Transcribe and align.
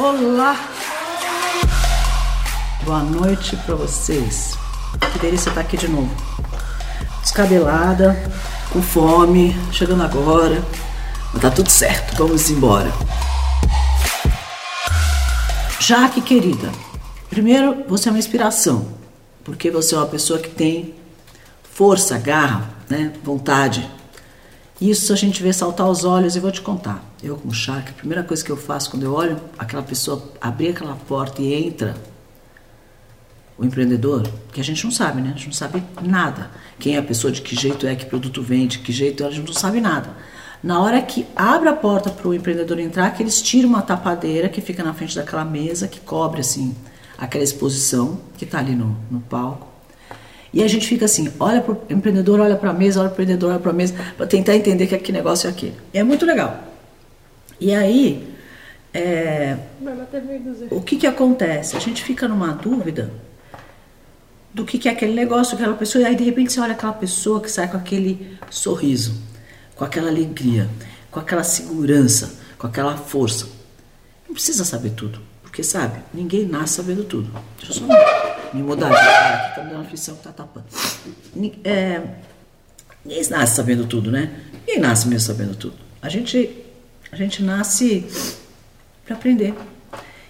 Olá! 0.00 0.56
Boa 2.84 3.00
noite 3.00 3.56
para 3.56 3.74
vocês. 3.74 4.56
Que 5.12 5.18
delícia 5.18 5.48
estar 5.48 5.60
aqui 5.60 5.76
de 5.76 5.88
novo. 5.88 6.08
Descabelada, 7.20 8.16
com 8.72 8.80
fome, 8.80 9.56
chegando 9.72 10.04
agora. 10.04 10.64
Mas 11.32 11.42
tá 11.42 11.50
tudo 11.50 11.68
certo, 11.68 12.16
vamos 12.16 12.48
embora. 12.48 12.92
Jaque, 15.80 16.20
querida, 16.20 16.70
primeiro 17.28 17.82
você 17.88 18.08
é 18.08 18.12
uma 18.12 18.20
inspiração, 18.20 18.86
porque 19.42 19.68
você 19.68 19.96
é 19.96 19.98
uma 19.98 20.06
pessoa 20.06 20.38
que 20.38 20.48
tem 20.48 20.94
força, 21.72 22.16
garra, 22.18 22.70
né, 22.88 23.14
vontade. 23.24 23.97
Isso 24.80 25.12
a 25.12 25.16
gente 25.16 25.42
vê 25.42 25.52
saltar 25.52 25.88
os 25.88 26.04
olhos 26.04 26.36
e 26.36 26.40
vou 26.40 26.52
te 26.52 26.60
contar. 26.60 27.04
Eu, 27.22 27.36
como 27.36 27.52
Jaque, 27.52 27.90
a 27.90 27.94
primeira 27.94 28.22
coisa 28.22 28.44
que 28.44 28.50
eu 28.50 28.56
faço 28.56 28.90
quando 28.90 29.02
eu 29.02 29.12
olho 29.12 29.40
aquela 29.58 29.82
pessoa 29.82 30.22
abrir 30.40 30.68
aquela 30.68 30.94
porta 30.94 31.42
e 31.42 31.52
entra, 31.52 31.96
o 33.58 33.64
empreendedor, 33.64 34.22
que 34.52 34.60
a 34.60 34.64
gente 34.64 34.84
não 34.84 34.92
sabe, 34.92 35.20
né? 35.20 35.30
A 35.30 35.32
gente 35.32 35.46
não 35.46 35.52
sabe 35.52 35.82
nada. 36.00 36.48
Quem 36.78 36.94
é 36.94 36.98
a 36.98 37.02
pessoa, 37.02 37.32
de 37.32 37.42
que 37.42 37.56
jeito 37.56 37.88
é, 37.88 37.96
que 37.96 38.06
produto 38.06 38.40
vende, 38.40 38.78
que 38.78 38.92
jeito 38.92 39.24
é, 39.24 39.26
a 39.26 39.30
gente 39.30 39.48
não 39.48 39.52
sabe 39.52 39.80
nada. 39.80 40.10
Na 40.62 40.80
hora 40.80 41.02
que 41.02 41.26
abre 41.34 41.68
a 41.68 41.72
porta 41.72 42.08
para 42.08 42.28
o 42.28 42.34
empreendedor 42.34 42.78
entrar, 42.78 43.10
que 43.10 43.22
eles 43.22 43.42
tiram 43.42 43.68
uma 43.68 43.82
tapadeira 43.82 44.48
que 44.48 44.60
fica 44.60 44.82
na 44.84 44.94
frente 44.94 45.16
daquela 45.16 45.44
mesa, 45.44 45.88
que 45.88 45.98
cobre 45.98 46.40
assim 46.40 46.74
aquela 47.16 47.42
exposição 47.42 48.20
que 48.36 48.44
está 48.44 48.60
ali 48.60 48.76
no, 48.76 48.96
no 49.10 49.20
palco. 49.20 49.67
E 50.52 50.62
a 50.62 50.68
gente 50.68 50.86
fica 50.86 51.04
assim, 51.04 51.30
olha 51.38 51.60
para 51.60 51.72
o 51.72 51.82
empreendedor, 51.90 52.40
olha 52.40 52.56
para 52.56 52.70
a 52.70 52.72
mesa, 52.72 53.00
olha 53.00 53.10
para 53.10 53.20
o 53.20 53.22
empreendedor, 53.22 53.50
olha 53.50 53.60
para 53.60 53.70
a 53.70 53.74
mesa, 53.74 53.94
para 54.16 54.26
tentar 54.26 54.56
entender 54.56 54.86
que, 54.86 54.96
que 54.98 55.12
negócio 55.12 55.46
é 55.46 55.50
aquele. 55.50 55.74
E 55.92 55.98
é 55.98 56.02
muito 56.02 56.24
legal. 56.24 56.64
E 57.60 57.74
aí, 57.74 58.34
é, 58.94 59.56
o 60.70 60.80
que, 60.80 60.96
que 60.96 61.06
acontece? 61.06 61.76
A 61.76 61.80
gente 61.80 62.02
fica 62.02 62.26
numa 62.26 62.52
dúvida 62.52 63.10
do 64.52 64.64
que, 64.64 64.78
que 64.78 64.88
é 64.88 64.92
aquele 64.92 65.14
negócio, 65.14 65.54
aquela 65.54 65.74
pessoa, 65.74 66.02
e 66.02 66.06
aí 66.06 66.16
de 66.16 66.24
repente 66.24 66.52
você 66.52 66.60
olha 66.60 66.72
aquela 66.72 66.92
pessoa 66.92 67.40
que 67.40 67.50
sai 67.50 67.68
com 67.68 67.76
aquele 67.76 68.38
sorriso, 68.50 69.14
com 69.74 69.84
aquela 69.84 70.08
alegria, 70.08 70.68
com 71.10 71.20
aquela 71.20 71.44
segurança, 71.44 72.38
com 72.56 72.66
aquela 72.66 72.96
força. 72.96 73.46
Não 74.26 74.34
precisa 74.34 74.64
saber 74.64 74.90
tudo, 74.90 75.20
porque 75.42 75.62
sabe, 75.62 76.00
ninguém 76.12 76.46
nasce 76.46 76.74
sabendo 76.74 77.04
tudo. 77.04 77.30
Deixa 77.58 77.72
eu 77.72 77.88
só 77.88 78.37
me 78.52 78.62
mudar 78.62 78.90
aqui, 78.92 79.54
tá 79.54 79.64
me 79.64 79.70
dando 79.70 79.82
aflição 79.82 80.16
que 80.16 80.22
tá 80.22 80.32
tapando. 80.32 80.66
É, 81.64 82.02
ninguém 83.04 83.28
nasce 83.28 83.54
sabendo 83.54 83.86
tudo, 83.86 84.10
né? 84.10 84.30
Ninguém 84.66 84.80
nasce 84.80 85.08
mesmo 85.08 85.26
sabendo 85.26 85.56
tudo. 85.56 85.76
A 86.00 86.08
gente, 86.08 86.64
a 87.10 87.16
gente 87.16 87.42
nasce 87.42 88.06
para 89.04 89.16
aprender. 89.16 89.54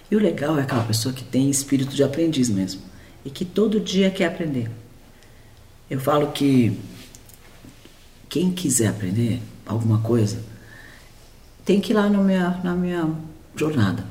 E 0.09 0.15
o 0.15 0.19
legal 0.19 0.57
é 0.57 0.63
aquela 0.63 0.83
pessoa 0.83 1.13
que 1.13 1.23
tem 1.23 1.49
espírito 1.49 1.95
de 1.95 2.03
aprendiz 2.03 2.49
mesmo 2.49 2.81
e 3.23 3.29
que 3.29 3.45
todo 3.45 3.79
dia 3.79 4.09
quer 4.09 4.25
aprender. 4.25 4.69
Eu 5.89 5.99
falo 5.99 6.31
que 6.31 6.79
quem 8.27 8.51
quiser 8.51 8.87
aprender 8.87 9.41
alguma 9.65 9.99
coisa 9.99 10.39
tem 11.65 11.79
que 11.79 11.93
ir 11.93 11.95
lá 11.95 12.09
na 12.09 12.19
minha, 12.19 12.59
na 12.63 12.73
minha 12.73 13.09
jornada. 13.55 14.03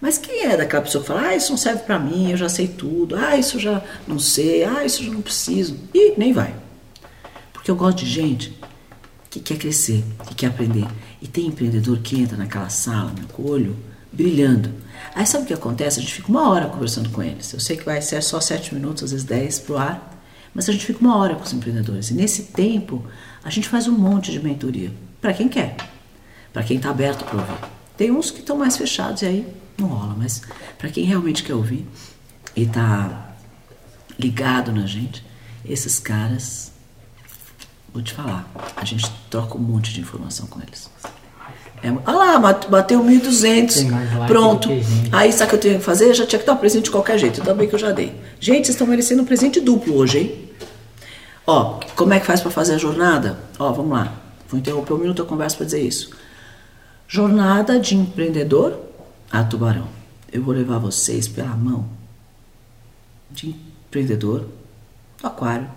Mas 0.00 0.16
quem 0.16 0.44
é 0.44 0.56
daquela 0.56 0.82
pessoa 0.82 1.02
que 1.02 1.08
fala, 1.08 1.28
ah, 1.28 1.36
isso 1.36 1.50
não 1.50 1.58
serve 1.58 1.82
para 1.82 1.98
mim, 1.98 2.30
eu 2.30 2.36
já 2.36 2.48
sei 2.48 2.66
tudo, 2.66 3.16
ah, 3.16 3.36
isso 3.36 3.58
já 3.58 3.82
não 4.08 4.18
sei, 4.18 4.64
ah, 4.64 4.84
isso 4.84 5.04
já 5.04 5.12
não 5.12 5.20
preciso, 5.20 5.76
e 5.92 6.14
nem 6.16 6.32
vai. 6.32 6.54
Porque 7.52 7.70
eu 7.70 7.76
gosto 7.76 7.98
de 7.98 8.06
gente 8.06 8.58
que 9.28 9.38
quer 9.40 9.58
crescer, 9.58 10.02
que 10.26 10.34
quer 10.34 10.46
aprender. 10.46 10.86
E 11.20 11.28
tem 11.28 11.46
empreendedor 11.46 11.98
que 11.98 12.18
entra 12.18 12.36
naquela 12.36 12.70
sala, 12.70 13.12
o 13.36 13.48
olho 13.48 13.76
brilhando. 14.10 14.72
Aí 15.14 15.26
sabe 15.26 15.44
o 15.44 15.46
que 15.46 15.54
acontece? 15.54 15.98
A 15.98 16.02
gente 16.02 16.14
fica 16.14 16.28
uma 16.28 16.48
hora 16.48 16.66
conversando 16.66 17.10
com 17.10 17.22
eles. 17.22 17.52
Eu 17.52 17.60
sei 17.60 17.76
que 17.76 17.84
vai 17.84 18.00
ser 18.00 18.22
só 18.22 18.40
sete 18.40 18.74
minutos, 18.74 19.04
às 19.04 19.12
vezes 19.12 19.26
dez 19.26 19.58
pro 19.58 19.76
ar, 19.76 20.20
mas 20.54 20.68
a 20.68 20.72
gente 20.72 20.84
fica 20.84 21.00
uma 21.00 21.16
hora 21.16 21.34
com 21.34 21.44
os 21.44 21.52
empreendedores. 21.52 22.10
E 22.10 22.14
nesse 22.14 22.44
tempo, 22.44 23.04
a 23.44 23.50
gente 23.50 23.68
faz 23.68 23.86
um 23.86 23.92
monte 23.92 24.32
de 24.32 24.40
mentoria. 24.40 24.92
Para 25.20 25.32
quem 25.32 25.48
quer, 25.48 25.76
para 26.52 26.62
quem 26.62 26.78
está 26.78 26.90
aberto 26.90 27.24
para 27.24 27.38
ouvir. 27.38 27.54
Tem 27.96 28.10
uns 28.10 28.30
que 28.30 28.40
estão 28.40 28.56
mais 28.56 28.76
fechados 28.76 29.22
e 29.22 29.26
aí 29.26 29.46
não 29.80 29.88
rola, 29.88 30.14
mas 30.16 30.42
para 30.78 30.88
quem 30.90 31.04
realmente 31.04 31.42
quer 31.42 31.54
ouvir 31.54 31.86
e 32.54 32.62
está 32.62 33.34
ligado 34.18 34.72
na 34.72 34.86
gente, 34.86 35.24
esses 35.64 35.98
caras, 35.98 36.72
vou 37.92 38.02
te 38.02 38.12
falar, 38.12 38.50
a 38.76 38.84
gente 38.84 39.10
troca 39.30 39.56
um 39.56 39.60
monte 39.60 39.92
de 39.92 40.00
informação 40.00 40.46
com 40.46 40.60
eles. 40.60 40.90
É, 41.82 41.90
olha 41.90 42.38
lá, 42.38 42.38
bateu 42.38 43.02
1.200. 43.02 44.26
Pronto. 44.26 44.68
Aí 45.10 45.32
sabe 45.32 45.46
o 45.46 45.48
que 45.48 45.54
eu 45.54 45.60
tenho 45.60 45.78
que 45.78 45.84
fazer? 45.84 46.08
Eu 46.08 46.14
já 46.14 46.26
tinha 46.26 46.38
que 46.38 46.46
dar 46.46 46.52
um 46.52 46.58
presente 46.58 46.84
de 46.84 46.90
qualquer 46.90 47.18
jeito. 47.18 47.40
Também 47.40 47.66
que 47.66 47.74
eu 47.74 47.78
já 47.78 47.90
dei. 47.90 48.14
Gente, 48.38 48.66
vocês 48.66 48.70
estão 48.70 48.86
merecendo 48.86 49.22
um 49.22 49.24
presente 49.24 49.60
duplo 49.60 49.96
hoje, 49.96 50.18
hein? 50.18 50.50
Ó, 51.46 51.80
como 51.96 52.12
é 52.12 52.20
que 52.20 52.26
faz 52.26 52.40
para 52.42 52.50
fazer 52.50 52.74
a 52.74 52.78
jornada? 52.78 53.38
Ó, 53.58 53.72
vamos 53.72 53.92
lá. 53.92 54.12
Vou 54.48 54.60
interromper 54.60 54.92
um 54.92 54.98
minuto 54.98 55.22
a 55.22 55.24
conversa 55.24 55.56
para 55.56 55.64
dizer 55.64 55.80
isso. 55.80 56.10
Jornada 57.08 57.78
de 57.80 57.96
empreendedor 57.96 58.78
a 59.30 59.44
tubarão. 59.44 59.88
Eu 60.32 60.42
vou 60.42 60.54
levar 60.54 60.78
vocês 60.78 61.28
pela 61.28 61.56
mão 61.56 61.88
de 63.30 63.50
empreendedor 63.86 64.48
no 65.22 65.28
aquário 65.28 65.68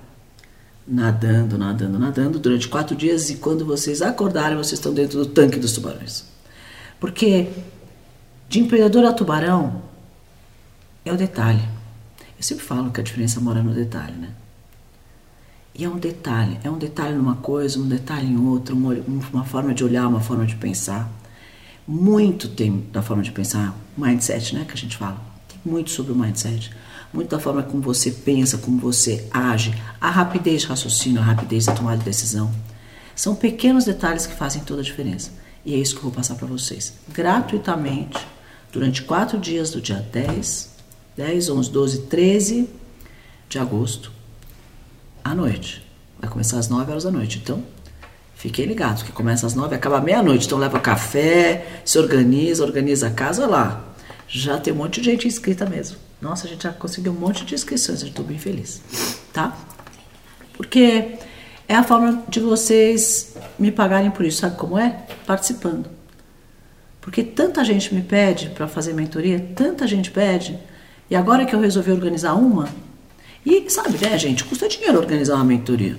nadando, 0.88 1.58
nadando, 1.58 1.97
nadando 1.97 2.40
durante 2.40 2.68
quatro 2.68 2.96
dias 2.96 3.30
e 3.30 3.36
quando 3.36 3.66
vocês 3.66 4.02
acordarem, 4.02 4.58
vocês 4.58 4.74
estão 4.74 4.94
dentro 4.94 5.19
do 5.19 5.25
tanque 5.25 5.58
dos 5.58 5.74
tubarões. 5.74 6.25
Porque 7.00 7.50
de 8.50 8.59
empreendedor 8.59 9.06
a 9.06 9.13
tubarão 9.13 9.81
é 11.06 11.12
o 11.12 11.18
detalhe. 11.18 11.63
Eu 12.38 12.44
sempre 12.44 12.63
falo 12.63 12.92
que 12.92 13.00
a 13.00 13.03
diferença 13.03 13.40
mora 13.40 13.63
no 13.63 13.74
detalhe, 13.74 14.16
né? 14.16 14.30
E 15.75 15.84
é 15.84 15.90
um 15.90 15.97
detalhe, 15.97 16.59
é 16.63 16.69
um 16.69 16.78
detalhe 16.78 17.16
numa 17.16 17.38
coisa, 17.38 17.80
um 17.80 17.88
detalhe 17.88 18.28
em 18.28 18.38
outra, 18.38 18.75
uma 18.75 19.44
forma 19.44 19.74
de 19.74 19.84
olhar, 19.84 20.08
uma 20.08 20.22
forma 20.22 20.46
de 20.46 20.56
pensar. 20.56 21.09
Muito 21.88 22.48
tem 22.48 22.86
da 22.92 23.02
forma 23.02 23.24
de 23.24 23.32
pensar, 23.32 23.78
mindset, 23.98 24.56
né, 24.56 24.66
que 24.66 24.74
a 24.74 24.78
gente 24.78 24.98
fala. 24.98 25.18
Tem 25.48 25.60
muito 25.66 25.92
sobre 25.92 26.12
o 26.12 26.16
mindset 26.16 26.72
muito 27.14 27.30
da 27.30 27.40
forma 27.40 27.62
como 27.62 27.82
você 27.82 28.10
pensa, 28.10 28.58
como 28.58 28.80
você 28.80 29.28
age, 29.32 29.74
a 30.02 30.10
rapidez 30.10 30.64
de 30.64 30.68
raciocínio, 30.68 31.22
a 31.22 31.24
rapidez 31.24 31.68
da 31.68 31.74
tomada 31.74 32.00
de 32.00 32.06
decisão. 32.06 32.52
São 33.16 33.36
pequenos 33.36 33.86
detalhes 33.86 34.26
que 34.26 34.34
fazem 34.34 34.64
toda 34.64 34.82
a 34.82 34.84
diferença. 34.84 35.32
E 35.64 35.76
é 35.76 35.78
isso 35.78 35.94
que 35.94 36.00
eu 36.00 36.04
vou 36.04 36.12
passar 36.12 36.36
para 36.36 36.48
vocês. 36.48 36.94
Gratuitamente, 37.10 38.18
durante 38.72 39.04
quatro 39.04 39.40
dias 39.40 39.70
do 39.70 39.80
dia 39.80 40.06
10, 40.12 40.70
10, 41.16 41.50
11, 41.50 41.72
12, 41.72 42.02
13 42.08 42.70
de 43.48 43.60
agosto, 43.60 44.12
à 45.24 45.36
noite. 45.36 45.86
Vai 46.20 46.30
começar 46.30 46.58
às 46.58 46.68
9 46.68 46.90
horas 46.90 47.04
da 47.04 47.12
noite. 47.12 47.40
Então, 47.42 47.64
fiquem 48.44 48.66
ligados, 48.66 49.04
que 49.04 49.12
começa 49.14 49.48
às 49.48 49.56
9 49.56 49.74
e 49.74 49.78
acaba 49.78 50.02
meia-noite. 50.02 50.48
Então, 50.48 50.58
leva 50.58 50.78
café, 50.78 51.66
se 51.86 51.98
organiza, 51.98 52.62
organiza 52.62 53.08
a 53.08 53.09
casa 53.09 53.48
lá. 53.48 53.81
Já 54.28 54.59
tem 54.59 54.74
um 54.74 54.76
monte 54.76 55.00
de 55.00 55.09
gente 55.09 55.26
inscrita 55.26 55.66
mesmo. 55.66 55.96
Nossa, 56.22 56.46
a 56.46 56.50
gente 56.50 56.64
já 56.64 56.74
conseguiu 56.74 57.14
um 57.14 57.16
monte 57.16 57.46
de 57.46 57.56
inscrições, 57.56 58.02
eu 58.02 58.09
estou 58.09 58.26
bem 58.26 58.38
feliz, 58.38 58.81
tá? 59.31 59.58
Porque 60.58 61.16
é 61.70 61.76
a 61.76 61.84
forma 61.84 62.22
de 62.28 62.42
vocês 62.42 63.34
me 63.58 63.72
pagarem 63.72 64.12
por 64.12 64.26
isso, 64.26 64.42
sabe 64.42 64.58
como 64.58 64.78
é? 64.78 65.06
Participando. 65.25 65.90
Porque 67.00 67.24
tanta 67.24 67.64
gente 67.64 67.96
me 67.96 68.02
pede 68.02 68.50
para 68.50 68.68
fazer 68.68 68.94
mentoria, 68.94 69.40
tanta 69.56 69.88
gente 69.88 70.12
pede, 70.12 70.60
e 71.10 71.16
agora 71.16 71.46
que 71.46 71.56
eu 71.56 71.62
resolvi 71.62 71.92
organizar 71.92 72.34
uma, 72.34 72.68
e 73.46 73.70
sabe, 73.70 73.98
né, 74.02 74.18
gente, 74.18 74.44
custa 74.44 74.68
dinheiro 74.68 75.00
organizar 75.00 75.36
uma 75.36 75.46
mentoria 75.46 75.98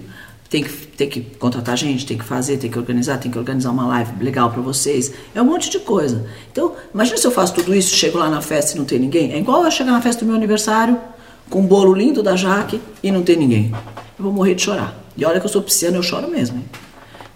tem 0.48 0.62
que, 0.62 0.70
tem 0.70 1.08
que 1.08 1.20
contratar 1.20 1.76
gente, 1.76 2.06
tem 2.06 2.16
que 2.16 2.24
fazer, 2.24 2.58
tem 2.58 2.70
que 2.70 2.78
organizar, 2.78 3.18
tem 3.18 3.30
que 3.30 3.38
organizar 3.38 3.70
uma 3.70 3.86
live 3.86 4.22
legal 4.22 4.50
para 4.50 4.62
vocês. 4.62 5.12
É 5.34 5.42
um 5.42 5.44
monte 5.44 5.70
de 5.70 5.80
coisa. 5.80 6.26
Então, 6.52 6.74
imagina 6.92 7.16
se 7.16 7.26
eu 7.26 7.30
faço 7.30 7.54
tudo 7.54 7.74
isso, 7.74 7.94
chego 7.96 8.18
lá 8.18 8.28
na 8.28 8.40
festa 8.40 8.74
e 8.74 8.78
não 8.78 8.84
tem 8.84 8.98
ninguém. 8.98 9.32
É 9.32 9.38
igual 9.38 9.64
eu 9.64 9.70
chegar 9.70 9.92
na 9.92 10.00
festa 10.00 10.24
do 10.24 10.26
meu 10.28 10.36
aniversário 10.36 11.00
com 11.50 11.60
um 11.60 11.66
bolo 11.66 11.92
lindo 11.92 12.22
da 12.22 12.36
Jaque 12.36 12.80
e 13.02 13.10
não 13.10 13.22
tem 13.22 13.36
ninguém. 13.36 13.72
Eu 14.18 14.24
vou 14.24 14.32
morrer 14.32 14.54
de 14.54 14.62
chorar. 14.62 14.96
E 15.16 15.24
olha 15.24 15.40
que 15.40 15.46
eu 15.46 15.50
sou 15.50 15.62
pisciana, 15.62 15.96
eu 15.96 16.02
choro 16.02 16.30
mesmo. 16.30 16.58
Hein? 16.58 16.64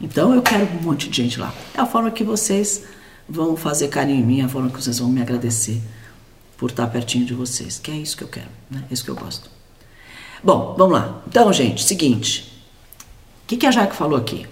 Então, 0.01 0.33
eu 0.33 0.43
quero 0.43 0.69
um 0.81 0.83
monte 0.83 1.09
de 1.09 1.17
gente 1.17 1.41
lá. 1.41 1.53
É 1.75 1.81
a 1.81 1.87
forma 1.87 2.11
que 2.11 2.23
vocês 2.23 2.85
vão 3.29 3.57
fazer 3.57 3.89
carinho 3.89 4.21
em 4.21 4.25
mim, 4.25 4.41
a 4.43 4.49
forma 4.49 4.71
que 4.71 4.81
vocês 4.81 4.99
vão 4.99 5.09
me 5.09 5.21
agradecer 5.21 5.81
por 6.57 6.71
estar 6.71 6.87
pertinho 6.87 7.25
de 7.25 7.35
vocês. 7.35 7.81
Que 7.83 7.91
é 7.91 7.95
isso 7.95 8.17
que 8.17 8.23
eu 8.23 8.29
quero, 8.29 8.49
né? 8.71 8.85
É 8.89 8.95
isso 8.95 9.05
que 9.05 9.11
eu 9.11 9.17
gosto. 9.17 9.51
Bom, 10.43 10.77
vamos 10.79 10.95
lá. 10.95 11.23
Então, 11.27 11.53
gente, 11.53 11.83
seguinte 11.83 12.48
que, 13.49 13.57
que 13.57 13.67
a 13.67 13.71
Jaque 13.71 13.97
falou 13.97 14.19
aqui? 14.19 14.47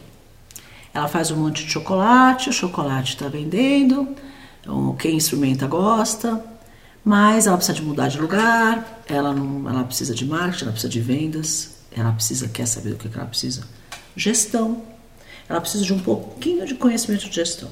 Ela 0.93 1.07
faz 1.07 1.31
um 1.31 1.37
monte 1.37 1.67
de 1.67 1.71
chocolate, 1.71 2.49
o 2.49 2.53
chocolate 2.53 3.13
está 3.13 3.29
vendendo, 3.29 4.17
quem 4.99 5.19
experimenta 5.19 5.67
gosta, 5.67 6.43
mas 7.05 7.47
ela 7.47 7.59
precisa 7.59 7.77
de 7.77 7.83
mudar 7.83 8.09
de 8.09 8.19
lugar, 8.19 9.03
ela, 9.07 9.35
não, 9.35 9.69
ela 9.69 9.85
precisa 9.85 10.15
de 10.15 10.25
marketing, 10.25 10.65
ela 10.65 10.73
precisa 10.73 10.91
de 10.91 11.01
vendas, 11.03 11.77
ela 11.95 12.11
precisa, 12.13 12.49
quer 12.49 12.67
saber 12.67 12.91
do 12.91 12.97
que 12.97 13.15
ela 13.15 13.27
precisa? 13.27 13.65
Gestão. 14.17 14.83
Ela 15.47 15.61
precisa 15.61 15.85
de 15.85 15.93
um 15.93 15.99
pouquinho 15.99 16.67
de 16.67 16.75
conhecimento 16.75 17.29
de 17.29 17.37
gestão. 17.37 17.69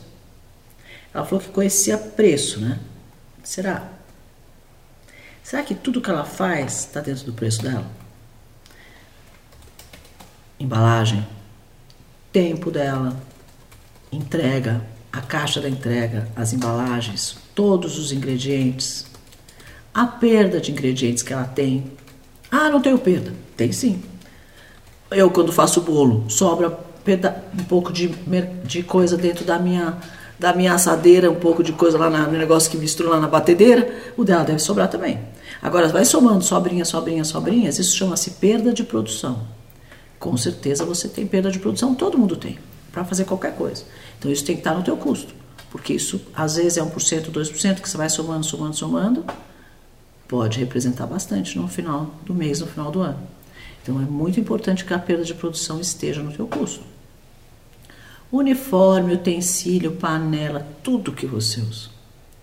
Ela 1.12 1.24
falou 1.24 1.42
que 1.42 1.50
conhecia 1.50 1.96
preço, 1.96 2.60
né? 2.60 2.78
Será? 3.42 3.88
Será 5.42 5.62
que 5.62 5.74
tudo 5.74 6.02
que 6.02 6.10
ela 6.10 6.24
faz 6.24 6.80
está 6.80 7.00
dentro 7.00 7.24
do 7.24 7.32
preço 7.32 7.62
dela? 7.62 8.03
Embalagem, 10.64 11.26
tempo 12.32 12.70
dela, 12.70 13.14
entrega, 14.11 14.81
a 15.12 15.20
caixa 15.20 15.61
da 15.61 15.69
entrega, 15.69 16.26
as 16.34 16.55
embalagens, 16.55 17.37
todos 17.55 17.99
os 17.99 18.12
ingredientes, 18.12 19.05
a 19.93 20.06
perda 20.06 20.58
de 20.62 20.72
ingredientes 20.72 21.22
que 21.22 21.34
ela 21.34 21.44
tem. 21.44 21.93
Ah, 22.50 22.70
não 22.70 22.81
tenho 22.81 22.96
perda. 22.96 23.34
Tem 23.55 23.72
sim. 23.72 24.02
Eu, 25.11 25.31
quando 25.31 25.52
faço 25.52 25.82
bolo, 25.82 26.25
sobra 26.31 26.81
um 27.58 27.64
pouco 27.64 27.93
de, 27.93 28.08
de 28.64 28.82
coisa 28.82 29.19
dentro 29.19 29.44
da 29.44 29.58
minha, 29.58 29.99
da 30.38 30.55
minha 30.55 30.72
assadeira, 30.72 31.31
um 31.31 31.34
pouco 31.34 31.62
de 31.62 31.75
coisa 31.75 31.99
lá 31.99 32.08
na, 32.08 32.26
no 32.26 32.38
negócio 32.38 32.70
que 32.70 32.78
mistura 32.78 33.10
lá 33.10 33.20
na 33.20 33.28
batedeira, 33.28 33.94
o 34.17 34.25
dela 34.25 34.44
deve 34.44 34.60
sobrar 34.60 34.88
também. 34.88 35.20
Agora, 35.60 35.88
vai 35.88 36.06
somando 36.06 36.43
sobrinha, 36.43 36.87
sobrinha, 36.87 37.22
sobrinhas, 37.22 37.78
isso 37.78 37.94
chama-se 37.94 38.31
perda 38.31 38.72
de 38.72 38.82
produção. 38.82 39.62
Com 40.24 40.38
certeza 40.38 40.86
você 40.86 41.06
tem 41.06 41.26
perda 41.26 41.50
de 41.50 41.58
produção, 41.58 41.94
todo 41.94 42.16
mundo 42.16 42.34
tem, 42.34 42.58
para 42.90 43.04
fazer 43.04 43.26
qualquer 43.26 43.54
coisa. 43.54 43.84
Então 44.18 44.32
isso 44.32 44.42
tem 44.42 44.54
que 44.56 44.62
estar 44.62 44.74
no 44.74 44.82
teu 44.82 44.96
custo, 44.96 45.34
porque 45.70 45.92
isso 45.92 46.18
às 46.34 46.56
vezes 46.56 46.78
é 46.78 46.82
1%, 46.82 47.30
2% 47.30 47.80
que 47.82 47.86
você 47.86 47.96
vai 47.98 48.08
somando, 48.08 48.42
somando, 48.42 48.74
somando, 48.74 49.22
pode 50.26 50.58
representar 50.58 51.06
bastante 51.06 51.58
no 51.58 51.68
final 51.68 52.14
do 52.24 52.32
mês, 52.32 52.60
no 52.60 52.66
final 52.66 52.90
do 52.90 53.02
ano. 53.02 53.18
Então 53.82 54.00
é 54.00 54.06
muito 54.06 54.40
importante 54.40 54.86
que 54.86 54.94
a 54.94 54.98
perda 54.98 55.24
de 55.24 55.34
produção 55.34 55.78
esteja 55.78 56.22
no 56.22 56.32
teu 56.32 56.46
custo. 56.46 56.82
Uniforme, 58.32 59.12
utensílio, 59.12 59.92
panela, 59.92 60.66
tudo 60.82 61.12
que 61.12 61.26
você 61.26 61.60
usa. 61.60 61.90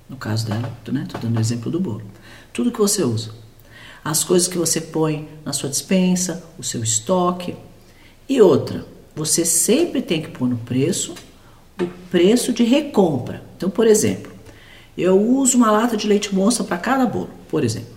No 0.07 0.17
caso 0.17 0.45
dela, 0.45 0.71
né? 0.91 1.07
Dando 1.19 1.35
o 1.35 1.41
exemplo 1.41 1.71
do 1.71 1.79
bolo. 1.79 2.03
Tudo 2.53 2.71
que 2.71 2.77
você 2.77 3.03
usa. 3.03 3.31
As 4.05 4.23
coisas 4.23 4.47
que 4.47 4.59
você 4.59 4.79
põe 4.79 5.27
na 5.43 5.51
sua 5.51 5.67
dispensa, 5.67 6.43
o 6.59 6.63
seu 6.63 6.83
estoque. 6.83 7.55
E 8.31 8.41
outra, 8.41 8.85
você 9.13 9.43
sempre 9.43 10.01
tem 10.01 10.21
que 10.21 10.29
pôr 10.29 10.47
no 10.47 10.55
preço 10.55 11.13
o 11.77 11.85
preço 12.09 12.53
de 12.53 12.63
recompra. 12.63 13.43
Então, 13.57 13.69
por 13.69 13.85
exemplo, 13.85 14.31
eu 14.97 15.19
uso 15.21 15.57
uma 15.57 15.69
lata 15.69 15.97
de 15.97 16.07
leite 16.07 16.33
moça 16.33 16.63
para 16.63 16.77
cada 16.77 17.05
bolo, 17.05 17.29
por 17.49 17.61
exemplo. 17.61 17.93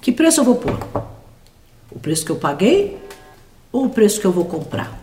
Que 0.00 0.12
preço 0.12 0.38
eu 0.38 0.44
vou 0.44 0.54
pôr? 0.54 0.78
O 1.90 1.98
preço 1.98 2.24
que 2.24 2.30
eu 2.30 2.36
paguei 2.36 2.96
ou 3.72 3.86
o 3.86 3.90
preço 3.90 4.20
que 4.20 4.26
eu 4.28 4.30
vou 4.30 4.44
comprar? 4.44 5.02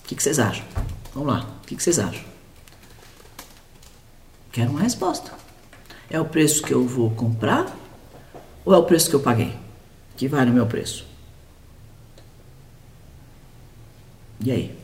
O 0.00 0.02
que, 0.06 0.22
vocês 0.22 0.38
acham? 0.38 0.66
Vamos 1.14 1.32
lá, 1.32 1.48
o 1.62 1.66
que 1.66 1.82
vocês 1.82 1.98
acham? 1.98 2.24
Quero 4.52 4.70
uma 4.70 4.82
resposta. 4.82 5.32
É 6.10 6.20
o 6.20 6.26
preço 6.26 6.62
que 6.62 6.74
eu 6.74 6.86
vou 6.86 7.08
comprar 7.10 7.74
ou 8.66 8.74
é 8.74 8.76
o 8.76 8.82
preço 8.82 9.08
que 9.08 9.16
eu 9.16 9.20
paguei? 9.20 9.54
Que 10.14 10.28
vale 10.28 10.50
o 10.50 10.54
meu 10.54 10.66
preço? 10.66 11.15
E 14.44 14.50
aí? 14.50 14.76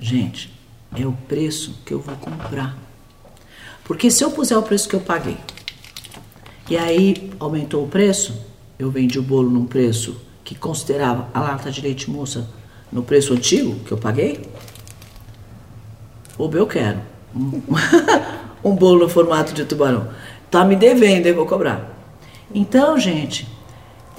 Gente, 0.00 0.52
é 0.96 1.06
o 1.06 1.12
preço 1.12 1.74
que 1.84 1.92
eu 1.92 2.00
vou 2.00 2.16
comprar. 2.16 2.76
Porque 3.84 4.10
se 4.10 4.22
eu 4.22 4.30
puser 4.30 4.56
o 4.56 4.62
preço 4.62 4.88
que 4.88 4.94
eu 4.94 5.00
paguei 5.00 5.36
e 6.68 6.76
aí 6.76 7.30
aumentou 7.40 7.84
o 7.84 7.88
preço, 7.88 8.38
eu 8.78 8.90
vendi 8.90 9.18
o 9.18 9.22
bolo 9.22 9.50
num 9.50 9.66
preço 9.66 10.20
que 10.44 10.54
considerava 10.54 11.28
a 11.32 11.40
lata 11.40 11.70
de 11.70 11.80
leite 11.80 12.10
moça 12.10 12.48
no 12.92 13.02
preço 13.02 13.32
antigo 13.32 13.74
que 13.80 13.92
eu 13.92 13.98
paguei, 13.98 14.48
ou 16.36 16.52
eu 16.54 16.66
quero 16.66 17.00
um, 18.64 18.74
bolo 18.74 19.00
no 19.00 19.08
formato 19.08 19.52
de 19.52 19.64
tubarão. 19.64 20.08
Tá 20.50 20.64
me 20.64 20.76
devendo, 20.76 21.26
eu 21.26 21.34
vou 21.34 21.46
cobrar. 21.46 21.96
Então, 22.54 22.98
gente, 22.98 23.46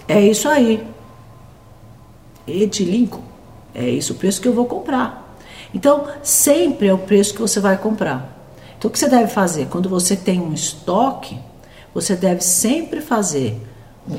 é 0.08 0.22
isso 0.22 0.48
aí. 0.48 0.86
Edilinco, 2.46 3.24
é 3.80 3.90
isso 3.90 4.12
o 4.12 4.16
preço 4.18 4.42
que 4.42 4.48
eu 4.48 4.54
vou 4.54 4.66
comprar. 4.66 5.38
Então, 5.74 6.08
sempre 6.22 6.88
é 6.88 6.94
o 6.94 6.98
preço 6.98 7.34
que 7.34 7.42
você 7.42 7.60
vai 7.60 7.78
comprar. 7.78 8.38
Então, 8.78 8.90
o 8.90 8.92
que 8.92 9.00
você 9.00 9.08
deve 9.08 9.28
fazer? 9.28 9.68
Quando 9.68 9.88
você 9.88 10.16
tem 10.16 10.42
um 10.42 10.54
estoque, 10.54 11.38
você 11.94 12.16
deve 12.16 12.42
sempre 12.42 13.00
fazer 13.00 13.58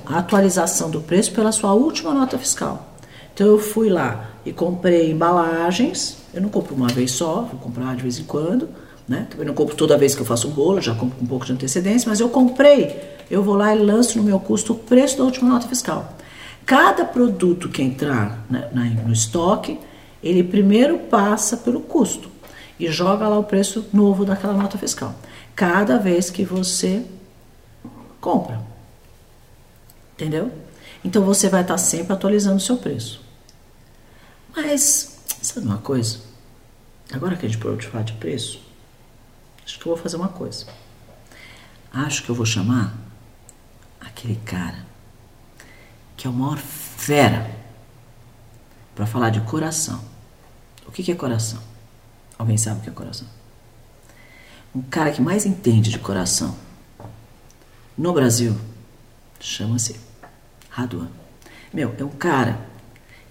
a 0.07 0.19
atualização 0.19 0.91
do 0.91 1.01
preço 1.01 1.33
pela 1.33 1.53
sua 1.53 1.75
última 1.75 2.15
nota 2.15 2.39
fiscal. 2.39 2.95
Então, 3.35 3.47
eu 3.47 3.59
fui 3.59 3.91
lá 3.91 4.31
e 4.47 4.53
comprei 4.53 5.11
embalagens. 5.11 6.17
Eu 6.33 6.41
não 6.41 6.49
compro 6.49 6.75
uma 6.75 6.89
vez 6.89 7.11
só, 7.11 7.43
vou 7.43 7.61
comprar 7.61 7.95
de 7.97 8.03
vez 8.03 8.19
em 8.19 8.25
quando. 8.25 8.69
Né? 9.07 9.27
Também 9.29 9.47
não 9.47 9.55
compro 9.55 9.75
toda 9.75 9.99
vez 9.99 10.15
que 10.15 10.23
eu 10.23 10.27
faço 10.27 10.49
um 10.49 10.53
bolo, 10.53 10.81
já 10.81 10.95
compro 10.95 11.19
com 11.19 11.25
um 11.25 11.29
pouco 11.29 11.45
de 11.45 11.53
antecedência, 11.53 12.09
mas 12.09 12.21
eu 12.21 12.29
comprei, 12.29 12.97
eu 13.29 13.43
vou 13.43 13.57
lá 13.57 13.75
e 13.75 13.79
lanço 13.79 14.17
no 14.17 14.23
meu 14.23 14.39
custo 14.39 14.73
o 14.73 14.77
preço 14.77 15.19
da 15.19 15.25
última 15.25 15.51
nota 15.51 15.67
fiscal. 15.67 16.15
Cada 16.71 17.05
produto 17.05 17.69
que 17.69 17.83
entrar 17.83 18.47
né, 18.49 18.71
no 19.05 19.13
estoque, 19.13 19.81
ele 20.23 20.45
primeiro 20.45 21.01
passa 21.01 21.57
pelo 21.57 21.81
custo 21.81 22.31
e 22.79 22.87
joga 22.93 23.27
lá 23.27 23.37
o 23.37 23.43
preço 23.43 23.89
novo 23.93 24.25
daquela 24.25 24.53
nota 24.53 24.79
fiscal. 24.79 25.13
Cada 25.57 25.99
vez 25.99 26.31
que 26.31 26.45
você 26.45 27.05
compra. 28.21 28.63
Entendeu? 30.15 30.53
Então 31.05 31.25
você 31.25 31.49
vai 31.49 31.63
estar 31.63 31.77
sempre 31.77 32.13
atualizando 32.13 32.59
o 32.59 32.61
seu 32.61 32.77
preço. 32.77 33.21
Mas, 34.55 35.19
sabe 35.43 35.67
uma 35.67 35.79
coisa? 35.79 36.21
Agora 37.13 37.35
que 37.35 37.47
a 37.47 37.49
gente 37.49 37.61
parou 37.61 37.77
de 37.77 37.89
falar 37.89 38.05
de 38.05 38.13
preço, 38.13 38.63
acho 39.65 39.77
que 39.77 39.87
eu 39.87 39.97
vou 39.97 40.01
fazer 40.01 40.15
uma 40.15 40.29
coisa. 40.29 40.67
Acho 41.93 42.23
que 42.23 42.31
eu 42.31 42.35
vou 42.37 42.47
chamar 42.47 42.95
aquele 44.01 44.37
cara 44.45 44.89
que 46.21 46.27
é 46.27 46.31
o 46.31 46.35
maior 46.35 46.59
fera 46.59 47.51
para 48.95 49.07
falar 49.07 49.31
de 49.31 49.41
coração. 49.41 50.05
O 50.87 50.93
que, 50.93 51.03
que 51.03 51.11
é 51.11 51.15
coração? 51.15 51.59
Alguém 52.37 52.59
sabe 52.59 52.81
o 52.81 52.83
que 52.83 52.91
é 52.91 52.93
coração? 52.93 53.27
Um 54.75 54.83
cara 54.83 55.13
que 55.13 55.23
mais 55.23 55.47
entende 55.47 55.89
de 55.89 55.99
coração 55.99 56.55
no 57.97 58.13
Brasil 58.13 58.55
chama-se 59.41 59.99
Raduan. 60.69 61.09
Meu, 61.73 61.95
é 61.99 62.05
um 62.05 62.11
cara, 62.11 62.69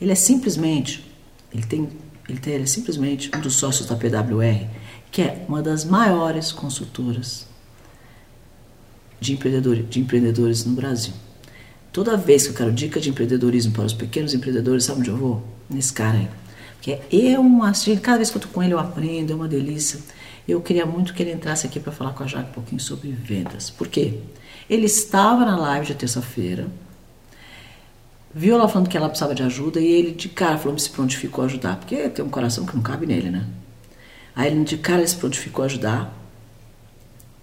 ele 0.01 0.11
é 0.11 0.15
simplesmente, 0.15 1.15
ele 1.53 1.67
tem, 1.67 1.87
ele 2.27 2.39
tem, 2.39 2.53
ele 2.53 2.63
é 2.63 2.67
simplesmente 2.67 3.29
um 3.35 3.39
dos 3.39 3.53
sócios 3.53 3.87
da 3.87 3.95
PWR, 3.95 4.67
que 5.11 5.21
é 5.21 5.45
uma 5.47 5.61
das 5.61 5.85
maiores 5.85 6.51
consultoras 6.51 7.45
de, 9.21 9.33
empreendedor, 9.33 9.75
de 9.75 9.99
empreendedores 9.99 10.65
no 10.65 10.73
Brasil. 10.73 11.13
Toda 11.99 12.15
vez 12.15 12.43
que 12.43 12.51
eu 12.51 12.55
quero 12.55 12.71
dica 12.71 12.97
de 12.97 13.09
empreendedorismo 13.09 13.73
para 13.73 13.83
os 13.83 13.91
pequenos 13.91 14.33
empreendedores, 14.33 14.85
sabe 14.85 15.01
onde 15.01 15.09
eu 15.09 15.17
vou? 15.17 15.43
Nesse 15.69 15.91
cara 15.91 16.17
aí. 16.17 16.29
Que 16.79 16.97
é 17.11 17.37
uma, 17.37 17.73
cada 18.01 18.15
vez 18.15 18.29
que 18.29 18.37
eu 18.37 18.41
tô 18.41 18.47
com 18.47 18.63
ele 18.63 18.73
eu 18.73 18.79
aprendo, 18.79 19.33
é 19.33 19.35
uma 19.35 19.49
delícia. 19.49 19.99
Eu 20.47 20.61
queria 20.61 20.85
muito 20.85 21.13
que 21.13 21.21
ele 21.21 21.33
entrasse 21.33 21.67
aqui 21.67 21.77
para 21.77 21.91
falar 21.91 22.13
com 22.13 22.23
a 22.23 22.25
Jaque 22.25 22.51
um 22.51 22.53
pouquinho 22.53 22.79
sobre 22.79 23.11
vendas. 23.11 23.69
Por 23.69 23.89
quê? 23.89 24.17
Ele 24.69 24.85
estava 24.85 25.43
na 25.43 25.57
live 25.57 25.87
de 25.87 25.93
terça-feira, 25.93 26.67
viu 28.33 28.55
ela 28.55 28.69
falando 28.69 28.87
que 28.87 28.95
ela 28.95 29.09
precisava 29.09 29.35
de 29.35 29.43
ajuda 29.43 29.81
e 29.81 29.91
ele 29.91 30.11
de 30.11 30.29
cara 30.29 30.57
falou: 30.57 30.79
se 30.79 30.89
prontificou 30.89 31.43
a 31.43 31.47
ajudar, 31.47 31.75
porque 31.75 32.07
tem 32.07 32.23
um 32.23 32.29
coração 32.29 32.65
que 32.65 32.77
não 32.77 32.81
cabe 32.81 33.05
nele, 33.07 33.29
né? 33.29 33.45
Aí 34.33 34.49
ele 34.49 34.63
de 34.63 34.77
cara 34.77 35.05
se 35.05 35.17
prontificou 35.17 35.63
a 35.63 35.65
ajudar. 35.65 36.17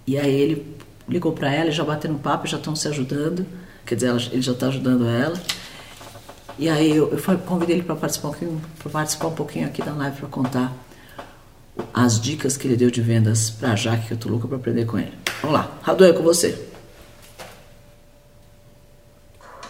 E 0.07 0.17
aí 0.17 0.33
ele 0.33 0.75
ligou 1.07 1.31
para 1.31 1.53
ela, 1.53 1.69
já 1.69 1.83
bateram 1.83 2.15
um 2.15 2.17
papo, 2.17 2.47
já 2.47 2.57
estão 2.57 2.75
se 2.75 2.87
ajudando. 2.87 3.45
Quer 3.87 3.95
dizer, 3.95 4.07
ela, 4.07 4.19
ele 4.19 4.41
já 4.41 4.51
está 4.51 4.67
ajudando 4.67 5.07
ela. 5.07 5.41
E 6.59 6.67
aí 6.67 6.97
eu, 6.97 7.09
eu 7.09 7.39
convidei 7.39 7.77
ele 7.77 7.83
para 7.83 7.95
participar, 7.95 8.29
um 8.41 8.59
participar 8.91 9.27
um 9.27 9.33
pouquinho 9.33 9.65
aqui 9.65 9.81
da 9.81 9.93
live 9.93 10.17
para 10.17 10.27
contar 10.27 10.73
as 11.93 12.19
dicas 12.19 12.57
que 12.57 12.67
ele 12.67 12.75
deu 12.75 12.91
de 12.91 13.01
vendas 13.01 13.49
para 13.49 13.71
a 13.71 13.75
Jaque, 13.77 14.07
que 14.07 14.13
eu 14.13 14.17
tô 14.17 14.27
louca 14.27 14.45
para 14.45 14.57
aprender 14.57 14.85
com 14.85 14.97
ele. 14.97 15.17
Vamos 15.41 15.57
lá, 15.57 15.71
Radu, 15.83 16.03
é 16.03 16.11
com 16.11 16.21
você. 16.21 16.67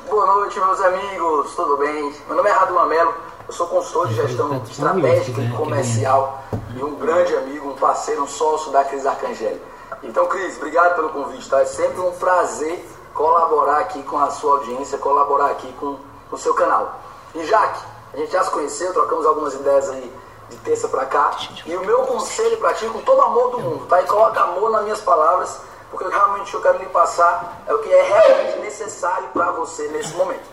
Boa 0.09 0.25
noite, 0.25 0.57
meus 0.57 0.81
amigos, 0.81 1.55
tudo 1.55 1.77
bem? 1.77 2.11
Meu 2.27 2.37
nome 2.37 2.49
é 2.49 2.53
Radu 2.53 2.79
Amelo, 2.79 3.13
eu 3.47 3.53
sou 3.53 3.67
consultor 3.67 4.07
de 4.07 4.15
gestão 4.15 4.63
estratégica 4.63 5.41
e 5.41 5.49
comercial 5.51 6.43
e 6.75 6.81
um 6.81 6.95
grande 6.95 7.35
amigo, 7.35 7.69
um 7.69 7.75
parceiro, 7.75 8.23
um 8.23 8.27
sócio 8.27 8.71
da 8.71 8.83
Cris 8.83 9.05
Arcangeli. 9.05 9.61
Então, 10.01 10.25
Cris, 10.27 10.57
obrigado 10.57 10.95
pelo 10.95 11.09
convite, 11.09 11.47
tá? 11.47 11.61
É 11.61 11.65
sempre 11.65 11.99
um 11.99 12.11
prazer 12.13 12.83
colaborar 13.17 13.79
aqui 13.79 14.03
com 14.03 14.17
a 14.19 14.29
sua 14.29 14.53
audiência, 14.53 14.97
colaborar 14.99 15.47
aqui 15.47 15.73
com 15.73 15.97
no 16.31 16.37
seu 16.37 16.53
canal. 16.53 16.99
E 17.33 17.43
Jaque, 17.45 17.83
a 18.13 18.17
gente 18.17 18.31
já 18.31 18.43
se 18.43 18.51
conheceu, 18.51 18.93
trocamos 18.93 19.25
algumas 19.25 19.55
ideias 19.55 19.89
aí 19.89 20.13
de 20.49 20.57
terça 20.57 20.87
para 20.87 21.05
cá. 21.05 21.31
E 21.65 21.75
o 21.75 21.81
meu 21.81 22.03
conselho 22.03 22.57
para 22.57 22.73
ti, 22.75 22.85
com 22.87 23.01
todo 23.01 23.21
amor 23.21 23.51
do 23.51 23.59
mundo, 23.59 23.87
tá? 23.87 24.01
E 24.01 24.05
coloca 24.05 24.39
amor 24.41 24.69
nas 24.69 24.83
minhas 24.83 25.01
palavras, 25.01 25.59
porque 25.89 26.07
realmente 26.07 26.53
eu 26.53 26.61
quero 26.61 26.77
lhe 26.77 26.85
passar 26.87 27.63
é 27.65 27.73
o 27.73 27.79
que 27.79 27.91
é 27.91 28.01
realmente 28.03 28.59
necessário 28.59 29.27
para 29.29 29.51
você 29.51 29.87
nesse 29.87 30.13
momento. 30.13 30.45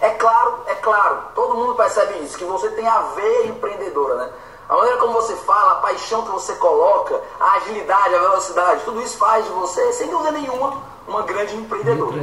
É 0.00 0.10
claro, 0.10 0.58
é 0.66 0.74
claro, 0.74 1.22
todo 1.34 1.54
mundo 1.54 1.74
percebe 1.74 2.18
isso, 2.18 2.36
que 2.36 2.44
você 2.44 2.68
tem 2.70 2.86
a 2.86 3.00
veia 3.14 3.46
empreendedora, 3.46 4.16
né? 4.16 4.32
A 4.68 4.76
maneira 4.76 4.98
como 4.98 5.12
você 5.14 5.36
fala, 5.36 5.72
a 5.72 5.76
paixão 5.76 6.22
que 6.22 6.30
você 6.30 6.54
coloca, 6.56 7.20
a 7.40 7.52
agilidade, 7.54 8.14
a 8.14 8.18
velocidade, 8.18 8.84
tudo 8.84 9.00
isso 9.00 9.16
faz 9.16 9.44
de 9.44 9.50
você, 9.52 9.92
sem 9.92 10.08
dúvida 10.08 10.32
nenhuma, 10.32 10.91
uma 11.06 11.22
grande 11.22 11.56
empreendedora. 11.56 12.16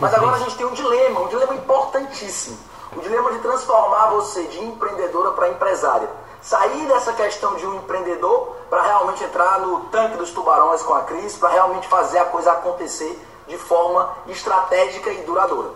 Mas 0.00 0.14
agora 0.14 0.36
a 0.36 0.38
gente 0.40 0.56
tem 0.56 0.66
um 0.66 0.72
dilema, 0.72 1.20
um 1.20 1.28
dilema 1.28 1.54
importantíssimo. 1.54 2.58
O 2.96 3.00
dilema 3.00 3.32
de 3.32 3.38
transformar 3.38 4.10
você 4.10 4.44
de 4.44 4.62
empreendedora 4.64 5.30
para 5.32 5.48
empresária. 5.48 6.08
Sair 6.42 6.86
dessa 6.86 7.12
questão 7.12 7.54
de 7.54 7.66
um 7.66 7.76
empreendedor 7.76 8.56
para 8.68 8.82
realmente 8.82 9.22
entrar 9.24 9.60
no 9.60 9.80
tanque 9.86 10.16
dos 10.16 10.30
tubarões 10.30 10.82
com 10.82 10.92
a 10.94 11.02
crise, 11.02 11.38
para 11.38 11.50
realmente 11.50 11.88
fazer 11.88 12.18
a 12.18 12.24
coisa 12.24 12.52
acontecer 12.52 13.18
de 13.46 13.56
forma 13.56 14.10
estratégica 14.26 15.10
e 15.10 15.22
duradoura. 15.22 15.70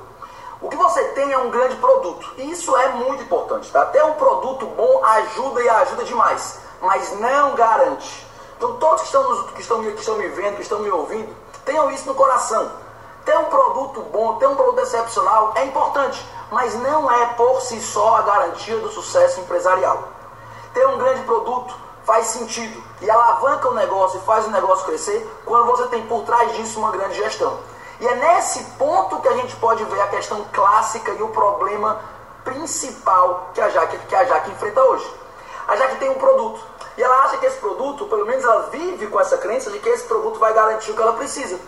O 0.61 0.69
que 0.69 0.77
você 0.77 1.03
tem 1.09 1.31
é 1.33 1.39
um 1.39 1.51
grande 1.51 1.77
produto. 1.77 2.33
E 2.39 2.51
isso 2.51 2.77
é 2.77 2.89
muito 2.89 3.23
importante. 3.23 3.71
Tá? 3.71 3.85
Ter 3.87 4.03
um 4.05 4.15
produto 4.15 4.67
bom 4.67 5.05
ajuda 5.05 5.63
e 5.63 5.69
ajuda 5.69 6.05
demais. 6.05 6.59
Mas 6.81 7.19
não 7.21 7.55
garante. 7.55 8.27
Então 8.57 8.77
todos 8.77 9.03
que 9.03 9.07
estão, 9.07 9.43
que 9.49 9.61
estão, 9.61 9.83
que 9.83 10.01
estão 10.01 10.17
me 10.17 10.29
vendo, 10.29 10.57
que 10.57 10.63
estão 10.63 10.79
me 10.81 10.91
ouvindo, 10.91 11.35
tenham 11.67 11.91
isso 11.91 12.07
no 12.07 12.15
coração. 12.15 12.71
Ter 13.27 13.37
um 13.37 13.45
produto 13.47 14.01
bom, 14.13 14.37
ter 14.37 14.47
um 14.47 14.55
produto 14.55 14.79
excepcional 14.79 15.53
é 15.57 15.65
importante, 15.65 16.25
mas 16.51 16.75
não 16.77 17.11
é 17.11 17.27
por 17.35 17.61
si 17.61 17.81
só 17.81 18.17
a 18.17 18.23
garantia 18.23 18.79
do 18.79 18.89
sucesso 18.89 19.41
empresarial. 19.41 20.05
Ter 20.73 20.87
um 20.87 20.97
grande 20.97 21.23
produto 21.25 21.75
faz 22.05 22.29
sentido 22.29 22.81
e 23.01 23.11
alavanca 23.11 23.69
o 23.69 23.75
negócio 23.75 24.21
e 24.21 24.25
faz 24.25 24.47
o 24.47 24.51
negócio 24.51 24.87
crescer 24.87 25.29
quando 25.45 25.67
você 25.67 25.89
tem 25.89 26.07
por 26.07 26.23
trás 26.23 26.55
disso 26.55 26.79
uma 26.79 26.93
grande 26.93 27.17
gestão. 27.17 27.59
E 27.99 28.07
é 28.07 28.15
nesse 28.15 28.63
ponto 28.79 29.21
que 29.21 29.29
a 29.29 29.37
gente 29.37 29.57
pode 29.57 29.83
ver 29.85 30.01
a 30.01 30.07
questão 30.07 30.45
clássica 30.53 31.11
e 31.13 31.23
o 31.23 31.29
problema 31.29 31.99
principal 32.45 33.51
que 33.53 33.61
a 33.61 33.69
Jaque, 33.71 33.99
que 33.99 34.15
a 34.15 34.25
Jaque 34.25 34.53
enfrenta 34.53 34.81
hoje. 34.81 35.13
A 35.67 35.75
Jaque 35.75 35.97
tem 35.97 36.11
um 36.11 36.15
produto 36.15 36.61
e 36.97 37.03
ela 37.03 37.25
acha 37.25 37.37
que 37.37 37.47
esse 37.47 37.59
produto, 37.59 38.07
pelo 38.07 38.25
menos 38.25 38.43
ela 38.43 38.69
vive 38.71 39.07
com 39.09 39.21
essa 39.21 39.37
crença 39.37 39.71
de 39.71 39.79
que 39.79 39.89
esse 39.89 40.05
produto 40.05 40.39
vai 40.39 40.55
garantir 40.55 40.91
o 40.91 40.95
que 40.95 41.03
ela 41.03 41.13
precisa. 41.13 41.59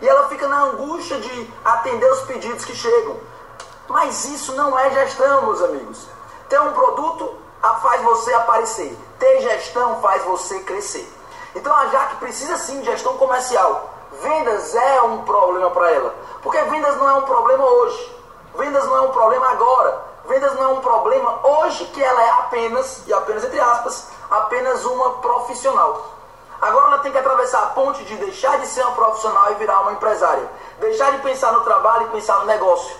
E 0.00 0.08
ela 0.08 0.28
fica 0.28 0.48
na 0.48 0.62
angústia 0.64 1.20
de 1.20 1.52
atender 1.64 2.10
os 2.10 2.22
pedidos 2.22 2.64
que 2.64 2.74
chegam. 2.74 3.16
Mas 3.88 4.24
isso 4.24 4.54
não 4.54 4.78
é 4.78 4.90
gestão, 4.90 5.42
meus 5.42 5.62
amigos. 5.62 6.06
Ter 6.48 6.60
um 6.60 6.72
produto 6.72 7.34
faz 7.82 8.02
você 8.02 8.32
aparecer. 8.32 8.96
Ter 9.18 9.42
gestão 9.42 10.00
faz 10.00 10.24
você 10.24 10.60
crescer. 10.60 11.06
Então 11.54 11.74
a 11.74 11.86
Jaque 11.88 12.16
precisa 12.16 12.56
sim 12.56 12.80
de 12.80 12.86
gestão 12.86 13.18
comercial. 13.18 13.90
Vendas 14.22 14.74
é 14.74 15.02
um 15.02 15.22
problema 15.24 15.70
para 15.70 15.90
ela. 15.90 16.14
Porque 16.42 16.58
vendas 16.62 16.96
não 16.96 17.08
é 17.08 17.14
um 17.14 17.22
problema 17.22 17.64
hoje. 17.64 18.16
Vendas 18.56 18.84
não 18.86 18.96
é 18.96 19.00
um 19.02 19.10
problema 19.10 19.50
agora. 19.50 20.02
Vendas 20.26 20.54
não 20.54 20.62
é 20.62 20.68
um 20.68 20.80
problema 20.80 21.40
hoje 21.46 21.84
que 21.86 22.02
ela 22.02 22.22
é 22.22 22.30
apenas, 22.30 23.02
e 23.06 23.12
apenas 23.12 23.44
entre 23.44 23.60
aspas, 23.60 24.06
apenas 24.30 24.84
uma 24.84 25.14
profissional. 25.14 26.06
Agora 26.60 26.88
ela 26.88 26.98
tem 26.98 27.10
que 27.10 27.18
atravessar 27.18 27.62
a 27.62 27.66
ponte 27.66 28.04
de 28.04 28.16
deixar 28.16 28.58
de 28.58 28.66
ser 28.66 28.82
uma 28.82 28.92
profissional 28.92 29.50
e 29.52 29.54
virar 29.54 29.80
uma 29.80 29.92
empresária. 29.92 30.46
Deixar 30.78 31.12
de 31.12 31.18
pensar 31.18 31.52
no 31.52 31.60
trabalho 31.62 32.06
e 32.06 32.10
pensar 32.10 32.38
no 32.40 32.44
negócio. 32.46 32.94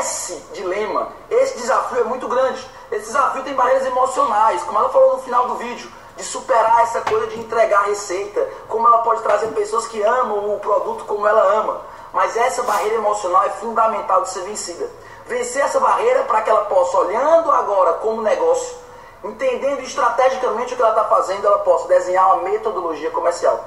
Esse 0.00 0.34
dilema, 0.54 1.08
esse 1.30 1.58
desafio 1.58 2.00
é 2.00 2.04
muito 2.04 2.26
grande. 2.26 2.66
Esse 2.90 3.06
desafio 3.06 3.44
tem 3.44 3.54
barreiras 3.54 3.86
emocionais, 3.86 4.62
como 4.64 4.78
ela 4.78 4.88
falou 4.88 5.16
no 5.16 5.22
final 5.22 5.46
do 5.48 5.56
vídeo 5.56 5.92
de 6.16 6.24
superar 6.24 6.82
essa 6.82 7.00
coisa 7.02 7.28
de 7.28 7.38
entregar 7.38 7.84
receita, 7.84 8.44
como 8.68 8.88
ela 8.88 8.98
pode 8.98 9.22
trazer 9.22 9.46
pessoas 9.48 9.86
que 9.86 10.02
amam 10.02 10.54
o 10.54 10.58
produto 10.58 11.04
como 11.04 11.26
ela 11.26 11.42
ama. 11.60 11.80
Mas 12.12 12.36
essa 12.36 12.62
barreira 12.62 12.96
emocional 12.96 13.44
é 13.44 13.50
fundamental 13.50 14.22
de 14.22 14.30
ser 14.30 14.40
vencida. 14.40 14.90
Vencer 15.26 15.62
essa 15.62 15.78
barreira 15.78 16.22
para 16.22 16.40
que 16.40 16.50
ela 16.50 16.64
possa, 16.64 16.96
olhando 16.98 17.52
agora 17.52 17.92
como 17.94 18.22
negócio, 18.22 18.76
entendendo 19.24 19.80
estrategicamente 19.80 20.74
o 20.74 20.76
que 20.76 20.82
ela 20.82 20.90
está 20.90 21.04
fazendo, 21.04 21.46
ela 21.46 21.58
possa 21.60 21.88
desenhar 21.88 22.34
uma 22.34 22.48
metodologia 22.48 23.10
comercial. 23.10 23.64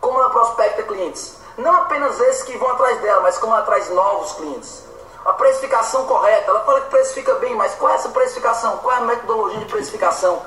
Como 0.00 0.18
ela 0.18 0.30
prospecta 0.30 0.82
clientes. 0.82 1.36
Não 1.56 1.74
apenas 1.74 2.20
esses 2.20 2.42
que 2.44 2.56
vão 2.56 2.70
atrás 2.70 3.00
dela, 3.00 3.20
mas 3.20 3.38
como 3.38 3.52
ela 3.52 3.64
traz 3.64 3.90
novos 3.90 4.32
clientes. 4.32 4.84
A 5.24 5.32
precificação 5.32 6.06
correta. 6.06 6.50
Ela 6.50 6.60
fala 6.60 6.80
que 6.82 6.90
precifica 6.90 7.34
bem, 7.34 7.54
mas 7.54 7.74
qual 7.74 7.92
é 7.92 7.96
essa 7.96 8.08
precificação? 8.10 8.78
Qual 8.78 8.94
é 8.94 8.98
a 8.98 9.02
metodologia 9.02 9.58
de 9.58 9.66
precificação? 9.66 10.40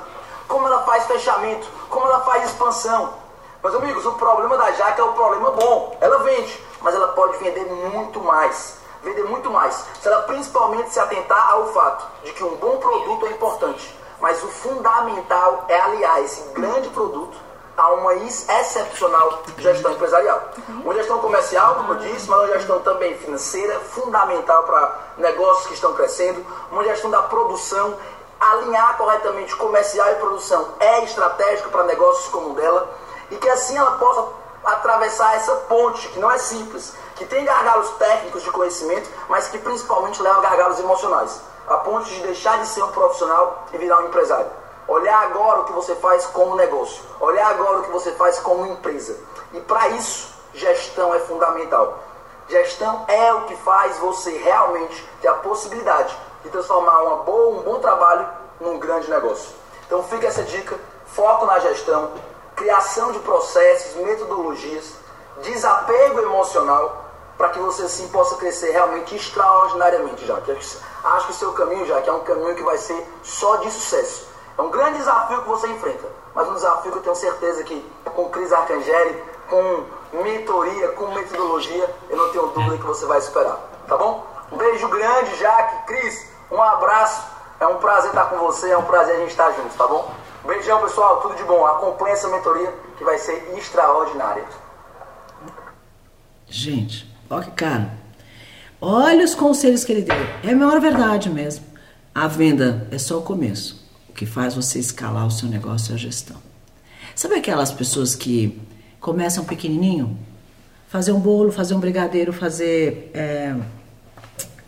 como 0.52 0.66
ela 0.66 0.82
faz 0.82 1.06
fechamento, 1.06 1.66
como 1.88 2.06
ela 2.06 2.20
faz 2.20 2.44
expansão. 2.44 3.14
Meus 3.62 3.74
amigos, 3.74 4.04
o 4.04 4.12
problema 4.12 4.58
da 4.58 4.70
Jaque 4.72 5.00
é 5.00 5.04
o 5.04 5.14
problema 5.14 5.50
bom. 5.52 5.96
Ela 5.98 6.18
vende, 6.18 6.62
mas 6.82 6.94
ela 6.94 7.08
pode 7.08 7.38
vender 7.38 7.64
muito 7.64 8.20
mais. 8.20 8.76
Vender 9.02 9.24
muito 9.24 9.50
mais. 9.50 9.82
Se 10.00 10.08
ela 10.08 10.22
principalmente 10.22 10.92
se 10.92 11.00
atentar 11.00 11.52
ao 11.52 11.68
fato 11.68 12.06
de 12.22 12.32
que 12.32 12.44
um 12.44 12.56
bom 12.56 12.76
produto 12.76 13.26
é 13.26 13.30
importante. 13.30 13.98
Mas 14.22 14.40
o 14.44 14.46
fundamental 14.46 15.64
é 15.66 15.80
aliar 15.80 16.22
esse 16.22 16.40
grande 16.50 16.88
produto 16.90 17.36
a 17.76 17.90
uma 17.94 18.14
excepcional 18.14 19.42
gestão 19.58 19.90
empresarial. 19.90 20.40
Uma 20.68 20.94
gestão 20.94 21.18
comercial, 21.18 21.74
como 21.74 21.94
eu 21.94 21.98
disse, 21.98 22.30
mas 22.30 22.38
uma 22.38 22.56
gestão 22.56 22.78
também 22.82 23.18
financeira, 23.18 23.80
fundamental 23.80 24.62
para 24.62 24.96
negócios 25.18 25.66
que 25.66 25.74
estão 25.74 25.92
crescendo, 25.94 26.46
uma 26.70 26.84
gestão 26.84 27.10
da 27.10 27.20
produção 27.22 27.98
alinhar 28.38 28.96
corretamente 28.96 29.56
comercial 29.56 30.12
e 30.12 30.14
produção 30.14 30.68
é 30.78 31.02
estratégico 31.02 31.70
para 31.70 31.82
negócios 31.82 32.28
como 32.28 32.50
o 32.50 32.54
dela 32.54 32.94
e 33.28 33.36
que 33.36 33.48
assim 33.48 33.76
ela 33.76 33.98
possa 33.98 34.24
atravessar 34.64 35.34
essa 35.34 35.52
ponte 35.68 36.06
que 36.10 36.20
não 36.20 36.30
é 36.30 36.38
simples, 36.38 36.94
que 37.16 37.24
tem 37.24 37.44
gargalos 37.44 37.90
técnicos 37.98 38.44
de 38.44 38.52
conhecimento, 38.52 39.10
mas 39.28 39.48
que 39.48 39.58
principalmente 39.58 40.22
leva 40.22 40.38
a 40.38 40.42
gargalos 40.42 40.78
emocionais. 40.78 41.51
A 41.68 41.78
ponte 41.78 42.12
de 42.12 42.20
deixar 42.22 42.58
de 42.58 42.66
ser 42.66 42.82
um 42.82 42.92
profissional 42.92 43.64
e 43.72 43.78
virar 43.78 43.98
um 43.98 44.06
empresário. 44.06 44.50
Olhar 44.88 45.22
agora 45.22 45.60
o 45.60 45.64
que 45.64 45.72
você 45.72 45.94
faz 45.96 46.26
como 46.26 46.56
negócio, 46.56 47.02
olhar 47.20 47.48
agora 47.48 47.78
o 47.78 47.82
que 47.84 47.90
você 47.90 48.12
faz 48.12 48.38
como 48.40 48.66
empresa. 48.66 49.16
E 49.52 49.60
para 49.60 49.88
isso, 49.90 50.34
gestão 50.52 51.14
é 51.14 51.20
fundamental. 51.20 51.98
Gestão 52.48 53.04
é 53.08 53.32
o 53.32 53.42
que 53.42 53.56
faz 53.56 53.96
você 53.98 54.30
realmente 54.38 55.08
ter 55.20 55.28
a 55.28 55.34
possibilidade 55.34 56.14
de 56.42 56.50
transformar 56.50 57.02
uma 57.02 57.16
boa, 57.18 57.58
um 57.58 57.62
bom 57.62 57.78
trabalho 57.78 58.28
num 58.60 58.78
grande 58.78 59.08
negócio. 59.08 59.50
Então 59.86 60.02
fica 60.02 60.26
essa 60.26 60.42
dica, 60.42 60.76
foco 61.06 61.46
na 61.46 61.58
gestão, 61.60 62.12
criação 62.56 63.12
de 63.12 63.20
processos, 63.20 63.94
metodologias, 63.96 64.94
desapego 65.42 66.20
emocional, 66.20 67.01
para 67.42 67.50
que 67.50 67.58
você 67.58 67.88
sim 67.88 68.06
possa 68.06 68.36
crescer 68.36 68.70
realmente 68.70 69.16
extraordinariamente, 69.16 70.24
já 70.24 70.40
que 70.42 70.52
acho 70.52 71.26
que 71.26 71.32
o 71.32 71.34
seu 71.34 71.52
caminho 71.52 71.84
já 71.84 72.00
que 72.00 72.08
é 72.08 72.12
um 72.12 72.20
caminho 72.20 72.54
que 72.54 72.62
vai 72.62 72.78
ser 72.78 73.04
só 73.20 73.56
de 73.56 73.68
sucesso. 73.68 74.28
É 74.56 74.62
um 74.62 74.70
grande 74.70 74.98
desafio 74.98 75.42
que 75.42 75.48
você 75.48 75.66
enfrenta, 75.66 76.06
mas 76.36 76.48
um 76.48 76.54
desafio 76.54 76.92
que 76.92 76.98
eu 76.98 77.02
tenho 77.02 77.16
certeza 77.16 77.64
que 77.64 77.84
com 78.04 78.30
Cris 78.30 78.52
Arcangeli, 78.52 79.24
com 79.50 80.22
mentoria, 80.22 80.90
com 80.90 81.08
metodologia, 81.08 81.92
eu 82.08 82.16
não 82.16 82.30
tenho 82.30 82.46
dúvida 82.46 82.78
que 82.78 82.84
você 82.84 83.06
vai 83.06 83.20
superar. 83.20 83.58
Tá 83.88 83.96
bom? 83.96 84.24
Um 84.52 84.56
beijo 84.56 84.86
grande, 84.86 85.34
Jaque, 85.34 85.86
Cris. 85.86 86.28
Um 86.48 86.62
abraço. 86.62 87.26
É 87.58 87.66
um 87.66 87.78
prazer 87.78 88.10
estar 88.10 88.26
com 88.26 88.38
você, 88.38 88.70
é 88.70 88.78
um 88.78 88.84
prazer 88.84 89.16
a 89.16 89.18
gente 89.18 89.30
estar 89.30 89.50
juntos, 89.50 89.74
tá 89.74 89.88
bom? 89.88 90.08
Beijão, 90.44 90.80
pessoal. 90.80 91.20
Tudo 91.22 91.34
de 91.34 91.42
bom. 91.42 91.66
Acompanhe 91.66 92.12
essa 92.12 92.28
mentoria 92.28 92.72
que 92.96 93.02
vai 93.02 93.18
ser 93.18 93.52
extraordinária. 93.58 94.44
Gente, 96.46 97.11
olha 97.34 97.44
que 97.44 97.50
cara. 97.52 97.90
Olha 98.80 99.24
os 99.24 99.34
conselhos 99.34 99.84
que 99.84 99.92
ele 99.92 100.02
deu. 100.02 100.16
É 100.42 100.50
a 100.50 100.56
maior 100.56 100.80
verdade 100.80 101.30
mesmo. 101.30 101.64
A 102.14 102.26
venda 102.26 102.86
é 102.90 102.98
só 102.98 103.18
o 103.18 103.22
começo. 103.22 103.82
O 104.08 104.12
que 104.12 104.26
faz 104.26 104.54
você 104.54 104.78
escalar 104.78 105.26
o 105.26 105.30
seu 105.30 105.48
negócio 105.48 105.92
é 105.92 105.94
a 105.94 105.98
gestão. 105.98 106.36
Sabe 107.14 107.36
aquelas 107.36 107.70
pessoas 107.70 108.14
que 108.14 108.60
começam 109.00 109.44
pequenininho? 109.44 110.18
Fazer 110.88 111.12
um 111.12 111.20
bolo, 111.20 111.50
fazer 111.50 111.74
um 111.74 111.80
brigadeiro, 111.80 112.32
fazer 112.32 113.10
é, 113.14 113.54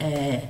é, 0.01 0.43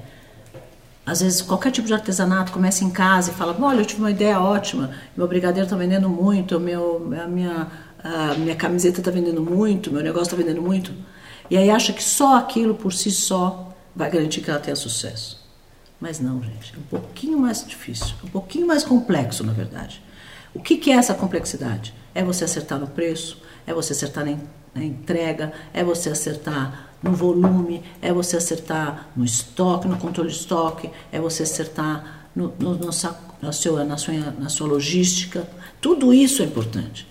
às 1.06 1.20
vezes, 1.20 1.42
qualquer 1.42 1.70
tipo 1.70 1.86
de 1.86 1.92
artesanato 1.92 2.50
começa 2.50 2.82
em 2.82 2.90
casa 2.90 3.30
e 3.30 3.34
fala: 3.34 3.56
Olha, 3.60 3.80
eu 3.80 3.84
tive 3.84 4.00
uma 4.00 4.10
ideia 4.10 4.40
ótima, 4.40 4.90
meu 5.16 5.28
brigadeiro 5.28 5.66
está 5.66 5.76
vendendo 5.76 6.08
muito, 6.08 6.58
meu, 6.58 7.12
a 7.22 7.26
minha, 7.26 7.66
a 8.02 8.34
minha 8.34 8.56
camiseta 8.56 9.00
está 9.00 9.10
vendendo 9.10 9.42
muito, 9.42 9.92
meu 9.92 10.02
negócio 10.02 10.34
está 10.34 10.36
vendendo 10.36 10.62
muito. 10.62 10.92
E 11.50 11.56
aí 11.56 11.70
acha 11.70 11.92
que 11.92 12.02
só 12.02 12.36
aquilo 12.36 12.74
por 12.74 12.92
si 12.92 13.10
só 13.10 13.72
vai 13.94 14.10
garantir 14.10 14.40
que 14.40 14.50
ela 14.50 14.60
tenha 14.60 14.76
sucesso. 14.76 15.42
Mas 16.00 16.20
não, 16.20 16.42
gente, 16.42 16.74
é 16.74 16.78
um 16.78 16.82
pouquinho 16.82 17.38
mais 17.38 17.66
difícil, 17.66 18.14
um 18.24 18.28
pouquinho 18.28 18.66
mais 18.66 18.84
complexo, 18.84 19.44
na 19.44 19.52
verdade. 19.52 20.02
O 20.54 20.60
que, 20.60 20.76
que 20.76 20.90
é 20.90 20.94
essa 20.94 21.14
complexidade? 21.14 21.94
É 22.14 22.22
você 22.22 22.44
acertar 22.44 22.78
no 22.78 22.86
preço, 22.86 23.38
é 23.66 23.72
você 23.72 23.92
acertar 23.92 24.24
na, 24.24 24.36
na 24.74 24.84
entrega, 24.84 25.52
é 25.72 25.82
você 25.82 26.10
acertar 26.10 26.90
no 27.02 27.12
volume, 27.12 27.82
é 28.00 28.12
você 28.12 28.36
acertar 28.36 29.08
no 29.16 29.24
estoque, 29.24 29.88
no 29.88 29.96
controle 29.96 30.30
de 30.30 30.36
estoque, 30.36 30.90
é 31.12 31.20
você 31.20 31.42
acertar 31.42 32.28
no, 32.34 32.52
no, 32.58 32.74
no, 32.74 32.86
na, 32.86 32.92
sua, 33.52 33.84
na, 33.84 33.96
sua, 33.96 34.14
na 34.38 34.48
sua 34.48 34.66
logística. 34.66 35.48
Tudo 35.80 36.14
isso 36.14 36.42
é 36.42 36.46
importante. 36.46 37.06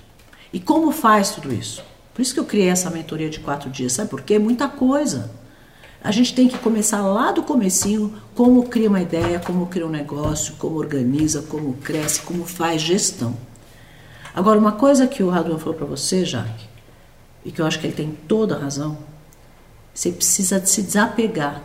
E 0.51 0.59
como 0.59 0.91
faz 0.91 1.31
tudo 1.31 1.53
isso? 1.53 1.83
Por 2.13 2.21
isso 2.21 2.33
que 2.33 2.39
eu 2.39 2.45
criei 2.45 2.69
essa 2.69 2.89
mentoria 2.89 3.29
de 3.29 3.39
quatro 3.39 3.69
dias, 3.69 3.93
sabe 3.93 4.09
por 4.09 4.21
quê? 4.21 4.37
Muita 4.37 4.67
coisa. 4.67 5.31
A 6.03 6.11
gente 6.11 6.35
tem 6.35 6.47
que 6.47 6.57
começar 6.57 7.01
lá 7.01 7.31
do 7.31 7.43
comecinho, 7.43 8.13
como 8.35 8.67
cria 8.67 8.89
uma 8.89 9.01
ideia, 9.01 9.39
como 9.39 9.67
cria 9.67 9.87
um 9.87 9.89
negócio, 9.89 10.55
como 10.59 10.75
organiza, 10.75 11.41
como 11.43 11.73
cresce, 11.75 12.21
como 12.21 12.45
faz 12.45 12.81
gestão. 12.81 13.35
Agora, 14.35 14.59
uma 14.59 14.73
coisa 14.73 15.07
que 15.07 15.23
o 15.23 15.29
Raduan 15.29 15.57
falou 15.57 15.75
para 15.75 15.85
você, 15.85 16.25
Jaque, 16.25 16.67
e 17.45 17.51
que 17.51 17.61
eu 17.61 17.65
acho 17.65 17.79
que 17.79 17.87
ele 17.87 17.95
tem 17.95 18.17
toda 18.27 18.55
a 18.55 18.59
razão, 18.59 18.97
você 19.93 20.11
precisa 20.11 20.63
se 20.65 20.81
desapegar 20.81 21.61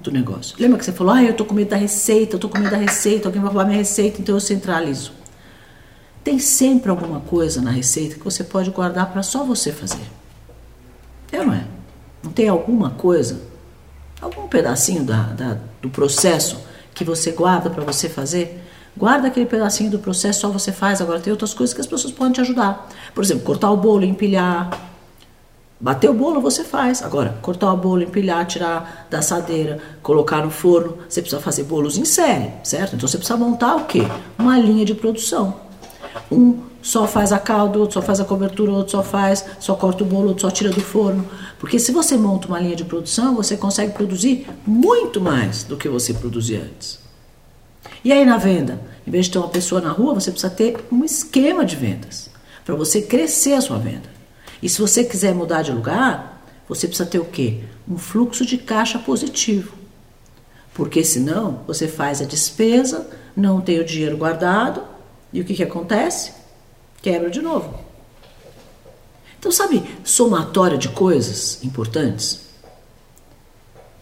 do 0.00 0.10
negócio. 0.10 0.56
Lembra 0.58 0.78
que 0.78 0.84
você 0.84 0.92
falou, 0.92 1.12
ah, 1.12 1.22
eu 1.22 1.34
tô 1.34 1.44
com 1.44 1.54
medo 1.54 1.70
da 1.70 1.76
receita, 1.76 2.36
eu 2.36 2.40
tô 2.40 2.48
com 2.48 2.58
medo 2.58 2.70
da 2.70 2.76
receita, 2.76 3.28
alguém 3.28 3.40
vai 3.40 3.50
roubar 3.50 3.66
minha 3.66 3.78
receita, 3.78 4.20
então 4.20 4.34
eu 4.34 4.40
centralizo. 4.40 5.12
Tem 6.26 6.40
sempre 6.40 6.90
alguma 6.90 7.20
coisa 7.20 7.62
na 7.62 7.70
receita 7.70 8.16
que 8.16 8.24
você 8.24 8.42
pode 8.42 8.70
guardar 8.70 9.12
para 9.12 9.22
só 9.22 9.44
você 9.44 9.70
fazer. 9.70 10.02
É 11.30 11.38
ou 11.38 11.46
não 11.46 11.54
é? 11.54 11.64
Não 12.20 12.32
tem 12.32 12.48
alguma 12.48 12.90
coisa, 12.90 13.40
algum 14.20 14.48
pedacinho 14.48 15.04
da, 15.04 15.22
da 15.22 15.56
do 15.80 15.88
processo 15.88 16.58
que 16.92 17.04
você 17.04 17.30
guarda 17.30 17.70
para 17.70 17.84
você 17.84 18.08
fazer? 18.08 18.60
Guarda 18.96 19.28
aquele 19.28 19.46
pedacinho 19.46 19.88
do 19.88 20.00
processo, 20.00 20.40
só 20.40 20.48
você 20.48 20.72
faz. 20.72 21.00
Agora 21.00 21.20
tem 21.20 21.30
outras 21.30 21.54
coisas 21.54 21.72
que 21.72 21.80
as 21.80 21.86
pessoas 21.86 22.12
podem 22.12 22.32
te 22.32 22.40
ajudar. 22.40 22.88
Por 23.14 23.22
exemplo, 23.22 23.44
cortar 23.44 23.70
o 23.70 23.76
bolo, 23.76 24.04
empilhar, 24.04 24.68
Bater 25.78 26.08
o 26.08 26.14
bolo 26.14 26.40
você 26.40 26.64
faz. 26.64 27.02
Agora, 27.02 27.38
cortar 27.42 27.70
o 27.72 27.76
bolo, 27.76 28.02
empilhar, 28.02 28.44
tirar 28.46 29.06
da 29.10 29.18
assadeira, 29.18 29.78
colocar 30.02 30.42
no 30.42 30.50
forno. 30.50 30.96
Você 31.08 31.20
precisa 31.20 31.40
fazer 31.40 31.64
bolos 31.64 31.98
em 31.98 32.04
série, 32.04 32.50
certo? 32.64 32.96
Então 32.96 33.06
você 33.06 33.18
precisa 33.18 33.38
montar 33.38 33.76
o 33.76 33.84
quê? 33.84 34.02
Uma 34.38 34.58
linha 34.58 34.86
de 34.86 34.94
produção. 34.94 35.65
Um 36.30 36.58
só 36.82 37.06
faz 37.06 37.32
a 37.32 37.38
calda, 37.38 37.78
outro 37.78 37.94
só 37.94 38.02
faz 38.02 38.20
a 38.20 38.24
cobertura, 38.24 38.70
outro 38.70 38.92
só 38.92 39.02
faz, 39.02 39.44
só 39.58 39.74
corta 39.74 40.04
o 40.04 40.06
bolo, 40.06 40.28
outro 40.28 40.42
só 40.42 40.50
tira 40.50 40.70
do 40.70 40.80
forno. 40.80 41.26
Porque 41.58 41.78
se 41.78 41.90
você 41.90 42.16
monta 42.16 42.46
uma 42.46 42.60
linha 42.60 42.76
de 42.76 42.84
produção, 42.84 43.34
você 43.34 43.56
consegue 43.56 43.92
produzir 43.92 44.46
muito 44.66 45.20
mais 45.20 45.64
do 45.64 45.76
que 45.76 45.88
você 45.88 46.14
produzia 46.14 46.60
antes. 46.62 47.00
E 48.04 48.12
aí 48.12 48.24
na 48.24 48.36
venda, 48.36 48.80
em 49.04 49.10
vez 49.10 49.26
de 49.26 49.32
ter 49.32 49.38
uma 49.38 49.48
pessoa 49.48 49.80
na 49.80 49.90
rua, 49.90 50.14
você 50.14 50.30
precisa 50.30 50.52
ter 50.52 50.76
um 50.92 51.04
esquema 51.04 51.64
de 51.64 51.74
vendas 51.74 52.30
para 52.64 52.74
você 52.74 53.02
crescer 53.02 53.54
a 53.54 53.60
sua 53.60 53.78
venda. 53.78 54.08
E 54.62 54.68
se 54.68 54.80
você 54.80 55.02
quiser 55.02 55.34
mudar 55.34 55.62
de 55.62 55.72
lugar, 55.72 56.44
você 56.68 56.86
precisa 56.86 57.08
ter 57.08 57.18
o 57.18 57.24
quê? 57.24 57.60
Um 57.88 57.98
fluxo 57.98 58.44
de 58.44 58.58
caixa 58.58 58.98
positivo. 58.98 59.72
Porque 60.74 61.02
senão 61.04 61.60
você 61.66 61.88
faz 61.88 62.20
a 62.20 62.24
despesa, 62.24 63.08
não 63.36 63.60
tem 63.60 63.80
o 63.80 63.84
dinheiro 63.84 64.16
guardado, 64.16 64.82
e 65.32 65.40
o 65.40 65.44
que, 65.44 65.54
que 65.54 65.62
acontece? 65.62 66.32
Quebra 67.02 67.30
de 67.30 67.40
novo. 67.40 67.78
Então, 69.38 69.52
sabe, 69.52 69.82
somatória 70.04 70.78
de 70.78 70.88
coisas 70.88 71.62
importantes? 71.62 72.46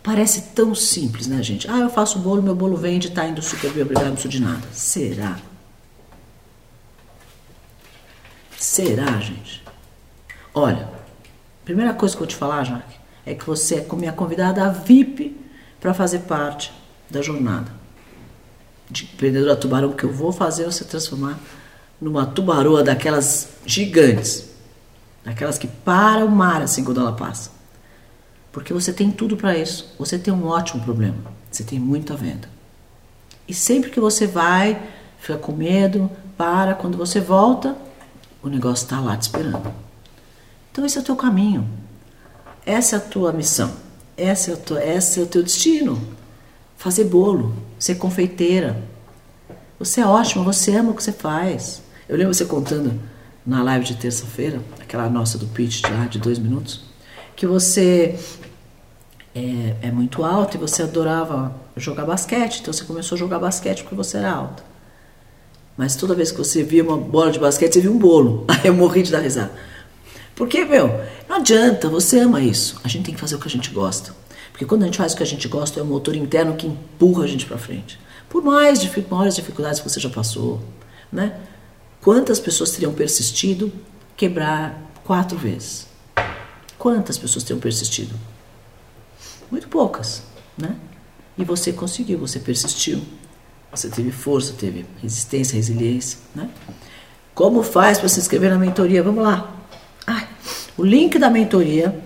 Parece 0.03 0.43
tão 0.55 0.75
simples, 0.75 1.27
né, 1.27 1.43
gente? 1.43 1.69
Ah, 1.71 1.79
eu 1.79 1.91
faço 1.91 2.19
bolo, 2.19 2.43
meu 2.43 2.55
bolo 2.55 2.77
vende, 2.77 3.11
tá 3.11 3.27
indo 3.27 3.43
super 3.43 3.71
bem, 3.73 3.83
obrigado, 3.83 4.07
não 4.07 4.13
preciso 4.13 4.33
de 4.33 4.41
nada. 4.41 4.63
Será? 4.73 5.39
Será, 8.59 9.19
gente? 9.19 9.63
Olha, 10.55 10.89
primeira 11.65 11.93
coisa 11.95 12.15
que 12.15 12.23
eu 12.23 12.27
vou 12.27 12.29
te 12.29 12.37
falar, 12.37 12.65
Jaque, 12.65 12.97
é 13.27 13.35
que 13.35 13.45
você 13.45 13.77
é 13.77 13.97
minha 13.97 14.13
convidada 14.13 14.71
VIP 14.71 15.37
para 15.81 15.93
fazer 15.93 16.21
parte 16.21 16.73
da 17.11 17.21
jornada 17.21 17.84
de 18.91 19.05
empreendedora 19.05 19.57
tubarão, 19.57 19.93
que 19.93 20.05
eu 20.05 20.13
vou 20.13 20.33
fazer 20.33 20.65
você 20.65 20.85
transformar 20.85 21.39
numa 22.01 22.27
tubaroa 22.27 22.83
daquelas 22.83 23.49
gigantes, 23.65 24.51
daquelas 25.25 25.59
que 25.59 25.67
para 25.67 26.25
o 26.25 26.31
mar 26.31 26.63
assim 26.63 26.85
quando 26.85 27.01
ela 27.01 27.13
passa. 27.13 27.51
Porque 28.53 28.73
você 28.73 28.93
tem 28.93 29.11
tudo 29.11 29.37
para 29.37 29.59
isso. 29.59 29.93
Você 29.99 30.17
tem 30.17 30.33
um 30.33 30.47
ótimo 30.47 30.85
problema. 30.85 31.17
Você 31.51 31.65
tem 31.65 31.81
muita 31.81 32.15
venda. 32.15 32.49
E 33.49 33.53
sempre 33.53 33.91
que 33.91 33.99
você 33.99 34.29
vai, 34.29 34.81
fica 35.19 35.37
com 35.37 35.53
medo, 35.53 36.09
para, 36.37 36.75
quando 36.75 36.97
você 36.97 37.21
volta, 37.21 37.77
o 38.43 38.49
negócio 38.49 38.85
está 38.85 39.01
lá 39.01 39.17
te 39.17 39.23
esperando. 39.23 39.73
Então 40.71 40.85
esse 40.85 40.99
é 40.99 41.01
o 41.01 41.05
teu 41.05 41.17
caminho. 41.17 41.69
Essa 42.65 42.97
é 42.97 42.99
a 42.99 43.03
tua 43.03 43.33
missão. 43.33 43.73
Essa 44.17 44.53
é, 44.53 44.57
tua, 44.57 44.85
esse 44.85 45.19
é 45.19 45.23
o 45.23 45.27
teu 45.27 45.43
destino. 45.43 46.01
Fazer 46.85 47.05
bolo, 47.05 47.55
ser 47.79 47.95
confeiteira. 47.95 48.83
Você 49.79 50.03
é 50.03 50.07
ótima, 50.07 50.45
você 50.45 50.77
ama 50.77 50.91
o 50.91 50.95
que 50.95 51.03
você 51.03 51.13
faz. 51.13 51.81
Eu 52.07 52.15
lembro 52.15 52.35
você 52.35 52.45
contando 52.45 53.01
na 53.47 53.63
live 53.63 53.87
de 53.87 53.95
terça-feira, 53.95 54.61
aquela 54.79 55.09
nossa 55.09 55.39
do 55.39 55.47
pitch 55.47 55.83
lá 55.85 56.05
de 56.05 56.19
dois 56.19 56.39
minutos, 56.39 56.83
que 57.35 57.47
você 57.47 58.19
é, 59.35 59.77
é, 59.81 59.91
muito 59.91 60.23
alto 60.23 60.59
e 60.59 60.61
você 60.61 60.83
adorava 60.83 61.57
jogar 61.75 62.05
basquete, 62.05 62.61
então 62.61 62.71
você 62.71 62.85
começou 62.85 63.17
a 63.17 63.19
jogar 63.19 63.39
basquete 63.39 63.81
porque 63.83 63.95
você 63.95 64.19
era 64.19 64.33
alta. 64.33 64.63
Mas 65.79 65.97
toda 65.97 66.15
vez 66.15 66.31
que 66.31 66.37
você 66.37 66.63
via 66.63 66.85
uma 66.85 66.99
bola 66.99 67.33
de 67.33 67.39
basquete, 67.39 67.73
você 67.73 67.81
via 67.81 67.91
um 67.91 67.99
bolo. 67.99 68.45
Aí 68.63 68.67
eu 68.67 68.75
morri 68.75 69.03
de 69.03 69.11
dar 69.11 69.21
risada. 69.21 69.53
Porque, 70.37 70.67
meu, 70.67 70.89
não 71.27 71.37
adianta, 71.37 71.89
você 71.89 72.19
ama 72.19 72.43
isso. 72.43 72.79
A 72.85 72.89
gente 72.89 73.07
tem 73.07 73.15
que 73.15 73.21
fazer 73.23 73.37
o 73.37 73.39
que 73.39 73.49
a 73.49 73.51
gente 73.51 73.71
gosta. 73.71 74.13
Porque 74.55 74.65
quando 74.65 74.85
a 74.85 74.87
gente 74.87 74.99
faz 74.99 75.15
o 75.15 75.17
que 75.17 75.23
a 75.25 75.27
gente 75.27 75.49
gosta, 75.49 75.81
é 75.81 75.83
o 75.83 75.87
motor 75.87 76.15
interno 76.15 76.55
que 76.55 76.65
empurra 76.65 77.25
a 77.25 77.27
gente 77.27 77.45
para 77.45 77.59
frente. 77.59 77.99
Por 78.31 78.41
mais 78.41 78.79
maiores 79.11 79.35
dificuldades 79.35 79.81
que 79.81 79.91
você 79.91 79.99
já 79.99 80.09
passou, 80.09 80.63
né? 81.11 81.41
Quantas 82.01 82.39
pessoas 82.39 82.71
teriam 82.71 82.95
persistido 82.95 83.73
quebrar 84.17 84.81
quatro 85.03 85.37
vezes? 85.37 85.89
Quantas 86.79 87.19
pessoas 87.19 87.43
teriam 87.43 87.59
persistido? 87.59 88.15
Muito 89.51 89.67
poucas, 89.67 90.23
né? 90.57 90.77
E 91.37 91.43
você 91.43 91.73
conseguiu, 91.73 92.21
você 92.21 92.39
persistiu. 92.39 93.03
Você 93.73 93.89
teve 93.89 94.13
força, 94.13 94.53
teve 94.53 94.87
resistência, 95.03 95.57
resiliência, 95.57 96.21
né? 96.33 96.49
Como 97.35 97.61
faz 97.65 97.99
para 97.99 98.09
se 98.09 98.21
inscrever 98.21 98.51
na 98.51 98.59
mentoria? 98.59 99.03
Vamos 99.03 99.25
lá. 99.25 99.53
Ah, 100.07 100.29
o 100.79 100.85
link 100.85 101.19
da 101.19 101.29
mentoria 101.29 102.01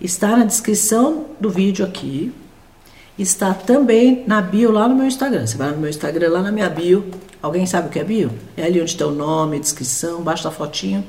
está 0.00 0.36
na 0.36 0.44
descrição 0.44 1.26
do 1.40 1.50
vídeo 1.50 1.84
aqui. 1.84 2.32
Está 3.18 3.54
também 3.54 4.24
na 4.26 4.42
bio 4.42 4.72
lá 4.72 4.88
no 4.88 4.96
meu 4.96 5.06
Instagram. 5.06 5.46
Você 5.46 5.56
vai 5.56 5.70
no 5.70 5.78
meu 5.78 5.88
Instagram, 5.88 6.30
lá 6.30 6.42
na 6.42 6.50
minha 6.50 6.68
bio. 6.68 7.10
Alguém 7.40 7.64
sabe 7.64 7.88
o 7.88 7.90
que 7.90 7.98
é 7.98 8.04
bio? 8.04 8.30
É 8.56 8.64
ali 8.64 8.80
onde 8.80 8.90
está 8.90 9.06
o 9.06 9.12
nome, 9.12 9.60
descrição, 9.60 10.20
basta 10.22 10.48
a 10.48 10.50
fotinho. 10.50 11.04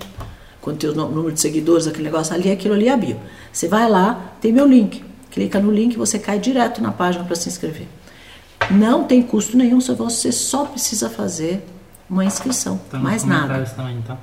Quando 0.62 0.78
tem 0.78 0.90
o 0.90 0.94
número 0.94 1.32
de 1.32 1.40
seguidores, 1.40 1.88
aquele 1.88 2.04
negócio 2.04 2.34
ali, 2.34 2.52
aquilo 2.52 2.74
ali 2.74 2.88
é 2.88 2.92
a 2.92 2.98
bio. 2.98 3.20
Você 3.52 3.68
vai 3.68 3.90
lá, 3.90 4.34
tem 4.40 4.52
meu 4.52 4.68
link. 4.68 5.04
Clica 5.32 5.60
no 5.60 5.72
link 5.72 5.94
e 5.94 5.98
você 5.98 6.20
cai 6.20 6.40
direto 6.40 6.82
na 6.82 6.92
página 6.92 7.24
para 7.24 7.36
se 7.36 7.50
inscrever. 7.50 7.88
Não 8.70 9.04
tem 9.04 9.22
custo 9.22 9.58
nenhum, 9.58 9.82
só 9.82 9.94
você 9.94 10.32
só 10.32 10.66
precisa 10.66 11.10
fazer 11.10 11.66
uma 12.10 12.24
inscrição. 12.24 12.80
Tá 12.90 13.00
mais 13.00 13.24
nada. 13.24 13.64
Também, 13.66 14.02
tá? 14.02 14.18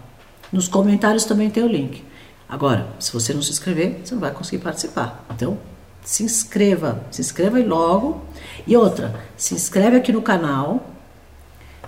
Nos 0.52 0.68
comentários 0.68 1.24
também 1.24 1.50
tem 1.50 1.62
o 1.62 1.68
link. 1.68 2.04
Agora, 2.52 2.86
se 2.98 3.10
você 3.10 3.32
não 3.32 3.40
se 3.40 3.50
inscrever, 3.50 4.02
você 4.04 4.12
não 4.12 4.20
vai 4.20 4.30
conseguir 4.30 4.62
participar. 4.62 5.24
Então, 5.34 5.58
se 6.04 6.22
inscreva, 6.22 7.02
se 7.10 7.22
inscreva 7.22 7.56
aí 7.56 7.64
logo. 7.64 8.20
E 8.66 8.76
outra, 8.76 9.18
se 9.38 9.54
inscreve 9.54 9.96
aqui 9.96 10.12
no 10.12 10.20
canal, 10.20 10.86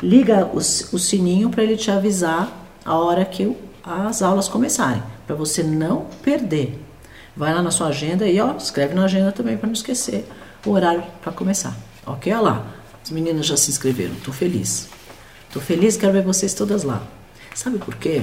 liga 0.02 0.46
o, 0.46 0.56
o 0.56 0.98
sininho 0.98 1.50
para 1.50 1.62
ele 1.62 1.76
te 1.76 1.90
avisar 1.90 2.50
a 2.82 2.96
hora 2.96 3.26
que 3.26 3.54
as 3.84 4.22
aulas 4.22 4.48
começarem, 4.48 5.02
para 5.26 5.36
você 5.36 5.62
não 5.62 6.06
perder. 6.22 6.82
Vai 7.36 7.52
lá 7.52 7.60
na 7.60 7.70
sua 7.70 7.88
agenda 7.88 8.26
e 8.26 8.40
ó, 8.40 8.56
escreve 8.56 8.94
na 8.94 9.04
agenda 9.04 9.32
também 9.32 9.58
para 9.58 9.66
não 9.66 9.74
esquecer 9.74 10.26
o 10.64 10.70
horário 10.70 11.04
para 11.20 11.30
começar. 11.30 11.76
Ok? 12.06 12.32
Olha 12.32 12.40
lá, 12.40 12.66
as 13.02 13.10
meninas 13.10 13.44
já 13.44 13.58
se 13.58 13.70
inscreveram, 13.70 14.14
estou 14.14 14.32
feliz. 14.32 14.88
Estou 15.46 15.60
feliz, 15.60 15.98
quero 15.98 16.14
ver 16.14 16.22
vocês 16.22 16.54
todas 16.54 16.84
lá. 16.84 17.02
Sabe 17.54 17.76
por 17.76 17.94
quê? 17.96 18.22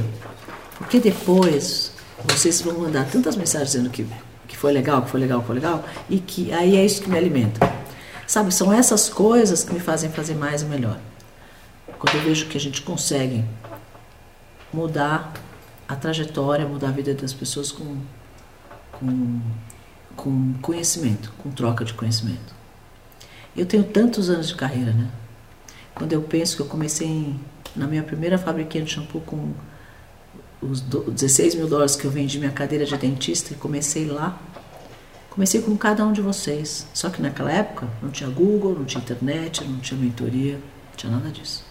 Porque 0.79 0.99
depois 0.99 1.90
vocês 2.25 2.61
vão 2.61 2.79
mandar 2.79 3.09
tantas 3.09 3.35
mensagens 3.35 3.71
dizendo 3.71 3.89
que, 3.89 4.05
que 4.47 4.57
foi 4.57 4.71
legal, 4.71 5.01
que 5.01 5.09
foi 5.09 5.19
legal, 5.19 5.41
que 5.41 5.47
foi 5.47 5.55
legal, 5.55 5.83
e 6.09 6.19
que 6.19 6.51
aí 6.53 6.75
é 6.75 6.85
isso 6.85 7.01
que 7.01 7.09
me 7.09 7.17
alimenta. 7.17 7.59
Sabe, 8.27 8.53
são 8.53 8.71
essas 8.71 9.09
coisas 9.09 9.63
que 9.63 9.73
me 9.73 9.79
fazem 9.79 10.09
fazer 10.09 10.35
mais 10.35 10.61
e 10.61 10.65
melhor. 10.65 10.97
Quando 11.99 12.15
eu 12.15 12.21
vejo 12.21 12.47
que 12.47 12.57
a 12.57 12.59
gente 12.59 12.81
consegue 12.81 13.43
mudar 14.73 15.33
a 15.87 15.95
trajetória, 15.95 16.65
mudar 16.65 16.89
a 16.89 16.91
vida 16.91 17.13
das 17.13 17.33
pessoas 17.33 17.71
com, 17.71 17.97
com, 18.93 19.41
com 20.15 20.53
conhecimento, 20.61 21.33
com 21.37 21.51
troca 21.51 21.83
de 21.83 21.93
conhecimento. 21.93 22.55
Eu 23.55 23.65
tenho 23.65 23.83
tantos 23.83 24.29
anos 24.29 24.47
de 24.47 24.55
carreira, 24.55 24.93
né? 24.93 25.09
Quando 25.93 26.13
eu 26.13 26.21
penso 26.21 26.55
que 26.55 26.61
eu 26.61 26.67
comecei 26.67 27.07
em 27.07 27.39
na 27.75 27.87
minha 27.87 28.03
primeira 28.03 28.37
fabriquinha 28.37 28.83
de 28.83 28.91
shampoo 28.91 29.21
com 29.21 29.53
os 30.61 30.81
16 30.81 31.55
mil 31.55 31.67
dólares 31.67 31.95
que 31.95 32.05
eu 32.05 32.11
vendi 32.11 32.37
minha 32.37 32.51
cadeira 32.51 32.85
de 32.85 32.95
dentista 32.97 33.53
e 33.53 33.55
comecei 33.55 34.05
lá. 34.05 34.39
Comecei 35.29 35.61
com 35.61 35.75
cada 35.77 36.05
um 36.05 36.11
de 36.11 36.21
vocês. 36.21 36.85
Só 36.93 37.09
que 37.09 37.21
naquela 37.21 37.51
época 37.51 37.87
não 38.01 38.09
tinha 38.09 38.29
Google, 38.29 38.75
não 38.75 38.85
tinha 38.85 39.01
internet, 39.01 39.63
não 39.63 39.79
tinha 39.79 39.99
mentoria, 39.99 40.55
não 40.55 40.95
tinha 40.95 41.11
nada 41.11 41.29
disso. 41.29 41.65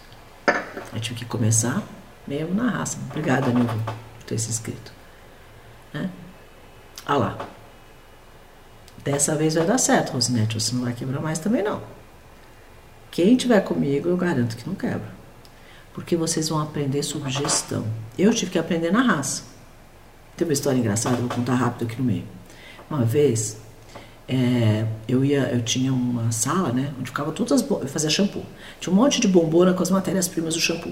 Eu 0.92 1.00
tive 1.00 1.20
que 1.20 1.24
começar 1.24 1.82
mesmo 2.26 2.54
na 2.54 2.70
raça. 2.70 2.98
Obrigada, 3.10 3.48
Nilvio, 3.48 3.82
por 3.84 4.24
ter 4.24 4.38
se 4.38 4.50
inscrito. 4.50 4.92
Né? 5.92 6.10
Ah 7.06 7.16
lá. 7.16 7.48
Dessa 9.04 9.34
vez 9.34 9.54
vai 9.54 9.64
dar 9.64 9.78
certo, 9.78 10.12
Rosinete. 10.12 10.54
Você 10.58 10.74
não 10.74 10.82
vai 10.82 10.92
quebrar 10.92 11.20
mais 11.20 11.38
também, 11.38 11.62
não. 11.62 11.82
Quem 13.10 13.36
tiver 13.36 13.60
comigo, 13.60 14.08
eu 14.08 14.16
garanto 14.16 14.56
que 14.56 14.66
não 14.66 14.74
quebra. 14.74 15.19
Porque 16.00 16.16
vocês 16.16 16.48
vão 16.48 16.58
aprender 16.58 17.02
sobre 17.02 17.30
gestão. 17.30 17.84
Eu 18.18 18.32
tive 18.32 18.52
que 18.52 18.58
aprender 18.58 18.90
na 18.90 19.02
raça. 19.02 19.42
Tem 20.34 20.46
uma 20.46 20.52
história 20.54 20.78
engraçada, 20.78 21.16
vou 21.16 21.28
contar 21.28 21.54
rápido 21.54 21.86
aqui 21.86 22.00
no 22.00 22.04
meio. 22.04 22.24
Uma 22.88 23.04
vez, 23.04 23.58
é, 24.26 24.86
eu 25.06 25.22
ia, 25.22 25.50
eu 25.52 25.60
tinha 25.60 25.92
uma 25.92 26.32
sala, 26.32 26.72
né, 26.72 26.90
onde 26.98 27.10
ficava 27.10 27.30
todas 27.32 27.52
as, 27.52 27.70
eu 27.70 27.86
fazia 27.86 28.08
shampoo. 28.08 28.42
Tinha 28.80 28.90
um 28.90 28.96
monte 28.96 29.20
de 29.20 29.28
bombona 29.28 29.74
com 29.74 29.82
as 29.82 29.90
matérias-primas 29.90 30.54
do 30.54 30.60
shampoo. 30.60 30.90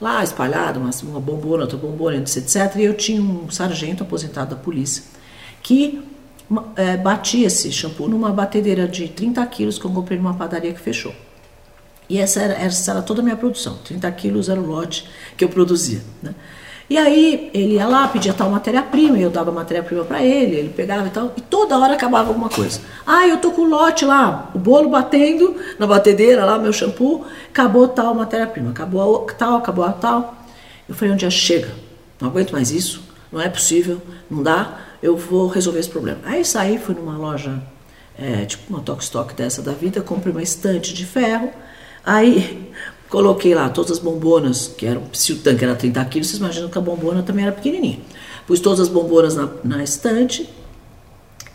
Lá 0.00 0.24
espalhado, 0.24 0.80
uma, 0.80 0.90
uma 1.04 1.20
bombona, 1.20 1.62
outra 1.62 1.78
bombona, 1.78 2.16
etc. 2.16 2.74
E 2.78 2.82
eu 2.82 2.94
tinha 2.94 3.22
um 3.22 3.48
sargento 3.52 4.02
aposentado 4.02 4.56
da 4.56 4.60
polícia 4.60 5.04
que 5.62 6.02
é, 6.74 6.96
batia 6.96 7.46
esse 7.46 7.70
shampoo 7.70 8.08
numa 8.08 8.32
batedeira 8.32 8.88
de 8.88 9.06
30 9.06 9.46
quilos 9.46 9.78
que 9.78 9.84
eu 9.84 9.92
comprei 9.92 10.18
numa 10.18 10.34
padaria 10.34 10.74
que 10.74 10.80
fechou. 10.80 11.14
E 12.08 12.18
essa 12.18 12.40
era, 12.40 12.54
essa 12.54 12.90
era 12.90 13.02
toda 13.02 13.20
a 13.20 13.24
minha 13.24 13.36
produção. 13.36 13.78
30 13.84 14.10
quilos 14.12 14.48
era 14.48 14.60
o 14.60 14.66
lote 14.66 15.08
que 15.36 15.44
eu 15.44 15.48
produzia. 15.48 16.00
Né? 16.22 16.34
E 16.90 16.96
aí 16.96 17.50
ele 17.52 17.74
ia 17.74 17.86
lá, 17.86 18.08
pedia 18.08 18.32
tal 18.32 18.48
matéria-prima, 18.48 19.18
eu 19.18 19.28
dava 19.28 19.52
matéria-prima 19.52 20.04
para 20.04 20.24
ele, 20.24 20.56
ele 20.56 20.68
pegava 20.70 21.06
e 21.06 21.10
tal, 21.10 21.34
e 21.36 21.40
toda 21.42 21.78
hora 21.78 21.92
acabava 21.92 22.28
alguma 22.28 22.48
coisa. 22.48 22.80
Ah, 23.06 23.28
eu 23.28 23.36
tô 23.36 23.50
com 23.50 23.62
o 23.62 23.68
lote 23.68 24.06
lá, 24.06 24.50
o 24.54 24.58
bolo 24.58 24.88
batendo 24.88 25.54
na 25.78 25.86
batedeira 25.86 26.46
lá, 26.46 26.58
meu 26.58 26.72
shampoo, 26.72 27.26
acabou 27.50 27.88
tal 27.88 28.14
matéria-prima, 28.14 28.70
acabou 28.70 29.26
tal, 29.36 29.56
acabou 29.56 29.92
tal. 29.92 30.34
Eu 30.88 30.94
falei, 30.94 31.12
um 31.12 31.16
dia 31.16 31.28
chega, 31.28 31.68
não 32.18 32.28
aguento 32.30 32.52
mais 32.52 32.70
isso, 32.70 33.02
não 33.30 33.38
é 33.38 33.50
possível, 33.50 34.00
não 34.30 34.42
dá, 34.42 34.78
eu 35.02 35.14
vou 35.14 35.46
resolver 35.46 35.80
esse 35.80 35.90
problema. 35.90 36.20
Aí 36.24 36.42
saí, 36.42 36.78
fui 36.78 36.94
numa 36.94 37.18
loja, 37.18 37.62
é, 38.18 38.46
tipo 38.46 38.62
uma 38.72 38.80
Tok 38.80 39.02
Stock 39.02 39.34
dessa 39.34 39.60
da 39.60 39.72
vida, 39.72 40.00
comprei 40.00 40.32
uma 40.32 40.42
estante 40.42 40.94
de 40.94 41.04
ferro, 41.04 41.50
aí 42.08 42.72
coloquei 43.08 43.54
lá 43.54 43.68
todas 43.68 43.92
as 43.92 43.98
bombonas, 43.98 44.66
que 44.76 44.86
eram, 44.86 45.02
se 45.12 45.32
o 45.32 45.36
tanque 45.38 45.64
era 45.64 45.74
30 45.74 46.04
quilos, 46.06 46.28
vocês 46.28 46.38
imaginam 46.38 46.68
que 46.68 46.78
a 46.78 46.80
bombona 46.80 47.22
também 47.22 47.44
era 47.44 47.52
pequenininha. 47.52 48.00
Pus 48.46 48.60
todas 48.60 48.80
as 48.80 48.88
bombonas 48.88 49.36
na, 49.36 49.48
na 49.62 49.84
estante 49.84 50.48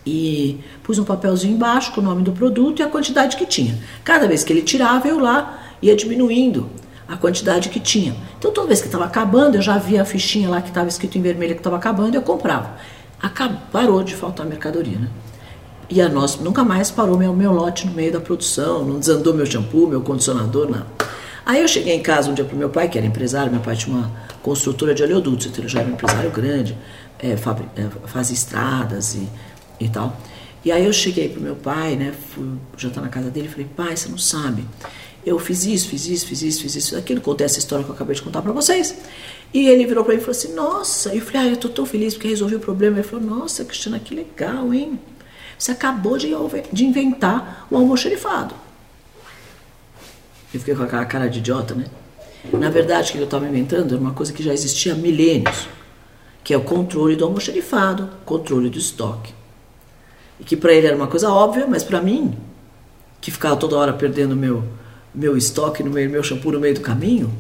e 0.06 0.60
pus 0.84 1.00
um 1.00 1.04
papelzinho 1.04 1.56
embaixo 1.56 1.92
com 1.92 2.02
o 2.02 2.04
nome 2.04 2.24
do 2.24 2.32
produto 2.32 2.80
e 2.80 2.84
a 2.84 2.88
quantidade 2.88 3.36
que 3.36 3.46
tinha. 3.46 3.80
Cada 4.04 4.28
vez 4.28 4.44
que 4.44 4.54
ele 4.54 4.62
tirava, 4.62 5.08
eu 5.08 5.20
lá 5.20 5.76
ia 5.82 5.96
diminuindo 5.96 6.70
a 7.08 7.18
quantidade 7.18 7.70
que 7.70 7.80
tinha. 7.80 8.16
Então 8.38 8.52
toda 8.52 8.68
vez 8.68 8.80
que 8.80 8.88
estava 8.88 9.06
acabando, 9.06 9.56
eu 9.56 9.62
já 9.62 9.78
via 9.78 10.02
a 10.02 10.06
fichinha 10.06 10.50
lá 10.50 10.62
que 10.62 10.70
estava 10.70 10.88
escrito 10.88 11.18
em 11.18 11.22
vermelho 11.22 11.54
que 11.54 11.60
estava 11.60 11.78
acabando, 11.78 12.16
eu 12.16 12.22
comprava. 12.22 12.78
Acabou, 13.22 13.58
parou 13.72 14.04
de 14.04 14.16
faltar 14.16 14.46
mercadoria, 14.46 15.00
né? 15.00 15.08
E 15.94 16.02
a 16.02 16.10
nossa 16.10 16.42
nunca 16.42 16.64
mais 16.64 16.90
parou 16.90 17.16
meu, 17.16 17.36
meu 17.36 17.52
lote 17.52 17.86
no 17.86 17.94
meio 17.94 18.12
da 18.12 18.20
produção, 18.20 18.84
não 18.84 18.98
desandou 18.98 19.32
meu 19.32 19.46
shampoo, 19.46 19.86
meu 19.86 20.02
condicionador, 20.02 20.68
nada. 20.68 20.88
Aí 21.46 21.62
eu 21.62 21.68
cheguei 21.68 21.94
em 21.94 22.02
casa 22.02 22.32
um 22.32 22.34
dia 22.34 22.44
pro 22.44 22.58
meu 22.58 22.68
pai, 22.68 22.90
que 22.90 22.98
era 22.98 23.06
empresário, 23.06 23.52
meu 23.52 23.62
pai 23.62 23.76
tinha 23.76 23.96
uma 23.96 24.12
construtora 24.42 24.96
de 24.96 25.04
oleodutos, 25.04 25.46
então 25.46 25.60
ele 25.60 25.68
já 25.68 25.82
era 25.82 25.90
um 25.90 25.94
empresário 25.94 26.32
grande, 26.32 26.76
é, 27.20 27.28
é, 27.28 28.22
estradas 28.22 29.14
e, 29.14 29.30
e 29.80 29.88
tal. 29.88 30.20
E 30.66 30.72
aí 30.72 30.84
eu 30.84 30.92
cheguei 30.92 31.30
pro 31.30 31.40
meu 31.40 31.56
pai, 31.56 31.96
né, 31.96 32.12
fui 32.34 32.54
jantar 32.76 33.02
na 33.02 33.10
casa 33.10 33.30
dele, 33.30 33.48
falei, 33.48 33.68
pai, 33.76 33.96
você 33.96 34.10
não 34.10 34.18
sabe, 34.18 34.66
eu 35.24 35.38
fiz 35.38 35.64
isso, 35.64 35.90
fiz 35.90 36.08
isso, 36.08 36.26
fiz 36.26 36.42
isso, 36.42 36.62
fiz 36.64 36.76
isso, 36.76 36.98
aquilo, 36.98 37.22
contei 37.22 37.46
essa 37.46 37.60
história 37.60 37.86
que 37.86 37.92
eu 37.92 37.96
acabei 37.96 38.16
de 38.16 38.24
contar 38.24 38.42
para 38.42 38.52
vocês. 38.52 38.96
E 39.54 39.68
ele 39.68 39.86
virou 39.86 40.04
para 40.04 40.16
mim 40.16 40.20
e 40.20 40.24
falou 40.24 40.36
assim, 40.36 40.56
nossa, 40.56 41.14
eu 41.14 41.22
falei, 41.22 41.50
ah, 41.50 41.52
eu 41.52 41.58
tô 41.58 41.70
tão 41.70 41.86
feliz 41.86 42.16
porque 42.16 42.30
resolvi 42.30 42.56
o 42.56 42.60
problema. 42.60 42.98
Ele 42.98 43.08
falou, 43.08 43.24
nossa, 43.24 43.64
Cristina, 43.64 44.00
que 44.00 44.16
legal, 44.16 44.74
hein? 44.74 45.00
Você 45.64 45.72
acabou 45.72 46.18
de, 46.18 46.28
de 46.74 46.86
inventar 46.86 47.66
o 47.72 47.78
almoxerifado. 47.78 48.54
Eu 50.54 50.60
fiquei 50.60 50.76
com 50.76 50.84
aquela 50.84 51.06
cara 51.06 51.30
de 51.30 51.40
idiota, 51.40 51.74
né? 51.74 51.86
Na 52.52 52.70
verdade, 52.70 53.12
o 53.12 53.14
que 53.14 53.18
eu 53.20 53.24
estava 53.24 53.48
inventando 53.48 53.94
era 53.94 54.02
uma 54.02 54.12
coisa 54.12 54.34
que 54.34 54.44
já 54.44 54.54
existia 54.54 54.92
há 54.92 54.96
milênios, 54.98 55.70
que 56.44 56.54
é 56.54 56.58
o 56.58 56.64
controle 56.64 57.16
do 57.16 57.24
almoxerifado, 57.24 58.10
controle 58.26 58.70
do 58.70 58.78
estoque. 58.78 59.34
E 60.38 60.44
que 60.44 60.58
para 60.58 60.74
ele 60.74 60.86
era 60.86 60.98
uma 60.98 61.08
coisa 61.08 61.32
óbvia, 61.32 61.66
mas 61.66 61.82
para 61.82 62.02
mim, 62.02 62.38
que 63.22 63.32
ficava 63.32 63.56
toda 63.56 63.78
hora 63.78 63.94
perdendo 63.94 64.36
meu 64.36 64.66
meu 65.16 65.38
estoque 65.38 65.82
no 65.82 65.92
meio, 65.92 66.10
meu 66.10 66.24
shampoo 66.24 66.52
no 66.52 66.60
meio 66.60 66.76
do 66.76 66.82
caminho, 66.82 67.34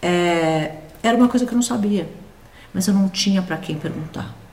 é, 0.00 0.76
era 1.02 1.16
uma 1.16 1.26
coisa 1.26 1.44
que 1.44 1.50
eu 1.50 1.56
não 1.56 1.62
sabia. 1.62 2.08
Mas 2.72 2.86
eu 2.86 2.94
não 2.94 3.08
tinha 3.08 3.42
para 3.42 3.56
quem 3.56 3.76
perguntar. 3.76 4.43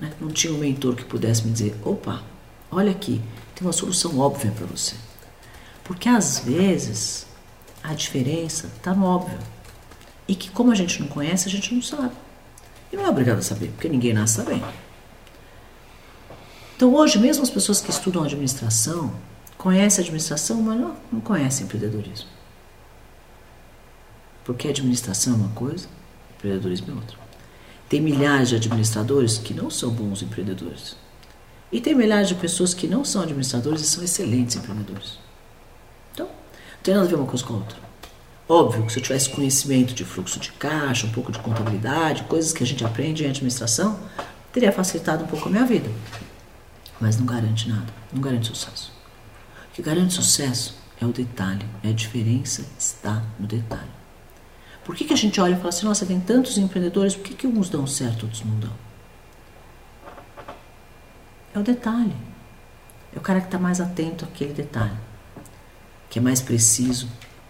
Né? 0.00 0.12
Não 0.20 0.28
tinha 0.28 0.52
um 0.52 0.58
mentor 0.58 0.94
que 0.94 1.04
pudesse 1.04 1.44
me 1.44 1.52
dizer: 1.52 1.76
opa, 1.84 2.22
olha 2.70 2.90
aqui, 2.90 3.20
tem 3.54 3.66
uma 3.66 3.72
solução 3.72 4.18
óbvia 4.18 4.50
para 4.50 4.66
você. 4.66 4.94
Porque 5.84 6.08
às 6.08 6.40
vezes 6.40 7.26
a 7.82 7.94
diferença 7.94 8.66
está 8.76 8.92
no 8.94 9.04
óbvio. 9.04 9.38
E 10.28 10.34
que, 10.34 10.50
como 10.50 10.72
a 10.72 10.74
gente 10.74 11.00
não 11.00 11.06
conhece, 11.06 11.48
a 11.48 11.50
gente 11.50 11.72
não 11.72 11.80
sabe. 11.80 12.14
E 12.92 12.96
não 12.96 13.04
é 13.04 13.08
obrigado 13.08 13.38
a 13.38 13.42
saber, 13.42 13.68
porque 13.68 13.88
ninguém 13.88 14.12
nasce 14.12 14.34
sabendo. 14.34 14.66
Então, 16.76 16.92
hoje, 16.94 17.18
mesmo 17.18 17.42
as 17.42 17.50
pessoas 17.50 17.80
que 17.80 17.90
estudam 17.90 18.24
administração 18.24 19.14
conhecem 19.56 20.02
administração, 20.02 20.60
mas 20.60 20.78
não, 20.78 20.96
não 21.12 21.20
conhecem 21.20 21.64
empreendedorismo. 21.64 22.28
Porque 24.44 24.68
administração 24.68 25.34
é 25.34 25.36
uma 25.36 25.48
coisa, 25.50 25.88
empreendedorismo 26.36 26.92
é 26.92 26.94
outra. 26.94 27.25
Tem 27.88 28.00
milhares 28.00 28.48
de 28.48 28.56
administradores 28.56 29.38
que 29.38 29.54
não 29.54 29.70
são 29.70 29.90
bons 29.90 30.22
empreendedores. 30.22 30.96
E 31.70 31.80
tem 31.80 31.94
milhares 31.94 32.28
de 32.28 32.34
pessoas 32.34 32.74
que 32.74 32.86
não 32.86 33.04
são 33.04 33.22
administradores 33.22 33.82
e 33.82 33.86
são 33.86 34.02
excelentes 34.02 34.56
empreendedores. 34.56 35.18
Então, 36.12 36.26
não 36.26 36.82
tem 36.82 36.94
nada 36.94 37.06
a 37.06 37.10
ver 37.10 37.16
uma 37.16 37.26
coisa 37.26 37.44
com 37.44 37.54
a 37.54 37.56
outra. 37.58 37.78
Óbvio 38.48 38.86
que 38.86 38.92
se 38.92 38.98
eu 38.98 39.02
tivesse 39.02 39.30
conhecimento 39.30 39.92
de 39.92 40.04
fluxo 40.04 40.38
de 40.38 40.52
caixa, 40.52 41.06
um 41.06 41.10
pouco 41.10 41.32
de 41.32 41.38
contabilidade, 41.40 42.22
coisas 42.24 42.52
que 42.52 42.62
a 42.62 42.66
gente 42.66 42.84
aprende 42.84 43.24
em 43.24 43.28
administração, 43.28 43.98
teria 44.52 44.70
facilitado 44.70 45.24
um 45.24 45.26
pouco 45.26 45.48
a 45.48 45.50
minha 45.50 45.64
vida. 45.64 45.90
Mas 47.00 47.18
não 47.18 47.26
garante 47.26 47.68
nada, 47.68 47.92
não 48.12 48.20
garante 48.20 48.46
sucesso. 48.46 48.92
O 49.70 49.74
que 49.74 49.82
garante 49.82 50.14
sucesso 50.14 50.74
é 51.00 51.04
o 51.04 51.12
detalhe, 51.12 51.66
é 51.82 51.88
a 51.88 51.92
diferença 51.92 52.64
está 52.78 53.22
no 53.38 53.46
detalhe. 53.46 53.95
Por 54.86 54.94
que, 54.94 55.04
que 55.04 55.12
a 55.12 55.16
gente 55.16 55.40
olha 55.40 55.54
e 55.54 55.56
fala 55.56 55.70
assim, 55.70 55.84
nossa, 55.84 56.06
tem 56.06 56.20
tantos 56.20 56.56
empreendedores, 56.56 57.16
por 57.16 57.24
que, 57.24 57.34
que 57.34 57.44
uns 57.44 57.68
dão 57.68 57.88
certo, 57.88 58.22
outros 58.22 58.44
não 58.44 58.56
dão? 58.60 58.72
É 61.52 61.58
o 61.58 61.62
detalhe. 61.64 62.14
É 63.12 63.18
o 63.18 63.20
cara 63.20 63.40
que 63.40 63.46
está 63.46 63.58
mais 63.58 63.80
atento 63.80 64.24
àquele 64.24 64.52
detalhe, 64.52 64.96
que 66.08 66.20
é 66.20 66.22
mais 66.22 66.40
preciso, 66.40 67.08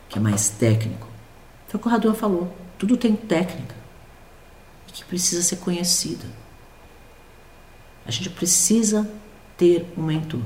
que 0.09 0.17
é 0.17 0.21
mais 0.21 0.49
técnico. 0.49 1.07
Foi 1.69 1.79
o 1.79 1.83
que 1.83 1.87
o 1.87 1.91
Radon 1.91 2.15
falou. 2.15 2.57
Tudo 2.79 2.97
tem 2.97 3.15
técnica 3.15 3.75
e 4.89 4.93
que 4.93 5.05
precisa 5.05 5.43
ser 5.43 5.57
conhecida. 5.57 6.25
A 8.07 8.11
gente 8.11 8.31
precisa 8.31 9.07
ter 9.59 9.93
um 9.95 10.03
mentor. 10.03 10.41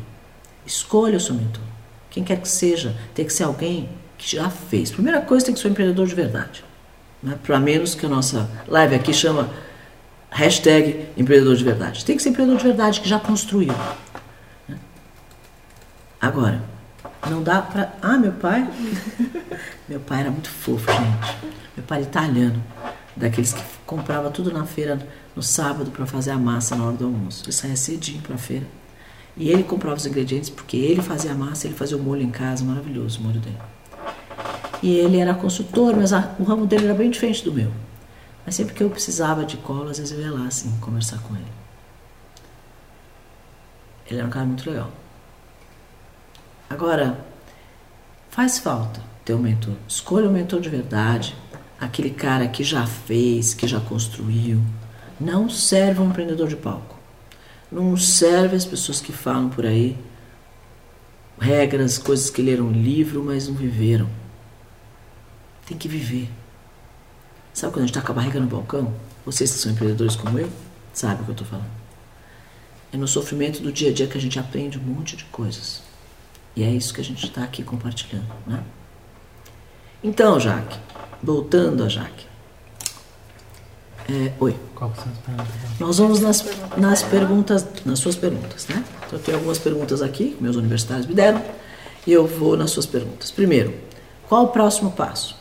Escolha 0.66 1.18
o 1.18 1.20
seu 1.20 1.37
mentor. 1.37 1.62
Quem 2.11 2.24
quer 2.24 2.40
que 2.40 2.48
seja, 2.48 2.98
tem 3.14 3.24
que 3.24 3.33
ser 3.33 3.44
alguém 3.44 3.88
que 4.18 4.35
já 4.35 4.50
fez. 4.50 4.90
Primeira 4.90 5.20
coisa, 5.20 5.46
tem 5.46 5.55
que 5.55 5.61
ser 5.61 5.68
um 5.68 5.70
empreendedor 5.70 6.09
de 6.09 6.16
verdade. 6.16 6.69
Né? 7.22 7.38
Para 7.42 7.59
menos 7.59 7.94
que 7.94 8.06
a 8.06 8.09
nossa 8.09 8.48
live 8.66 8.94
aqui 8.94 9.12
chama 9.12 9.50
hashtag 10.30 11.09
empreendedor 11.16 11.56
de 11.56 11.64
verdade. 11.64 12.04
Tem 12.04 12.16
que 12.16 12.22
ser 12.22 12.30
empreendedor 12.30 12.59
de 12.59 12.66
verdade 12.66 13.00
que 13.00 13.09
já 13.09 13.18
construiu. 13.18 13.74
Né? 14.68 14.78
Agora, 16.20 16.62
não 17.28 17.42
dá 17.42 17.61
para. 17.61 17.92
Ah, 18.00 18.16
meu 18.16 18.33
pai. 18.33 18.68
meu 19.88 20.00
pai 20.00 20.20
era 20.20 20.30
muito 20.30 20.48
fofo, 20.48 20.90
gente. 20.90 21.37
Meu 21.76 21.87
pai 21.87 22.02
italiano, 22.02 22.62
daqueles 23.16 23.52
que 23.52 23.62
comprava 23.85 24.30
tudo 24.30 24.52
na 24.52 24.64
feira 24.64 24.98
no 25.35 25.42
sábado 25.42 25.90
para 25.90 26.06
fazer 26.06 26.30
a 26.30 26.38
massa 26.38 26.74
na 26.74 26.85
hora 26.85 26.96
do 26.96 27.06
almoço. 27.06 27.44
Ele 27.44 27.52
saía 27.52 27.76
cedinho 27.76 28.22
para 28.22 28.35
a 28.35 28.38
feira. 28.38 28.66
E 29.37 29.48
ele 29.48 29.62
comprava 29.62 29.96
os 29.96 30.06
ingredientes 30.06 30.50
porque 30.50 30.76
ele 30.76 31.02
fazia 31.02 31.33
a 31.33 31.35
massa, 31.35 31.66
ele 31.66 31.74
fazia 31.74 31.96
o 31.96 32.00
molho 32.00 32.22
em 32.22 32.30
casa, 32.30 32.64
maravilhoso 32.64 33.20
o 33.20 33.22
molho 33.22 33.40
dele. 33.40 33.59
E 34.82 34.94
ele 34.94 35.18
era 35.18 35.34
consultor, 35.34 35.94
mas 35.96 36.12
a, 36.12 36.34
o 36.38 36.44
ramo 36.44 36.66
dele 36.66 36.86
era 36.86 36.94
bem 36.94 37.10
diferente 37.10 37.44
do 37.44 37.52
meu. 37.52 37.70
Mas 38.44 38.54
sempre 38.54 38.74
que 38.74 38.82
eu 38.82 38.90
precisava 38.90 39.44
de 39.44 39.56
cola, 39.58 39.90
às 39.90 39.98
vezes 39.98 40.12
eu 40.12 40.20
ia 40.20 40.32
lá, 40.32 40.46
assim, 40.46 40.70
conversar 40.80 41.18
com 41.18 41.34
ele. 41.34 41.44
Ele 44.08 44.18
era 44.18 44.26
um 44.26 44.30
cara 44.30 44.46
muito 44.46 44.68
legal. 44.68 44.90
Agora, 46.68 47.24
faz 48.30 48.58
falta 48.58 49.02
ter 49.24 49.34
um 49.34 49.38
mentor. 49.38 49.74
Escolha 49.86 50.28
um 50.28 50.32
mentor 50.32 50.60
de 50.60 50.68
verdade, 50.68 51.36
aquele 51.80 52.10
cara 52.10 52.48
que 52.48 52.64
já 52.64 52.86
fez, 52.86 53.54
que 53.54 53.66
já 53.66 53.80
construiu. 53.80 54.60
Não 55.20 55.48
serve 55.50 56.00
um 56.00 56.08
empreendedor 56.08 56.48
de 56.48 56.56
palco. 56.56 56.98
Não 57.70 57.96
serve 57.96 58.56
as 58.56 58.64
pessoas 58.64 59.00
que 59.00 59.12
falam 59.12 59.48
por 59.48 59.66
aí 59.66 59.96
regras, 61.40 61.96
coisas 61.96 62.28
que 62.28 62.42
leram 62.42 62.70
livro, 62.70 63.24
mas 63.24 63.48
não 63.48 63.54
viveram. 63.54 64.08
Tem 65.70 65.78
que 65.78 65.87
viver. 65.87 66.28
Sabe 67.54 67.72
quando 67.72 67.85
a 67.85 67.87
gente 67.87 67.96
está 67.96 68.04
com 68.04 68.11
a 68.11 68.14
barriga 68.16 68.40
no 68.40 68.48
balcão? 68.48 68.92
Vocês 69.24 69.52
que 69.52 69.59
são 69.59 69.70
empreendedores 69.70 70.16
como 70.16 70.37
eu, 70.37 70.50
sabem 70.92 71.20
o 71.20 71.24
que 71.26 71.30
eu 71.30 71.33
estou 71.33 71.46
falando. 71.46 71.70
É 72.92 72.96
no 72.96 73.06
sofrimento 73.06 73.62
do 73.62 73.70
dia 73.70 73.90
a 73.90 73.92
dia 73.92 74.09
que 74.09 74.18
a 74.18 74.20
gente 74.20 74.37
aprende 74.37 74.80
um 74.80 74.83
monte 74.83 75.14
de 75.14 75.22
coisas. 75.26 75.80
E 76.56 76.64
é 76.64 76.68
isso 76.68 76.92
que 76.92 77.00
a 77.00 77.04
gente 77.04 77.24
está 77.24 77.44
aqui 77.44 77.62
compartilhando, 77.62 78.26
né? 78.48 78.64
Então, 80.02 80.40
Jaque, 80.40 80.76
voltando 81.22 81.85
a 81.85 81.88
Jaque. 81.88 82.26
É, 84.09 84.33
oi. 84.40 84.59
Qual 84.74 84.92
são 84.96 85.04
as 85.04 85.18
perguntas? 85.18 85.54
Nós 85.78 85.98
vamos 85.98 86.18
nas, 86.18 86.44
nas 86.76 87.02
perguntas, 87.04 87.66
nas 87.85 88.00
suas 88.00 88.16
perguntas, 88.16 88.66
né? 88.66 88.85
Então, 89.06 89.20
eu 89.20 89.22
tenho 89.24 89.37
algumas 89.37 89.61
perguntas 89.61 90.02
aqui, 90.02 90.37
meus 90.40 90.56
universitários 90.56 91.06
me 91.06 91.14
deram, 91.14 91.40
e 92.04 92.11
eu 92.11 92.26
vou 92.26 92.56
nas 92.56 92.72
suas 92.72 92.87
perguntas. 92.87 93.30
Primeiro, 93.30 93.72
qual 94.28 94.46
o 94.46 94.48
próximo 94.48 94.90
passo? 94.90 95.38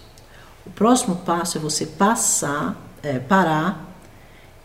O 0.65 0.69
próximo 0.69 1.17
passo 1.17 1.58
é 1.58 1.62
você 1.62 1.86
passar, 1.86 2.76
é, 3.02 3.19
parar 3.19 3.95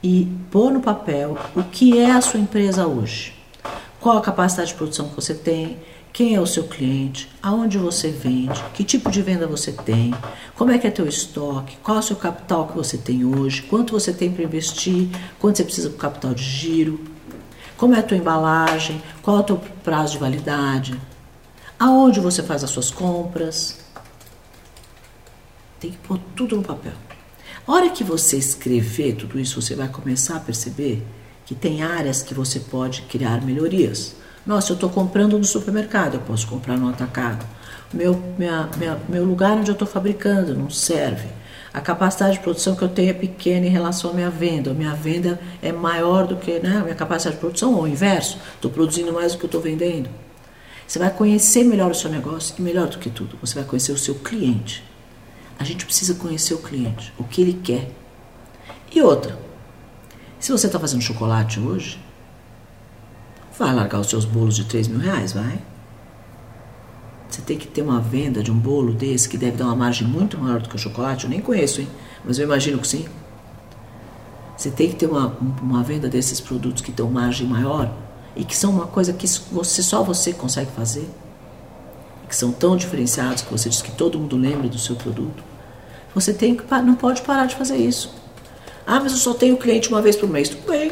e 0.02 0.26
pôr 0.50 0.72
no 0.72 0.80
papel 0.80 1.38
o 1.54 1.62
que 1.62 1.98
é 1.98 2.10
a 2.10 2.20
sua 2.20 2.40
empresa 2.40 2.86
hoje. 2.86 3.34
Qual 4.00 4.18
a 4.18 4.20
capacidade 4.20 4.68
de 4.68 4.74
produção 4.74 5.08
que 5.08 5.14
você 5.14 5.34
tem, 5.34 5.78
quem 6.12 6.34
é 6.34 6.40
o 6.40 6.46
seu 6.46 6.64
cliente, 6.64 7.28
aonde 7.42 7.76
você 7.76 8.10
vende, 8.10 8.62
que 8.72 8.84
tipo 8.84 9.10
de 9.10 9.20
venda 9.20 9.46
você 9.46 9.72
tem, 9.72 10.14
como 10.54 10.70
é 10.70 10.78
que 10.78 10.86
é 10.86 10.90
teu 10.90 11.08
estoque, 11.08 11.76
qual 11.82 11.96
é 11.96 12.00
o 12.00 12.02
seu 12.02 12.16
capital 12.16 12.68
que 12.68 12.76
você 12.76 12.96
tem 12.96 13.24
hoje, 13.24 13.62
quanto 13.62 13.92
você 13.92 14.12
tem 14.12 14.30
para 14.30 14.44
investir, 14.44 15.08
quanto 15.40 15.56
você 15.56 15.64
precisa 15.64 15.90
para 15.90 15.98
capital 15.98 16.34
de 16.34 16.44
giro, 16.44 17.00
como 17.76 17.94
é 17.94 17.98
a 17.98 18.02
tua 18.02 18.16
embalagem, 18.16 19.02
qual 19.22 19.38
é 19.38 19.40
o 19.40 19.42
teu 19.42 19.56
prazo 19.82 20.12
de 20.12 20.18
validade, 20.18 21.00
aonde 21.78 22.20
você 22.20 22.42
faz 22.42 22.62
as 22.62 22.70
suas 22.70 22.90
compras. 22.90 23.83
Tem 25.84 25.92
que 25.92 25.98
pôr 25.98 26.18
tudo 26.34 26.56
no 26.56 26.62
papel. 26.62 26.94
A 27.66 27.70
hora 27.70 27.90
que 27.90 28.02
você 28.02 28.38
escrever 28.38 29.16
tudo 29.16 29.38
isso, 29.38 29.60
você 29.60 29.74
vai 29.74 29.86
começar 29.86 30.36
a 30.36 30.40
perceber 30.40 31.04
que 31.44 31.54
tem 31.54 31.82
áreas 31.82 32.22
que 32.22 32.32
você 32.32 32.58
pode 32.58 33.02
criar 33.02 33.44
melhorias. 33.44 34.16
Nossa, 34.46 34.72
eu 34.72 34.76
estou 34.76 34.88
comprando 34.88 35.36
no 35.36 35.44
supermercado, 35.44 36.14
eu 36.14 36.20
posso 36.20 36.46
comprar 36.46 36.78
no 36.78 36.88
atacado. 36.88 37.44
Meu, 37.92 38.18
minha, 38.38 38.66
minha, 38.78 38.98
meu 39.10 39.26
lugar 39.26 39.58
onde 39.58 39.70
eu 39.70 39.74
estou 39.74 39.86
fabricando 39.86 40.54
não 40.54 40.70
serve. 40.70 41.28
A 41.70 41.82
capacidade 41.82 42.38
de 42.38 42.40
produção 42.40 42.74
que 42.74 42.82
eu 42.82 42.88
tenho 42.88 43.10
é 43.10 43.12
pequena 43.12 43.66
em 43.66 43.70
relação 43.70 44.12
à 44.12 44.14
minha 44.14 44.30
venda. 44.30 44.70
A 44.70 44.74
minha 44.74 44.94
venda 44.94 45.38
é 45.60 45.70
maior 45.70 46.26
do 46.26 46.36
que 46.36 46.60
né, 46.60 46.78
a 46.78 46.82
minha 46.82 46.94
capacidade 46.94 47.36
de 47.36 47.40
produção, 47.40 47.74
ou 47.74 47.82
o 47.82 47.86
inverso. 47.86 48.38
Estou 48.54 48.70
produzindo 48.70 49.12
mais 49.12 49.32
do 49.32 49.38
que 49.38 49.44
eu 49.44 49.48
estou 49.48 49.60
vendendo. 49.60 50.08
Você 50.88 50.98
vai 50.98 51.10
conhecer 51.10 51.62
melhor 51.62 51.90
o 51.90 51.94
seu 51.94 52.08
negócio 52.08 52.54
e, 52.58 52.62
melhor 52.62 52.88
do 52.88 52.96
que 52.96 53.10
tudo, 53.10 53.36
você 53.38 53.54
vai 53.54 53.64
conhecer 53.64 53.92
o 53.92 53.98
seu 53.98 54.14
cliente. 54.14 54.82
A 55.58 55.64
gente 55.64 55.84
precisa 55.84 56.14
conhecer 56.14 56.54
o 56.54 56.58
cliente, 56.58 57.12
o 57.18 57.24
que 57.24 57.40
ele 57.40 57.54
quer. 57.54 57.90
E 58.92 59.00
outra, 59.02 59.38
se 60.38 60.52
você 60.52 60.66
está 60.66 60.78
fazendo 60.78 61.02
chocolate 61.02 61.60
hoje, 61.60 61.98
Vai 63.56 63.72
largar 63.72 64.00
os 64.00 64.08
seus 64.08 64.24
bolos 64.24 64.56
de 64.56 64.64
3 64.64 64.88
mil 64.88 64.98
reais, 64.98 65.32
vai? 65.32 65.60
Você 67.28 67.40
tem 67.40 67.56
que 67.56 67.68
ter 67.68 67.82
uma 67.82 68.00
venda 68.00 68.42
de 68.42 68.50
um 68.50 68.58
bolo 68.58 68.92
desse 68.92 69.28
que 69.28 69.38
deve 69.38 69.56
dar 69.56 69.66
uma 69.66 69.76
margem 69.76 70.06
muito 70.06 70.36
maior 70.36 70.60
do 70.60 70.68
que 70.68 70.74
o 70.74 70.78
chocolate. 70.78 71.24
Eu 71.24 71.30
nem 71.30 71.40
conheço, 71.40 71.80
hein? 71.80 71.88
Mas 72.24 72.38
eu 72.38 72.44
imagino 72.44 72.78
que 72.78 72.88
sim. 72.88 73.06
Você 74.56 74.70
tem 74.70 74.88
que 74.88 74.96
ter 74.96 75.06
uma, 75.06 75.36
uma 75.62 75.84
venda 75.84 76.08
desses 76.08 76.40
produtos 76.40 76.82
que 76.82 76.90
dão 76.90 77.08
margem 77.08 77.46
maior 77.46 77.92
e 78.34 78.44
que 78.44 78.56
são 78.56 78.72
uma 78.72 78.86
coisa 78.88 79.12
que 79.12 79.26
você 79.52 79.82
só 79.82 80.02
você 80.02 80.32
consegue 80.32 80.72
fazer. 80.72 81.08
Que 82.34 82.38
são 82.38 82.50
tão 82.50 82.76
diferenciados 82.76 83.42
que 83.42 83.52
você 83.52 83.68
diz 83.68 83.80
que 83.80 83.92
todo 83.92 84.18
mundo 84.18 84.36
lembra 84.36 84.66
do 84.66 84.76
seu 84.76 84.96
produto. 84.96 85.40
Você 86.16 86.34
tem 86.34 86.56
que 86.56 86.64
não 86.82 86.96
pode 86.96 87.22
parar 87.22 87.46
de 87.46 87.54
fazer 87.54 87.76
isso. 87.76 88.12
Ah, 88.84 88.98
mas 88.98 89.12
eu 89.12 89.18
só 89.18 89.34
tenho 89.34 89.56
cliente 89.56 89.88
uma 89.88 90.02
vez 90.02 90.16
por 90.16 90.28
mês. 90.28 90.48
Tudo 90.48 90.68
bem. 90.68 90.90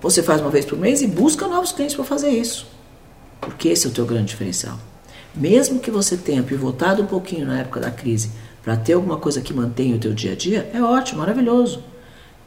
Você 0.00 0.22
faz 0.22 0.40
uma 0.40 0.50
vez 0.50 0.64
por 0.64 0.78
mês 0.78 1.02
e 1.02 1.08
busca 1.08 1.48
novos 1.48 1.72
clientes 1.72 1.96
para 1.96 2.04
fazer 2.04 2.28
isso. 2.28 2.68
Porque 3.40 3.70
esse 3.70 3.88
é 3.88 3.90
o 3.90 3.92
teu 3.92 4.06
grande 4.06 4.26
diferencial. 4.26 4.78
Mesmo 5.34 5.80
que 5.80 5.90
você 5.90 6.16
tenha 6.16 6.44
pivotado 6.44 7.02
um 7.02 7.06
pouquinho 7.06 7.44
na 7.44 7.58
época 7.58 7.80
da 7.80 7.90
crise 7.90 8.30
para 8.62 8.76
ter 8.76 8.92
alguma 8.92 9.16
coisa 9.16 9.40
que 9.40 9.52
mantenha 9.52 9.96
o 9.96 9.98
teu 9.98 10.14
dia 10.14 10.30
a 10.30 10.36
dia, 10.36 10.70
é 10.72 10.80
ótimo, 10.80 11.18
maravilhoso. 11.18 11.82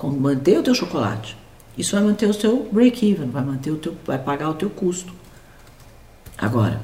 Manter 0.02 0.58
o 0.58 0.64
teu 0.64 0.74
chocolate. 0.74 1.36
Isso 1.78 1.98
vai 1.98 2.06
manter 2.06 2.30
o 2.30 2.34
teu 2.34 2.70
break-even, 2.72 3.30
vai 3.30 3.44
manter 3.44 3.72
o 3.72 3.76
teu, 3.76 3.94
vai 4.06 4.18
pagar 4.18 4.50
o 4.50 4.54
teu 4.54 4.70
custo. 4.70 5.14
Agora, 6.38 6.80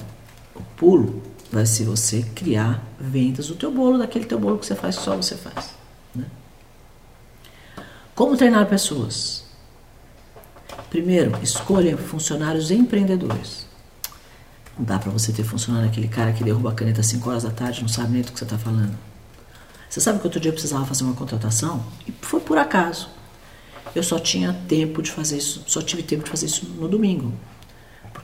o 0.60 0.64
pulo 0.76 1.22
vai 1.52 1.66
ser 1.66 1.86
você 1.86 2.24
criar 2.36 2.84
vendas 3.00 3.48
do 3.48 3.56
teu 3.56 3.72
bolo, 3.72 3.98
daquele 3.98 4.26
teu 4.26 4.40
bolo 4.40 4.58
que 4.58 4.66
você 4.66 4.76
faz 4.76 4.96
só 4.96 5.16
você 5.16 5.36
faz. 5.36 5.72
Né? 6.14 6.26
Como 8.14 8.36
treinar 8.36 8.68
pessoas? 8.68 9.46
Primeiro, 10.90 11.38
escolha 11.42 11.98
funcionários 11.98 12.72
empreendedores. 12.72 13.66
Não 14.78 14.86
dá 14.86 15.00
para 15.00 15.12
você 15.12 15.32
ter 15.32 15.44
funcionário 15.44 15.90
aquele 15.90 16.08
cara 16.08 16.32
que 16.32 16.44
derruba 16.44 16.72
a 16.72 16.74
caneta 16.74 17.02
às 17.02 17.08
5 17.08 17.30
horas 17.30 17.44
da 17.44 17.52
tarde 17.52 17.82
não 17.82 17.90
sabe 17.90 18.14
nem 18.14 18.22
do 18.22 18.32
que 18.32 18.38
você 18.38 18.46
está 18.46 18.58
falando. 18.58 18.98
Você 19.90 20.00
sabe 20.00 20.20
que 20.20 20.26
outro 20.26 20.40
dia 20.40 20.50
eu 20.50 20.54
precisava 20.54 20.86
fazer 20.86 21.04
uma 21.04 21.16
contratação? 21.16 21.84
E 22.06 22.14
foi 22.22 22.40
por 22.40 22.58
acaso. 22.58 23.10
Eu 23.96 24.04
só 24.04 24.20
tinha 24.20 24.54
tempo 24.68 25.02
de 25.02 25.12
fazer 25.12 25.38
isso, 25.38 25.64
só 25.66 25.82
tive 25.82 26.04
tempo 26.04 26.24
de 26.24 26.30
fazer 26.30 26.46
isso 26.46 26.66
no 26.66 26.88
domingo. 26.88 27.34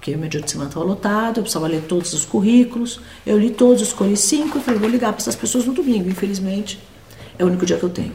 Porque 0.04 0.16
o 0.16 0.20
meu 0.20 0.28
dia 0.28 0.42
de 0.42 0.52
semana 0.52 0.70
estava 0.70 0.86
lotado, 0.86 1.38
eu 1.38 1.44
precisava 1.44 1.66
ler 1.66 1.84
todos 1.84 2.12
os 2.12 2.26
currículos. 2.26 3.00
Eu 3.26 3.40
li 3.40 3.50
todos, 3.50 3.82
escolhi 3.82 4.18
cinco 4.18 4.58
e 4.58 4.62
falei, 4.62 4.78
vou 4.78 4.90
ligar 4.90 5.14
para 5.14 5.22
essas 5.22 5.34
pessoas 5.34 5.66
no 5.66 5.72
domingo. 5.72 6.10
Infelizmente, 6.10 6.78
é 7.40 7.44
o 7.46 7.48
único 7.48 7.66
dia 7.66 7.78
que 7.78 7.84
eu 7.84 7.90
tenho. 7.90 8.12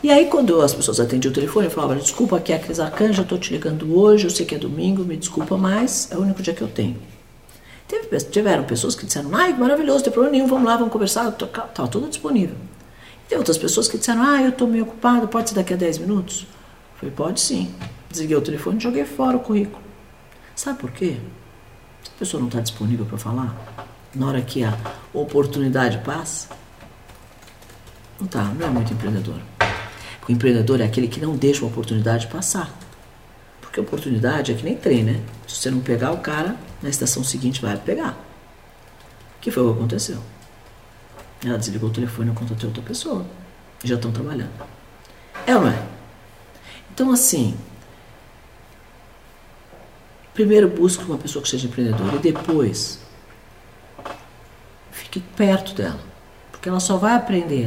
E 0.00 0.12
aí, 0.12 0.26
quando 0.26 0.60
as 0.60 0.72
pessoas 0.72 1.00
atendiam 1.00 1.32
o 1.32 1.34
telefone, 1.34 1.66
eu 1.66 1.72
falava: 1.72 1.96
Desculpa, 1.96 2.36
aqui 2.36 2.52
é 2.52 2.56
a 2.56 2.60
Cris 2.60 2.78
eu 2.78 3.22
estou 3.24 3.36
te 3.36 3.52
ligando 3.52 3.98
hoje, 3.98 4.26
eu 4.26 4.30
sei 4.30 4.46
que 4.46 4.54
é 4.54 4.58
domingo, 4.58 5.02
me 5.02 5.16
desculpa, 5.16 5.56
mas 5.56 6.08
é 6.12 6.16
o 6.16 6.20
único 6.20 6.40
dia 6.40 6.54
que 6.54 6.62
eu 6.62 6.68
tenho. 6.68 6.96
Teve, 7.88 8.16
tiveram 8.18 8.62
pessoas 8.62 8.94
que 8.94 9.04
disseram: 9.04 9.34
Ai, 9.34 9.52
maravilhoso, 9.52 9.98
não 9.98 10.04
tem 10.04 10.12
problema 10.12 10.36
nenhum, 10.36 10.46
vamos 10.46 10.66
lá, 10.66 10.76
vamos 10.76 10.92
conversar, 10.92 11.28
estava 11.30 11.88
tudo 11.88 12.08
disponível. 12.08 12.54
E 13.24 13.28
tem 13.28 13.38
outras 13.38 13.58
pessoas 13.58 13.88
que 13.88 13.98
disseram: 13.98 14.22
Ah, 14.22 14.40
eu 14.40 14.50
estou 14.50 14.68
meio 14.68 14.84
ocupado, 14.84 15.26
pode 15.26 15.48
ser 15.48 15.56
daqui 15.56 15.74
a 15.74 15.76
10 15.76 15.98
minutos? 15.98 16.42
Eu 16.42 16.98
falei: 17.00 17.14
Pode 17.16 17.40
sim. 17.40 17.74
Desliguei 18.08 18.36
o 18.36 18.40
telefone 18.40 18.78
e 18.78 18.80
joguei 18.80 19.04
fora 19.04 19.36
o 19.36 19.40
currículo. 19.40 19.81
Sabe 20.62 20.78
por 20.78 20.92
quê? 20.92 21.16
Se 22.04 22.10
a 22.14 22.18
pessoa 22.20 22.40
não 22.40 22.46
está 22.46 22.60
disponível 22.60 23.04
para 23.04 23.18
falar, 23.18 23.84
na 24.14 24.28
hora 24.28 24.40
que 24.40 24.62
a 24.62 24.72
oportunidade 25.12 25.98
passa, 26.04 26.50
não 28.16 28.26
está, 28.26 28.44
não 28.44 28.68
é 28.68 28.70
muito 28.70 28.92
empreendedor. 28.92 29.40
O 30.28 30.30
empreendedor 30.30 30.80
é 30.80 30.84
aquele 30.84 31.08
que 31.08 31.18
não 31.18 31.34
deixa 31.34 31.62
uma 31.62 31.68
oportunidade 31.68 32.28
passar. 32.28 32.72
Porque 33.60 33.80
a 33.80 33.82
oportunidade 33.82 34.52
é 34.52 34.54
que 34.54 34.62
nem 34.62 34.76
trem, 34.76 35.02
né? 35.02 35.20
Se 35.48 35.56
você 35.56 35.68
não 35.68 35.80
pegar 35.80 36.12
o 36.12 36.18
cara, 36.18 36.54
na 36.80 36.88
estação 36.88 37.24
seguinte 37.24 37.60
vai 37.60 37.76
pegar. 37.76 38.16
Que 39.40 39.50
foi 39.50 39.64
o 39.64 39.72
que 39.72 39.78
aconteceu. 39.80 40.18
Ela 41.44 41.58
desligou 41.58 41.90
o 41.90 41.92
telefone 41.92 42.30
e 42.30 42.34
contratou 42.34 42.68
outra 42.68 42.84
pessoa. 42.84 43.26
Já 43.82 43.96
estão 43.96 44.12
trabalhando. 44.12 44.52
É 45.44 45.56
ou 45.56 45.62
não 45.62 45.70
é? 45.70 45.82
Então, 46.92 47.10
assim, 47.10 47.58
primeiro 50.34 50.68
busque 50.68 51.04
uma 51.04 51.18
pessoa 51.18 51.42
que 51.42 51.48
seja 51.48 51.66
empreendedora 51.66 52.16
e 52.16 52.18
depois 52.18 52.98
fique 54.90 55.20
perto 55.20 55.74
dela. 55.74 56.00
Porque 56.50 56.68
ela 56.68 56.80
só 56.80 56.96
vai 56.96 57.14
aprender 57.14 57.66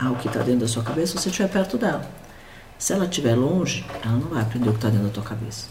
ao 0.00 0.16
que 0.16 0.28
está 0.28 0.40
dentro 0.40 0.60
da 0.60 0.68
sua 0.68 0.82
cabeça 0.82 1.12
se 1.12 1.22
você 1.22 1.28
estiver 1.28 1.48
perto 1.48 1.76
dela. 1.76 2.08
Se 2.78 2.92
ela 2.92 3.04
estiver 3.04 3.34
longe, 3.34 3.84
ela 4.04 4.14
não 4.14 4.28
vai 4.28 4.42
aprender 4.42 4.68
o 4.68 4.72
que 4.72 4.78
está 4.78 4.88
dentro 4.88 5.06
da 5.06 5.12
tua 5.12 5.24
cabeça. 5.24 5.68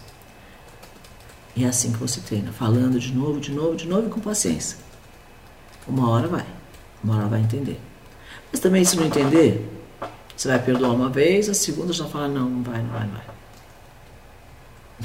E 1.55 1.65
é 1.65 1.67
assim 1.67 1.91
que 1.91 1.97
você 1.97 2.21
treina, 2.21 2.51
falando 2.51 2.99
de 2.99 3.11
novo, 3.13 3.39
de 3.39 3.51
novo, 3.51 3.75
de 3.75 3.87
novo 3.87 4.07
e 4.07 4.09
com 4.11 4.19
paciência. 4.19 4.77
Uma 5.87 6.09
hora 6.09 6.27
vai, 6.27 6.45
uma 7.03 7.17
hora 7.17 7.25
vai 7.27 7.39
entender. 7.39 7.79
Mas 8.51 8.59
também, 8.59 8.85
se 8.85 8.95
não 8.95 9.05
entender, 9.05 9.67
você 10.35 10.47
vai 10.49 10.59
perdoar 10.59 10.91
uma 10.91 11.09
vez, 11.09 11.49
a 11.49 11.53
segunda 11.55 11.91
já 11.91 12.05
fala: 12.05 12.27
não, 12.27 12.47
não 12.47 12.61
vai, 12.61 12.81
não 12.81 12.89
vai, 12.89 13.07
não 13.07 13.13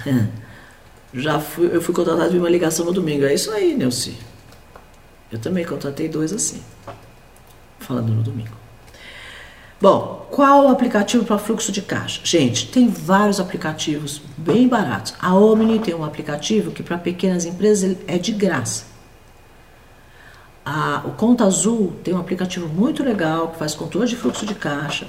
vai. 0.04 0.28
já 1.12 1.38
fui, 1.40 1.70
eu 1.74 1.82
fui 1.82 1.94
contratado 1.94 2.30
de 2.30 2.38
uma 2.38 2.48
ligação 2.48 2.84
no 2.86 2.92
domingo. 2.92 3.24
É 3.24 3.34
isso 3.34 3.50
aí, 3.50 3.74
Neuci. 3.74 4.16
Eu 5.30 5.38
também 5.38 5.64
contratei 5.64 6.08
dois 6.08 6.32
assim 6.32 6.62
falando 7.82 8.12
no 8.12 8.22
domingo. 8.22 8.62
Bom, 9.80 10.28
qual 10.30 10.66
o 10.66 10.68
aplicativo 10.68 11.24
para 11.24 11.38
fluxo 11.38 11.72
de 11.72 11.82
caixa? 11.82 12.20
Gente, 12.22 12.68
tem 12.68 12.88
vários 12.88 13.40
aplicativos 13.40 14.22
bem 14.36 14.68
baratos. 14.68 15.12
A 15.20 15.34
Omni 15.34 15.80
tem 15.80 15.92
um 15.92 16.04
aplicativo 16.04 16.70
que 16.70 16.82
para 16.82 16.96
pequenas 16.96 17.44
empresas 17.44 17.96
é 18.06 18.16
de 18.16 18.30
graça. 18.30 18.84
A, 20.64 21.02
o 21.04 21.10
Conta 21.12 21.44
Azul 21.44 21.94
tem 22.04 22.14
um 22.14 22.20
aplicativo 22.20 22.68
muito 22.68 23.02
legal 23.02 23.48
que 23.48 23.58
faz 23.58 23.74
controle 23.74 24.08
de 24.08 24.14
fluxo 24.14 24.46
de 24.46 24.54
caixa 24.54 25.08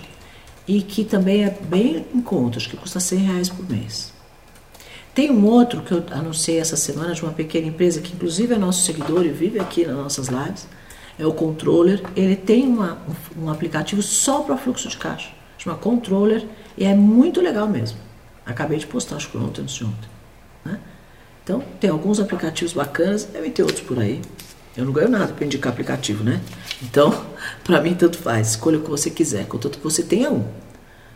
e 0.68 0.82
que 0.82 1.04
também 1.04 1.44
é 1.44 1.52
bem 1.52 2.08
em 2.13 2.22
conta, 2.22 2.58
acho 2.58 2.70
que 2.70 2.78
custa 2.78 3.00
100 3.00 3.20
reais 3.20 3.50
por 3.50 3.70
mês. 3.70 4.12
Tem 5.13 5.30
um 5.30 5.45
outro 5.45 5.82
que 5.82 5.91
eu 5.91 6.04
anunciei 6.12 6.60
essa 6.60 6.76
semana 6.76 7.13
de 7.13 7.21
uma 7.21 7.32
pequena 7.32 7.67
empresa 7.67 8.02
que 8.02 8.13
inclusive 8.13 8.54
é 8.54 8.58
nosso 8.58 8.84
seguidor 8.84 9.26
e 9.26 9.30
vive 9.30 9.60
aqui 9.60 9.86
nas 9.86 9.95
nossas 9.95 10.28
lives 10.28 10.67
é 11.17 11.26
o 11.26 11.34
controller. 11.34 12.02
Ele 12.15 12.36
tem 12.36 12.67
uma, 12.67 12.97
um 13.38 13.49
aplicativo 13.49 14.02
só 14.02 14.41
para 14.41 14.58
fluxo 14.58 14.88
de 14.89 14.97
caixa, 14.97 15.30
chama 15.58 15.78
controller 15.78 16.45
e 16.78 16.86
é 16.86 16.95
muito 16.95 17.41
legal 17.41 17.67
mesmo. 17.67 17.97
Acabei 18.45 18.78
de 18.78 18.88
postar, 18.88 19.17
acho 19.17 19.30
que 19.30 19.38
ontem, 19.38 19.62
antes 19.62 19.76
de 19.76 19.86
ontem. 19.86 20.10
Né? 20.65 20.80
Então, 21.43 21.63
tem 21.80 21.89
alguns 21.89 22.19
aplicativos 22.19 22.73
bacanas, 22.73 23.23
devem 23.26 23.52
ter 23.52 23.63
outros 23.63 23.82
por 23.82 23.99
aí. 23.99 24.21
Eu 24.76 24.86
não 24.86 24.91
ganho 24.91 25.10
nada 25.10 25.32
para 25.32 25.45
indicar 25.45 25.71
aplicativo, 25.71 26.23
né? 26.23 26.41
Então, 26.82 27.26
para 27.63 27.80
mim, 27.80 27.93
tanto 27.93 28.17
faz. 28.17 28.49
Escolha 28.49 28.80
o 28.80 28.82
que 28.82 28.89
você 28.89 29.10
quiser, 29.10 29.45
contanto 29.45 29.78
que 29.78 29.84
você 29.84 30.02
tenha 30.02 30.32
um. 30.32 30.45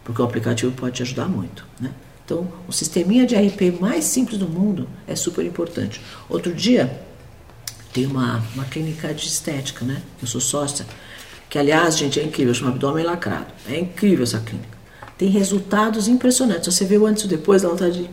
Porque 0.03 0.21
o 0.21 0.25
aplicativo 0.25 0.71
pode 0.71 0.95
te 0.97 1.01
ajudar 1.01 1.27
muito, 1.27 1.65
né? 1.81 1.91
Então, 2.27 2.45
o 2.67 2.73
sisteminha 2.73 3.25
de 3.25 3.37
RP 3.37 3.79
mais 3.79 4.03
simples 4.03 4.37
do 4.37 4.49
mundo 4.49 4.85
é 5.07 5.15
super 5.15 5.45
importante. 5.45 6.01
Outro 6.29 6.53
dia, 6.53 6.99
tem 7.93 8.05
uma, 8.05 8.43
uma 8.53 8.65
clínica 8.65 9.13
de 9.13 9.25
estética, 9.25 9.85
né? 9.85 10.01
Eu 10.21 10.27
sou 10.27 10.41
sócia. 10.41 10.85
Que, 11.49 11.57
aliás, 11.57 11.97
gente, 11.97 12.19
é 12.19 12.23
incrível. 12.25 12.53
Chama 12.53 12.71
Abdômen 12.71 13.05
Lacrado. 13.05 13.47
É 13.65 13.79
incrível 13.79 14.23
essa 14.23 14.39
clínica. 14.39 14.77
Tem 15.17 15.29
resultados 15.29 16.09
impressionantes. 16.09 16.75
Você 16.75 16.97
o 16.97 17.05
antes 17.05 17.23
e 17.23 17.29
depois, 17.29 17.61
dá 17.61 17.69
vontade 17.69 18.03
de... 18.03 18.09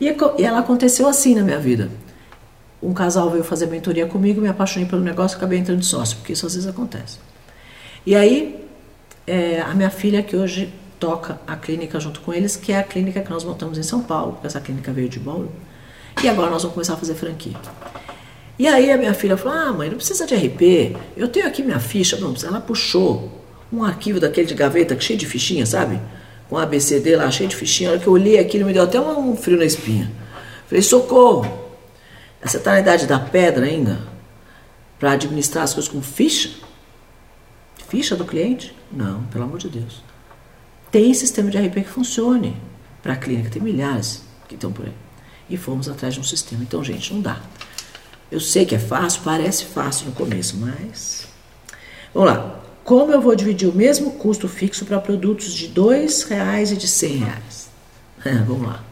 E 0.00 0.08
ela 0.42 0.58
aconteceu 0.58 1.06
assim 1.06 1.36
na 1.36 1.42
minha 1.42 1.60
vida 1.60 1.88
um 2.84 2.92
casal 2.92 3.30
veio 3.30 3.42
fazer 3.42 3.66
mentoria 3.66 4.06
comigo, 4.06 4.40
me 4.42 4.48
apaixonei 4.48 4.86
pelo 4.86 5.00
negócio, 5.00 5.38
acabei 5.38 5.58
entrando 5.58 5.80
de 5.80 5.86
sócio, 5.86 6.18
porque 6.18 6.34
isso 6.34 6.44
às 6.44 6.54
vezes 6.54 6.68
acontece. 6.68 7.18
E 8.04 8.14
aí, 8.14 8.62
é, 9.26 9.62
a 9.62 9.74
minha 9.74 9.88
filha, 9.88 10.22
que 10.22 10.36
hoje 10.36 10.70
toca 11.04 11.38
a 11.46 11.54
clínica 11.54 12.00
junto 12.00 12.20
com 12.20 12.32
eles, 12.32 12.56
que 12.56 12.72
é 12.72 12.78
a 12.78 12.82
clínica 12.82 13.20
que 13.20 13.28
nós 13.28 13.44
montamos 13.44 13.76
em 13.76 13.82
São 13.82 14.02
Paulo, 14.02 14.32
porque 14.32 14.46
essa 14.46 14.58
clínica 14.58 14.90
veio 14.90 15.06
de 15.06 15.20
Bauru, 15.20 15.52
e 16.22 16.28
agora 16.30 16.50
nós 16.50 16.62
vamos 16.62 16.72
começar 16.72 16.94
a 16.94 16.96
fazer 16.96 17.14
franquia. 17.14 17.54
E 18.58 18.66
aí 18.66 18.90
a 18.90 18.96
minha 18.96 19.12
filha 19.12 19.36
falou: 19.36 19.58
Ah, 19.58 19.72
mãe, 19.72 19.90
não 19.90 19.96
precisa 19.96 20.26
de 20.26 20.34
RP, 20.34 20.96
eu 21.14 21.28
tenho 21.28 21.46
aqui 21.46 21.62
minha 21.62 21.78
ficha. 21.78 22.16
Não, 22.16 22.34
ela 22.42 22.58
puxou 22.58 23.42
um 23.70 23.84
arquivo 23.84 24.18
daquele 24.18 24.46
de 24.46 24.54
gaveta 24.54 24.98
cheio 24.98 25.18
de 25.18 25.26
fichinha, 25.26 25.66
sabe? 25.66 26.00
Com 26.48 26.56
ABCD 26.56 27.16
lá, 27.16 27.30
cheio 27.30 27.50
de 27.50 27.56
fichinha. 27.56 27.90
A 27.90 27.92
hora 27.92 28.00
que 28.00 28.06
eu 28.06 28.12
olhei 28.14 28.38
aquilo, 28.38 28.64
me 28.64 28.72
deu 28.72 28.84
até 28.84 28.98
um 28.98 29.36
frio 29.36 29.58
na 29.58 29.66
espinha. 29.66 30.10
Falei: 30.66 30.82
Socorro! 30.82 31.64
Você 32.42 32.56
está 32.56 32.72
na 32.72 32.80
idade 32.80 33.06
da 33.06 33.18
pedra 33.18 33.66
ainda? 33.66 33.98
Para 34.98 35.12
administrar 35.12 35.64
as 35.64 35.74
coisas 35.74 35.90
com 35.90 36.00
ficha? 36.00 36.50
Ficha 37.88 38.16
do 38.16 38.24
cliente? 38.24 38.74
Não, 38.90 39.24
pelo 39.24 39.44
amor 39.44 39.58
de 39.58 39.68
Deus. 39.68 40.02
Tem 40.94 41.12
sistema 41.12 41.50
de 41.50 41.58
RP 41.58 41.82
que 41.82 41.88
funcione 41.88 42.56
para 43.02 43.14
a 43.14 43.16
clínica, 43.16 43.50
tem 43.50 43.60
milhares 43.60 44.22
que 44.46 44.54
estão 44.54 44.70
por 44.70 44.86
aí. 44.86 44.92
E 45.50 45.56
fomos 45.56 45.88
atrás 45.88 46.14
de 46.14 46.20
um 46.20 46.22
sistema. 46.22 46.62
Então, 46.62 46.84
gente, 46.84 47.12
não 47.12 47.20
dá. 47.20 47.42
Eu 48.30 48.38
sei 48.38 48.64
que 48.64 48.76
é 48.76 48.78
fácil, 48.78 49.22
parece 49.24 49.64
fácil 49.64 50.06
no 50.06 50.12
começo, 50.12 50.56
mas. 50.56 51.26
Vamos 52.14 52.30
lá. 52.30 52.60
Como 52.84 53.10
eu 53.10 53.20
vou 53.20 53.34
dividir 53.34 53.68
o 53.68 53.74
mesmo 53.74 54.12
custo 54.12 54.46
fixo 54.46 54.84
para 54.84 55.00
produtos 55.00 55.52
de 55.52 55.66
R$ 55.66 56.06
reais 56.28 56.70
e 56.70 56.76
de 56.76 56.86
R$ 56.86 57.18
reais? 57.18 57.68
É, 58.24 58.32
vamos 58.36 58.68
lá. 58.68 58.84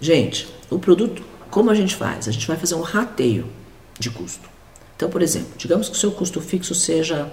Gente, 0.00 0.46
o 0.70 0.78
produto 0.78 1.24
como 1.50 1.70
a 1.70 1.74
gente 1.74 1.96
faz? 1.96 2.28
A 2.28 2.30
gente 2.30 2.46
vai 2.46 2.56
fazer 2.56 2.76
um 2.76 2.82
rateio 2.82 3.50
de 3.98 4.10
custo. 4.10 4.48
Então, 4.94 5.10
por 5.10 5.22
exemplo, 5.22 5.54
digamos 5.58 5.88
que 5.88 5.96
o 5.96 5.98
seu 5.98 6.12
custo 6.12 6.40
fixo 6.40 6.72
seja 6.72 7.28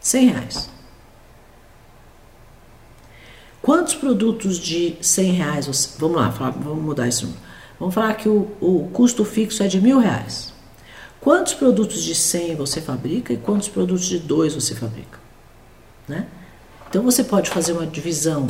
100 0.00 0.28
reais. 0.28 0.77
Quantos 3.60 3.94
produtos 3.94 4.58
de 4.58 4.96
100 5.00 5.32
reais 5.32 5.66
você, 5.66 5.90
Vamos 5.98 6.16
lá, 6.16 6.28
vamos 6.28 6.82
mudar 6.82 7.08
isso. 7.08 7.34
Vamos 7.78 7.94
falar 7.94 8.14
que 8.14 8.28
o, 8.28 8.48
o 8.60 8.88
custo 8.92 9.24
fixo 9.24 9.62
é 9.62 9.68
de 9.68 9.80
mil 9.80 9.98
reais. 9.98 10.52
Quantos 11.20 11.54
produtos 11.54 12.02
de 12.02 12.14
100 12.14 12.56
você 12.56 12.80
fabrica 12.80 13.32
e 13.32 13.36
quantos 13.36 13.68
produtos 13.68 14.06
de 14.06 14.18
2 14.18 14.54
você 14.54 14.74
fabrica? 14.74 15.18
Né? 16.06 16.26
Então 16.88 17.02
você 17.02 17.24
pode 17.24 17.50
fazer 17.50 17.72
uma 17.72 17.86
divisão 17.86 18.46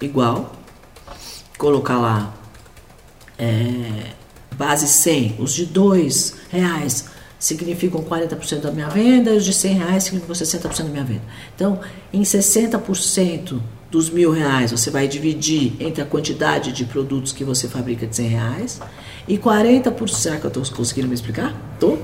igual, 0.00 0.52
colocar 1.56 1.98
lá 1.98 2.34
é, 3.38 4.12
base 4.56 4.86
100, 4.86 5.36
os 5.38 5.54
de 5.54 5.64
2 5.66 6.34
reais 6.50 7.06
significam 7.38 8.02
40% 8.02 8.60
da 8.60 8.70
minha 8.70 8.88
venda 8.88 9.30
e 9.30 9.36
os 9.36 9.44
de 9.44 9.52
100 9.52 9.74
reais 9.74 10.04
significam 10.04 10.34
60% 10.34 10.78
da 10.78 10.84
minha 10.84 11.04
venda. 11.04 11.22
Então, 11.54 11.80
em 12.12 12.22
60% 12.22 13.60
dos 13.92 14.08
mil 14.08 14.30
reais 14.32 14.70
você 14.70 14.90
vai 14.90 15.06
dividir 15.06 15.74
entre 15.78 16.02
a 16.02 16.06
quantidade 16.06 16.72
de 16.72 16.86
produtos 16.86 17.30
que 17.30 17.44
você 17.44 17.68
fabrica 17.68 18.06
de 18.06 18.16
100 18.16 18.26
reais 18.26 18.80
e 19.28 19.36
40%, 19.36 20.08
será 20.08 20.36
que 20.38 20.46
eu 20.46 20.48
estou 20.48 20.64
conseguindo 20.74 21.08
me 21.08 21.14
explicar? 21.14 21.54
Tô? 21.78 21.98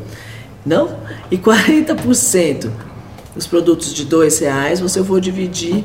Não? 0.66 0.98
E 1.30 1.38
40% 1.38 2.70
dos 3.34 3.46
produtos 3.46 3.94
de 3.94 4.04
2 4.04 4.38
reais 4.40 4.80
você 4.80 5.00
vou 5.00 5.18
dividir 5.18 5.82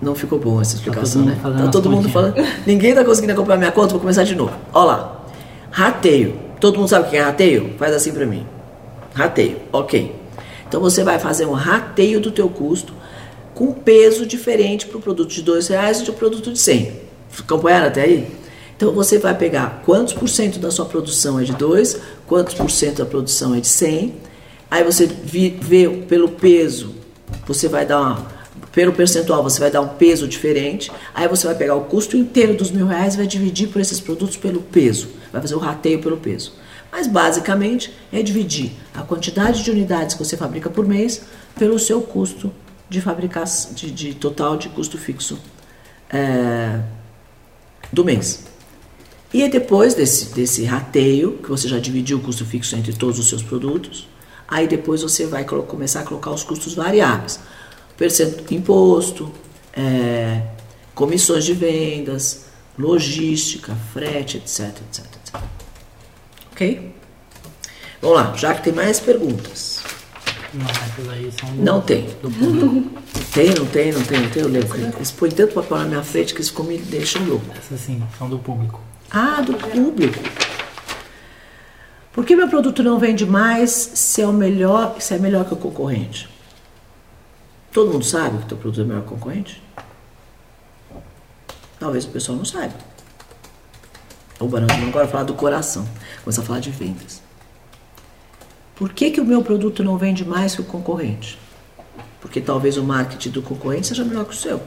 não 0.00 0.14
ficou 0.14 0.38
boa 0.38 0.62
essa 0.62 0.74
explicação, 0.74 1.22
tá 1.22 1.50
né? 1.50 1.64
Tá 1.64 1.68
todo 1.68 1.90
mundo 1.90 2.08
falando. 2.08 2.34
Ninguém 2.66 2.94
tá 2.94 3.04
conseguindo 3.04 3.34
acompanhar 3.34 3.58
minha 3.58 3.70
conta, 3.70 3.90
vou 3.90 4.00
começar 4.00 4.24
de 4.24 4.34
novo. 4.34 4.52
Olha 4.72 4.84
lá. 4.84 5.24
Rateio. 5.70 6.34
Todo 6.58 6.78
mundo 6.78 6.88
sabe 6.88 7.06
o 7.06 7.10
que 7.10 7.16
é 7.16 7.22
rateio? 7.22 7.74
Faz 7.78 7.94
assim 7.94 8.10
para 8.10 8.26
mim. 8.26 8.44
Rateio. 9.14 9.58
Ok. 9.70 10.12
Então 10.66 10.80
você 10.80 11.04
vai 11.04 11.20
fazer 11.20 11.46
um 11.46 11.52
rateio 11.52 12.20
do 12.20 12.32
teu 12.32 12.48
custo 12.48 12.92
com 13.62 13.72
peso 13.72 14.26
diferente 14.26 14.86
para 14.86 14.98
o 14.98 15.00
produto 15.00 15.30
de 15.30 15.40
dois 15.40 15.68
reais 15.68 16.00
e 16.00 16.10
um 16.10 16.14
produto 16.14 16.52
de 16.52 16.58
100. 16.58 16.94
Acompanharam 17.38 17.86
até 17.86 18.02
aí? 18.02 18.26
Então 18.76 18.90
você 18.92 19.20
vai 19.20 19.38
pegar 19.38 19.82
quantos 19.86 20.12
por 20.12 20.28
cento 20.28 20.58
da 20.58 20.68
sua 20.68 20.84
produção 20.84 21.38
é 21.38 21.44
de 21.44 21.52
2, 21.52 21.96
quantos 22.26 22.54
por 22.54 22.68
cento 22.68 22.98
da 22.98 23.06
produção 23.06 23.54
é 23.54 23.60
de 23.60 23.68
100. 23.68 24.14
Aí 24.68 24.82
você 24.82 25.06
vê 25.06 25.88
pelo 26.08 26.30
peso, 26.30 26.92
você 27.46 27.68
vai 27.68 27.86
dar 27.86 28.00
uma 28.00 28.42
pelo 28.72 28.92
percentual 28.92 29.44
você 29.44 29.60
vai 29.60 29.70
dar 29.70 29.82
um 29.82 29.90
peso 29.90 30.26
diferente, 30.26 30.90
aí 31.14 31.28
você 31.28 31.46
vai 31.46 31.54
pegar 31.54 31.76
o 31.76 31.82
custo 31.82 32.16
inteiro 32.16 32.54
dos 32.54 32.70
mil 32.70 32.86
reais 32.86 33.14
e 33.14 33.18
vai 33.18 33.26
dividir 33.26 33.68
por 33.68 33.80
esses 33.80 34.00
produtos 34.00 34.36
pelo 34.36 34.60
peso, 34.60 35.08
vai 35.30 35.40
fazer 35.40 35.54
o 35.54 35.58
rateio 35.58 36.00
pelo 36.00 36.16
peso. 36.16 36.54
Mas 36.90 37.06
basicamente 37.06 37.94
é 38.12 38.22
dividir 38.22 38.72
a 38.92 39.02
quantidade 39.02 39.62
de 39.62 39.70
unidades 39.70 40.16
que 40.16 40.24
você 40.24 40.36
fabrica 40.36 40.68
por 40.68 40.84
mês 40.84 41.22
pelo 41.54 41.78
seu 41.78 42.00
custo 42.00 42.50
de 42.92 43.00
fabricação, 43.00 43.72
de, 43.72 43.90
de 43.90 44.14
total 44.14 44.56
de 44.56 44.68
custo 44.68 44.98
fixo 44.98 45.38
é, 46.10 46.80
do 47.92 48.04
mês. 48.04 48.44
E 49.32 49.48
depois 49.48 49.94
desse, 49.94 50.34
desse 50.34 50.64
rateio, 50.64 51.38
que 51.42 51.48
você 51.48 51.66
já 51.66 51.78
dividiu 51.78 52.18
o 52.18 52.20
custo 52.20 52.44
fixo 52.44 52.76
entre 52.76 52.92
todos 52.92 53.18
os 53.18 53.28
seus 53.28 53.42
produtos, 53.42 54.06
aí 54.46 54.68
depois 54.68 55.00
você 55.02 55.26
vai 55.26 55.44
começar 55.44 56.00
a 56.00 56.04
colocar 56.04 56.30
os 56.30 56.44
custos 56.44 56.74
variáveis 56.74 57.40
percento 57.96 58.52
imposto, 58.52 59.32
é, 59.72 60.42
comissões 60.94 61.44
de 61.44 61.54
vendas, 61.54 62.46
logística, 62.78 63.74
frete, 63.92 64.38
etc, 64.38 64.68
etc, 64.68 65.04
etc. 65.04 65.40
Ok? 66.50 66.94
Vamos 68.00 68.16
lá, 68.16 68.34
já 68.36 68.54
que 68.54 68.64
tem 68.64 68.72
mais 68.72 68.98
perguntas. 68.98 69.71
Não, 71.54 71.80
tem. 71.80 72.06
Tem, 73.32 73.48
não 73.54 73.64
tem, 73.64 73.90
não 73.92 74.02
tem, 74.02 74.20
não 74.20 74.28
tem. 74.28 74.42
Eu 74.42 74.48
lembro. 74.48 74.78
Eles 74.78 75.10
põem 75.10 75.30
tanto 75.30 75.54
papel 75.54 75.78
na 75.78 75.84
minha 75.86 76.02
frente 76.02 76.34
que 76.34 76.40
eles 76.40 76.52
me 76.52 76.76
deixam 76.76 77.24
louco. 77.24 77.46
Essas 77.56 77.80
sim, 77.80 78.02
são 78.18 78.28
do 78.28 78.38
público. 78.38 78.78
Ah, 79.10 79.40
do 79.40 79.54
público. 79.54 80.18
Por 82.12 82.26
que 82.26 82.36
meu 82.36 82.46
produto 82.46 82.82
não 82.82 82.98
vende 82.98 83.24
mais 83.24 83.70
se 83.70 84.20
é 84.20 84.26
o 84.26 84.32
melhor, 84.34 85.00
se 85.00 85.14
é 85.14 85.18
melhor 85.18 85.46
que 85.46 85.54
o 85.54 85.56
concorrente? 85.56 86.28
Todo 87.72 87.90
mundo 87.90 88.04
sabe 88.04 88.36
que 88.36 88.44
o 88.44 88.48
teu 88.48 88.58
produto 88.58 88.82
é 88.82 88.84
melhor 88.84 89.00
que 89.00 89.08
o 89.08 89.16
concorrente? 89.16 89.62
Talvez 91.78 92.04
o 92.04 92.08
pessoal 92.08 92.36
não 92.36 92.44
saiba. 92.44 92.74
O 94.38 94.46
Barão 94.46 94.66
agora 94.86 95.08
falar 95.08 95.24
do 95.24 95.34
coração, 95.34 95.88
começa 96.22 96.42
a 96.42 96.44
falar 96.44 96.60
de 96.60 96.70
vendas. 96.70 97.22
Por 98.82 98.92
que, 98.92 99.12
que 99.12 99.20
o 99.20 99.24
meu 99.24 99.44
produto 99.44 99.84
não 99.84 99.96
vende 99.96 100.24
mais 100.24 100.56
que 100.56 100.60
o 100.60 100.64
concorrente? 100.64 101.38
Porque 102.20 102.40
talvez 102.40 102.76
o 102.76 102.82
marketing 102.82 103.30
do 103.30 103.40
concorrente 103.40 103.86
seja 103.86 104.04
melhor 104.04 104.24
que 104.24 104.32
o 104.32 104.36
seu. 104.36 104.60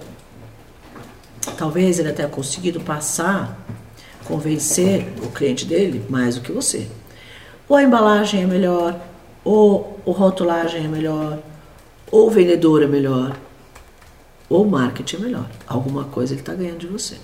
Talvez 1.57 1.99
ele 1.99 2.07
até 2.07 2.25
conseguido 2.25 2.79
passar, 2.79 3.59
convencer 4.23 5.05
o 5.21 5.29
cliente 5.31 5.65
dele 5.65 6.05
mais 6.09 6.35
do 6.35 6.41
que 6.41 6.53
você. 6.53 6.87
Ou 7.67 7.75
a 7.75 7.83
embalagem 7.83 8.43
é 8.43 8.47
melhor, 8.47 8.97
ou 9.43 9.99
a 10.07 10.11
rotulagem 10.11 10.85
é 10.85 10.87
melhor, 10.87 11.39
ou 12.09 12.27
o 12.27 12.31
vendedor 12.31 12.83
é 12.83 12.87
melhor, 12.87 13.35
ou 14.47 14.63
o 14.63 14.71
marketing 14.71 15.17
é 15.17 15.19
melhor. 15.19 15.49
Alguma 15.67 16.05
coisa 16.05 16.31
ele 16.31 16.39
está 16.39 16.53
ganhando 16.53 16.77
de 16.77 16.87
você. 16.87 17.17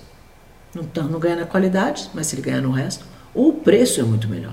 Não, 0.74 0.84
tá, 0.84 1.02
não 1.04 1.18
ganha 1.18 1.36
na 1.36 1.46
qualidade, 1.46 2.10
mas 2.12 2.26
se 2.26 2.34
ele 2.34 2.42
ganhar 2.42 2.60
no 2.60 2.70
resto, 2.70 3.06
ou 3.34 3.48
o 3.48 3.54
preço 3.54 3.98
é 3.98 4.02
muito 4.02 4.28
melhor. 4.28 4.52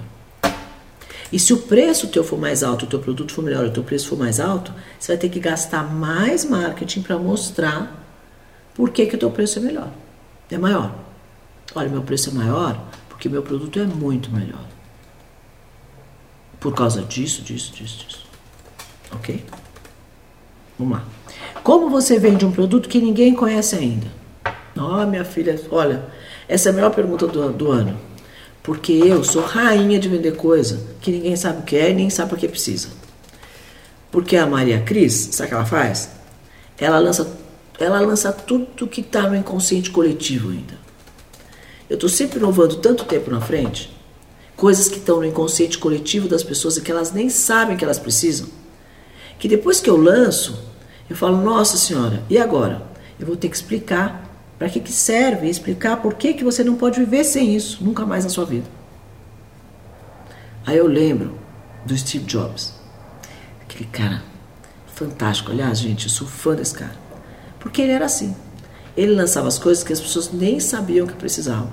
E 1.32 1.39
se 1.39 1.53
o 1.53 1.57
preço 1.57 2.07
teu 2.07 2.23
for 2.23 2.39
mais 2.39 2.63
alto, 2.63 2.86
o 2.86 2.88
teu 2.88 2.99
produto 2.99 3.34
for 3.34 3.43
melhor, 3.43 3.65
o 3.65 3.71
teu 3.71 3.84
preço 3.84 4.07
for 4.07 4.17
mais 4.17 4.39
alto, 4.39 4.73
você 4.99 5.11
vai 5.11 5.17
ter 5.17 5.30
que 5.30 5.39
gastar 5.39 5.84
mais 5.84 6.43
marketing 6.43 7.01
para 7.01 7.17
mostrar 7.17 8.05
por 8.73 8.89
que, 8.89 9.05
que 9.05 9.15
o 9.15 9.19
teu 9.19 9.30
preço 9.30 9.59
é 9.59 9.61
melhor. 9.61 9.89
É 10.49 10.57
maior. 10.57 10.95
Olha, 11.75 11.89
meu 11.89 12.01
preço 12.01 12.30
é 12.30 12.34
maior 12.34 12.82
porque 13.09 13.30
meu 13.30 13.43
produto 13.43 13.77
é 13.80 13.86
muito 13.86 14.32
melhor. 14.32 14.65
Por 16.59 16.73
causa 16.73 17.01
disso, 17.01 17.41
disso, 17.41 17.73
disso, 17.73 18.05
disso. 18.07 18.25
Ok? 19.11 19.43
Vamos 20.77 20.97
lá. 20.97 21.05
Como 21.61 21.89
você 21.89 22.17
vende 22.17 22.45
um 22.45 22.51
produto 22.51 22.88
que 22.88 22.99
ninguém 22.99 23.36
conhece 23.36 23.75
ainda? 23.75 24.07
Ó, 24.77 25.03
oh, 25.03 25.05
minha 25.05 25.25
filha, 25.25 25.59
olha, 25.69 26.05
essa 26.47 26.69
é 26.69 26.71
a 26.71 26.75
melhor 26.75 26.91
pergunta 26.91 27.27
do, 27.27 27.51
do 27.51 27.69
ano. 27.69 27.99
Porque 28.70 28.91
eu 28.91 29.24
sou 29.24 29.41
rainha 29.41 29.97
de 29.97 30.07
vender 30.07 30.36
coisa 30.36 30.80
que 31.01 31.09
ninguém 31.09 31.36
sabe 31.36 31.61
o 31.61 31.63
que 31.63 31.76
é 31.76 31.89
e 31.89 31.93
nem 31.95 32.07
sabe 32.07 32.30
por 32.30 32.38
que 32.38 32.47
precisa. 32.47 32.89
Porque 34.11 34.38
a 34.38 34.45
Maria 34.45 34.80
Cris, 34.82 35.30
sabe 35.32 35.47
o 35.47 35.49
que 35.49 35.55
ela 35.55 35.65
faz? 35.65 36.11
Ela 36.78 36.99
lança, 36.99 37.36
ela 37.80 37.99
lança 37.99 38.32
tudo 38.32 38.86
que 38.86 39.01
está 39.01 39.28
no 39.28 39.36
inconsciente 39.36 39.89
coletivo 39.89 40.51
ainda. 40.51 40.76
Eu 41.89 41.95
estou 41.95 42.07
sempre 42.07 42.38
inovando 42.38 42.76
tanto 42.76 43.05
tempo 43.05 43.32
na 43.32 43.41
frente, 43.41 43.91
coisas 44.55 44.88
que 44.88 44.97
estão 44.97 45.17
no 45.17 45.26
inconsciente 45.26 45.80
coletivo 45.80 46.28
das 46.28 46.43
pessoas 46.43 46.78
e 46.78 46.82
que 46.82 46.91
elas 46.91 47.11
nem 47.11 47.28
sabem 47.28 47.76
que 47.76 47.84
elas 47.84 47.97
precisam, 47.97 48.49
que 49.39 49.47
depois 49.47 49.82
que 49.82 49.89
eu 49.89 49.97
lanço, 49.97 50.63
eu 51.09 51.15
falo, 51.15 51.38
nossa 51.38 51.76
senhora, 51.76 52.22
e 52.30 52.38
agora? 52.38 52.84
Eu 53.20 53.26
vou 53.26 53.36
ter 53.36 53.49
que 53.49 53.55
explicar 53.55 54.28
para 54.60 54.68
que, 54.70 54.82
que 54.82 54.91
serve 54.91 55.49
explicar 55.49 56.01
por 56.01 56.16
que, 56.16 56.34
que 56.34 56.43
você 56.43 56.66
não 56.66 56.76
pode 56.76 56.99
viver 56.99 57.24
sem 57.24 57.55
isso, 57.55 57.82
nunca 57.82 58.05
mais 58.05 58.26
na 58.26 58.30
sua 58.30 58.45
vida. 58.45 58.68
Aí 60.68 60.78
eu 60.78 60.86
lembro 60.86 61.39
do 61.86 61.97
Steve 61.97 62.26
Jobs, 62.26 62.74
aquele 63.62 63.86
cara 63.86 64.22
fantástico. 64.93 65.51
Aliás, 65.51 65.80
gente, 65.80 66.03
eu 66.03 66.10
sou 66.10 66.28
fã 66.28 66.53
desse 66.53 66.76
cara. 66.76 66.95
Porque 67.57 67.82
ele 67.82 67.93
era 67.93 68.05
assim. 68.05 68.36
Ele 68.97 69.14
lançava 69.14 69.47
as 69.47 69.57
coisas 69.57 69.82
que 69.82 69.93
as 69.93 70.01
pessoas 70.01 70.32
nem 70.34 70.60
sabiam 70.60 71.07
que 71.07 71.14
precisavam. 71.14 71.72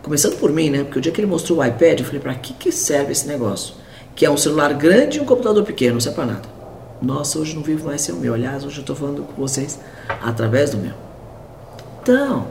Começando 0.00 0.38
por 0.38 0.52
mim, 0.52 0.70
né? 0.70 0.84
Porque 0.84 1.00
o 1.00 1.02
dia 1.02 1.10
que 1.10 1.20
ele 1.20 1.26
mostrou 1.26 1.58
o 1.58 1.64
iPad, 1.64 1.98
eu 1.98 2.06
falei, 2.06 2.20
para 2.20 2.34
que, 2.36 2.52
que 2.52 2.70
serve 2.70 3.10
esse 3.10 3.26
negócio? 3.26 3.74
Que 4.14 4.24
é 4.24 4.30
um 4.30 4.36
celular 4.36 4.72
grande 4.74 5.18
e 5.18 5.20
um 5.20 5.24
computador 5.24 5.64
pequeno, 5.64 5.94
não 5.94 6.00
serve 6.00 6.14
para 6.14 6.26
nada. 6.26 6.48
Nossa, 7.02 7.38
hoje 7.40 7.56
não 7.56 7.62
vivo 7.62 7.86
mais 7.86 8.00
sem 8.00 8.14
o 8.14 8.18
meu. 8.18 8.32
Aliás, 8.32 8.64
hoje 8.64 8.76
eu 8.78 8.82
estou 8.82 8.94
falando 8.94 9.24
com 9.24 9.34
vocês 9.34 9.80
através 10.22 10.70
do 10.70 10.78
meu. 10.78 11.05
Então, 12.08 12.46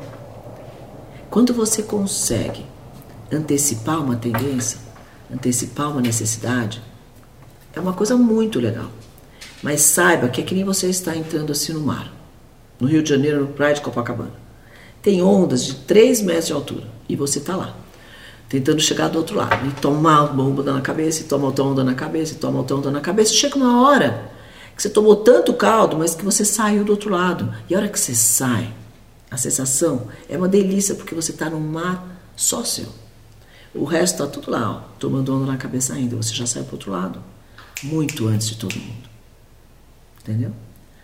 quando 1.30 1.53
você 1.53 1.82
consegue 1.82 2.66
antecipar 3.32 4.03
uma 4.03 4.18
tendência, 4.18 4.78
antecipar 5.34 5.91
uma 5.91 6.01
necessidade, 6.01 6.84
é 7.74 7.80
uma 7.80 7.93
coisa 7.93 8.18
muito 8.18 8.60
legal. 8.60 8.89
Mas 9.64 9.80
saiba 9.80 10.28
que 10.28 10.41
é 10.41 10.43
que 10.43 10.53
nem 10.53 10.66
você 10.66 10.88
está 10.89 11.16
entrando 11.16 11.53
assim 11.53 11.72
no 11.72 11.80
mar. 11.80 12.12
No 12.82 12.86
Rio 12.86 13.01
de 13.01 13.08
Janeiro, 13.08 13.43
no 13.43 13.47
Praia 13.47 13.76
de 13.76 13.80
Copacabana. 13.80 14.34
Tem 15.01 15.24
ondas 15.24 15.64
de 15.64 15.76
3 15.76 16.22
metros 16.24 16.47
de 16.47 16.53
altura 16.53 16.88
e 17.08 17.16
você 17.16 17.39
está 17.39 17.56
lá, 17.56 17.78
tentando 18.49 18.82
chegar 18.82 19.08
do 19.08 19.20
outro 19.20 19.38
lado. 19.38 19.66
E 19.70 19.72
toma 19.80 20.30
uma 20.30 20.43
onda 20.43 20.74
na 20.74 20.82
cabeça, 20.82 21.22
e 21.22 21.24
toma 21.24 21.45
outra 21.45 21.64
onda 21.64 21.82
na 21.82 21.95
cabeça, 21.95 22.34
e 22.34 22.36
toma 22.36 22.58
outra 22.58 22.76
onda 22.76 22.91
na 22.91 22.99
cabeça. 22.99 23.32
Chega 23.32 23.56
uma 23.56 23.88
hora 23.88 24.32
que 24.76 24.82
você 24.82 24.89
tomou 24.89 25.16
tanto 25.16 25.53
caldo, 25.53 25.95
mas 25.95 26.14
que 26.14 26.26
você 26.26 26.43
saiu 26.43 26.84
do 26.84 26.91
outro 26.91 27.10
lado. 27.10 27.53
E 27.70 27.74
a 27.74 27.78
hora 27.78 27.88
que 27.88 27.97
você 27.97 28.14
sai, 28.14 28.70
a 29.36 29.38
sensação 29.38 30.07
é 30.29 30.38
uma 30.38 30.47
delícia, 30.47 30.95
porque 30.95 31.13
você 31.13 31.31
está 31.31 31.49
num 31.49 31.59
mar 31.59 32.21
só 32.38 32.63
seu. 32.63 32.88
O 33.73 33.83
resto 33.83 34.23
está 34.23 34.27
tudo 34.27 34.49
lá, 34.49 34.71
ó, 34.71 34.79
tomando 34.97 35.36
onda 35.36 35.51
na 35.51 35.57
cabeça 35.57 35.93
ainda. 35.93 36.15
Você 36.15 36.33
já 36.33 36.47
sai 36.47 36.63
para 36.63 36.75
outro 36.75 36.89
lado, 36.89 37.21
muito 37.83 38.29
antes 38.29 38.47
de 38.47 38.55
todo 38.55 38.77
mundo. 38.77 39.09
Entendeu? 40.21 40.53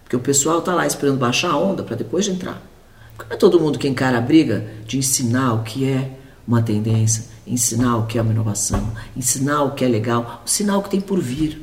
Porque 0.03 0.15
o 0.15 0.19
pessoal 0.21 0.59
está 0.59 0.73
lá 0.73 0.88
esperando 0.88 1.17
baixar 1.17 1.51
a 1.51 1.57
onda 1.57 1.84
para 1.84 1.97
depois 1.97 2.23
de 2.23 2.32
entrar. 2.32 2.65
Porque 3.17 3.29
não 3.29 3.36
é 3.36 3.38
todo 3.38 3.59
mundo 3.59 3.77
que 3.77 3.89
encara 3.89 4.17
a 4.17 4.21
briga 4.21 4.65
de 4.88 4.97
ensinar 4.97 5.53
o 5.53 5.63
que 5.63 5.86
é 5.86 6.17
uma 6.47 6.61
tendência, 6.61 7.25
ensinar 7.45 7.97
o 7.97 8.07
que 8.07 8.17
é 8.17 8.21
uma 8.21 8.32
inovação, 8.32 8.93
ensinar 9.15 9.63
o 9.63 9.75
que 9.75 9.84
é 9.84 9.89
legal, 9.89 10.41
o 10.45 10.49
sinal 10.49 10.82
que 10.82 10.89
tem 10.89 11.01
por 11.01 11.19
vir. 11.19 11.61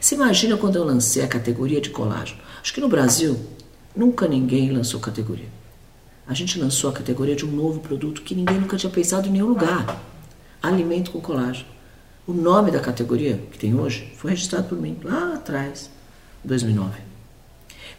Você 0.00 0.14
imagina 0.14 0.56
quando 0.56 0.76
eu 0.76 0.84
lancei 0.84 1.22
a 1.22 1.28
categoria 1.28 1.78
de 1.78 1.90
colágeno? 1.90 2.40
Acho 2.62 2.72
que 2.72 2.80
no 2.80 2.88
Brasil 2.88 3.38
nunca 3.94 4.26
ninguém 4.26 4.72
lançou 4.72 4.98
categoria 4.98 5.59
a 6.30 6.34
gente 6.34 6.60
lançou 6.60 6.88
a 6.88 6.92
categoria 6.92 7.34
de 7.34 7.44
um 7.44 7.50
novo 7.50 7.80
produto 7.80 8.22
que 8.22 8.36
ninguém 8.36 8.60
nunca 8.60 8.76
tinha 8.76 8.88
pensado 8.88 9.26
em 9.26 9.32
nenhum 9.32 9.48
lugar: 9.48 10.00
alimento 10.62 11.10
com 11.10 11.20
colágeno. 11.20 11.66
O 12.24 12.32
nome 12.32 12.70
da 12.70 12.78
categoria 12.78 13.42
que 13.50 13.58
tem 13.58 13.74
hoje 13.74 14.12
foi 14.16 14.30
registrado 14.30 14.68
por 14.68 14.80
mim 14.80 14.96
lá 15.02 15.34
atrás, 15.34 15.90
em 16.44 16.46
2009. 16.46 17.00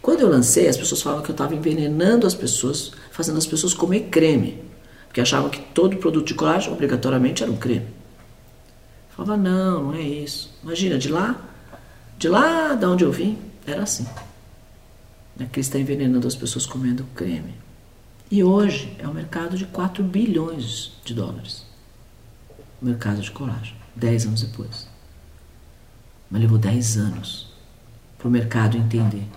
Quando 0.01 0.21
eu 0.21 0.29
lancei, 0.29 0.69
as 0.69 0.77
pessoas 0.77 1.01
falavam 1.01 1.25
que 1.25 1.29
eu 1.29 1.33
estava 1.33 1.53
envenenando 1.53 2.25
as 2.25 2.33
pessoas, 2.33 2.93
fazendo 3.11 3.37
as 3.37 3.45
pessoas 3.45 3.73
comer 3.73 4.07
creme, 4.09 4.63
porque 5.07 5.19
achavam 5.19 5.49
que 5.49 5.59
todo 5.59 5.97
produto 5.97 6.27
de 6.27 6.33
colágeno 6.33 6.73
obrigatoriamente 6.73 7.43
era 7.43 7.51
um 7.51 7.57
creme. 7.57 7.87
Eu 9.09 9.25
falava, 9.25 9.35
não, 9.35 9.83
não 9.83 9.93
é 9.93 10.01
isso. 10.01 10.57
Imagina, 10.63 10.97
de 10.97 11.09
lá, 11.09 11.35
de 12.17 12.29
lá 12.29 12.75
da 12.75 12.89
onde 12.89 13.03
eu 13.03 13.11
vim, 13.11 13.37
era 13.67 13.83
assim. 13.83 14.07
Aqui 15.37 15.59
está 15.59 15.77
envenenando 15.77 16.25
as 16.29 16.35
pessoas 16.35 16.65
comendo 16.65 17.05
creme. 17.13 17.53
E 18.31 18.45
hoje 18.45 18.95
é 18.97 19.05
um 19.05 19.13
mercado 19.13 19.57
de 19.57 19.65
4 19.65 20.01
bilhões 20.01 20.93
de 21.03 21.13
dólares. 21.13 21.65
O 22.81 22.85
mercado 22.85 23.21
de 23.21 23.29
colágeno, 23.29 23.77
10 23.93 24.27
anos 24.27 24.41
depois. 24.41 24.87
Mas 26.29 26.41
levou 26.41 26.57
10 26.57 26.97
anos 26.97 27.51
para 28.17 28.29
o 28.29 28.31
mercado 28.31 28.77
entender. 28.77 29.27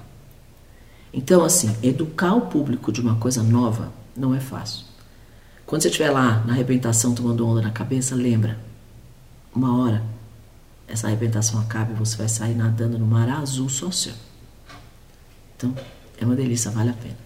Então, 1.13 1.45
assim, 1.45 1.77
educar 1.83 2.35
o 2.35 2.43
público 2.43 2.93
de 2.93 3.01
uma 3.01 3.17
coisa 3.17 3.43
nova 3.43 3.93
não 4.17 4.33
é 4.33 4.39
fácil. 4.39 4.85
Quando 5.67 5.83
você 5.83 5.89
estiver 5.89 6.13
lá 6.13 6.45
na 6.47 6.53
arrebentação 6.53 7.17
tomando 7.17 7.45
onda 7.49 7.63
na 7.63 7.73
cabeça, 7.73 8.15
lembra, 8.15 8.57
uma 9.53 9.77
hora 9.77 10.05
essa 10.87 11.09
arrebentação 11.09 11.61
acaba 11.61 11.91
e 11.91 11.97
você 11.97 12.17
vai 12.17 12.29
sair 12.29 12.55
nadando 12.55 12.97
no 12.97 13.07
mar 13.07 13.29
azul 13.29 13.69
só 13.69 13.91
seu. 13.91 14.15
Então, 15.57 15.75
é 16.17 16.25
uma 16.25 16.37
delícia, 16.37 16.71
vale 16.71 16.91
a 16.91 16.95
pena. 16.95 17.17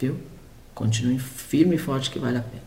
Viu? 0.00 0.31
Continue 0.74 1.18
firme 1.18 1.76
e 1.76 1.78
forte 1.78 2.10
que 2.10 2.18
vale 2.18 2.38
a 2.38 2.42
pena. 2.42 2.62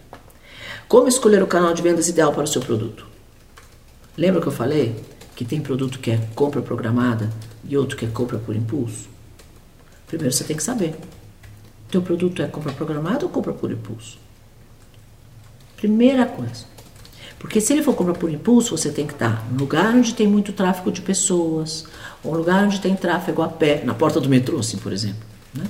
Como 0.88 1.08
escolher 1.08 1.42
o 1.42 1.48
canal 1.48 1.74
de 1.74 1.82
vendas 1.82 2.08
ideal 2.08 2.32
para 2.32 2.44
o 2.44 2.48
seu 2.48 2.62
produto? 2.62 3.06
Lembra 4.18 4.42
que 4.42 4.48
eu 4.48 4.52
falei 4.52 5.04
que 5.36 5.44
tem 5.44 5.60
produto 5.60 6.00
que 6.00 6.12
é 6.12 6.18
compra 6.36 6.62
programada 6.62 7.30
e 7.68 7.76
outro 7.76 7.98
que 7.98 8.06
é 8.06 8.08
compra 8.08 8.38
por 8.38 8.56
impulso? 8.56 9.10
Primeiro 10.08 10.34
você 10.34 10.44
tem 10.44 10.56
que 10.56 10.64
saber. 10.64 10.96
Teu 11.90 12.02
produto 12.02 12.42
é 12.42 12.48
compra 12.48 12.72
programada 12.72 13.26
ou 13.26 13.32
compra 13.32 13.54
por 13.54 13.72
impulso? 13.72 14.18
Primeira 15.76 16.26
coisa. 16.26 16.66
Porque 17.40 17.60
se 17.60 17.74
ele 17.74 17.84
for 17.84 17.94
compra 17.96 18.14
por 18.14 18.30
impulso, 18.30 18.78
você 18.78 18.92
tem 18.92 19.06
que 19.06 19.14
estar 19.14 19.46
no 19.52 19.60
lugar 19.60 19.94
onde 19.94 20.14
tem 20.14 20.28
muito 20.28 20.54
tráfego 20.54 20.92
de 20.92 21.02
pessoas, 21.02 21.86
ou 22.24 22.34
um 22.34 22.38
lugar 22.38 22.64
onde 22.64 22.80
tem 22.80 22.96
tráfego 22.96 23.42
a 23.42 23.48
pé, 23.48 23.84
na 23.84 23.94
porta 23.94 24.22
do 24.22 24.30
metrô, 24.30 24.60
assim, 24.60 24.78
por 24.78 24.94
exemplo. 24.94 25.22
Né? 25.54 25.66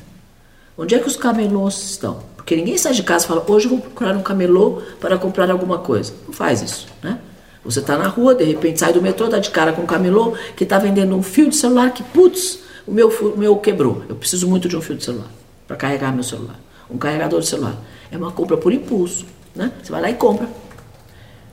Onde 0.78 0.96
é 0.96 1.00
que 1.00 1.08
os 1.08 1.16
camelôs 1.16 1.82
estão? 1.84 2.20
Porque 2.36 2.56
ninguém 2.56 2.78
sai 2.78 2.94
de 2.94 3.02
casa 3.02 3.26
e 3.26 3.28
fala, 3.28 3.44
hoje 3.48 3.66
eu 3.66 3.72
vou 3.72 3.80
procurar 3.80 4.16
um 4.16 4.22
camelô 4.22 4.82
para 5.00 5.18
comprar 5.18 5.50
alguma 5.50 5.80
coisa. 5.80 6.14
Não 6.28 6.34
faz 6.34 6.62
isso, 6.62 6.88
né? 7.02 7.20
Você 7.64 7.80
está 7.80 7.98
na 7.98 8.08
rua, 8.08 8.36
de 8.36 8.44
repente 8.44 8.80
sai 8.80 8.94
do 8.94 9.02
metrô, 9.02 9.28
dá 9.28 9.40
de 9.40 9.50
cara 9.50 9.74
com 9.74 9.82
um 9.82 9.86
camelô 9.88 10.36
que 10.56 10.64
está 10.64 10.78
vendendo 10.78 11.16
um 11.16 11.24
fio 11.24 11.50
de 11.50 11.56
celular 11.56 11.92
que, 11.92 12.04
putz, 12.04 12.60
o 12.86 12.92
meu, 12.92 13.10
o 13.10 13.38
meu 13.38 13.56
quebrou. 13.58 14.04
Eu 14.08 14.16
preciso 14.16 14.48
muito 14.48 14.68
de 14.68 14.78
um 14.78 14.82
fio 14.82 14.96
de 14.96 15.04
celular 15.04 15.32
para 15.66 15.76
carregar 15.76 16.14
meu 16.14 16.24
celular. 16.24 16.60
Um 16.90 16.98
carregador 16.98 17.40
de 17.40 17.48
celular. 17.48 17.76
É 18.12 18.18
uma 18.18 18.32
compra 18.32 18.58
por 18.58 18.72
impulso, 18.72 19.26
né? 19.56 19.72
Você 19.82 19.92
vai 19.92 20.02
lá 20.02 20.10
e 20.12 20.14
compra. 20.14 20.48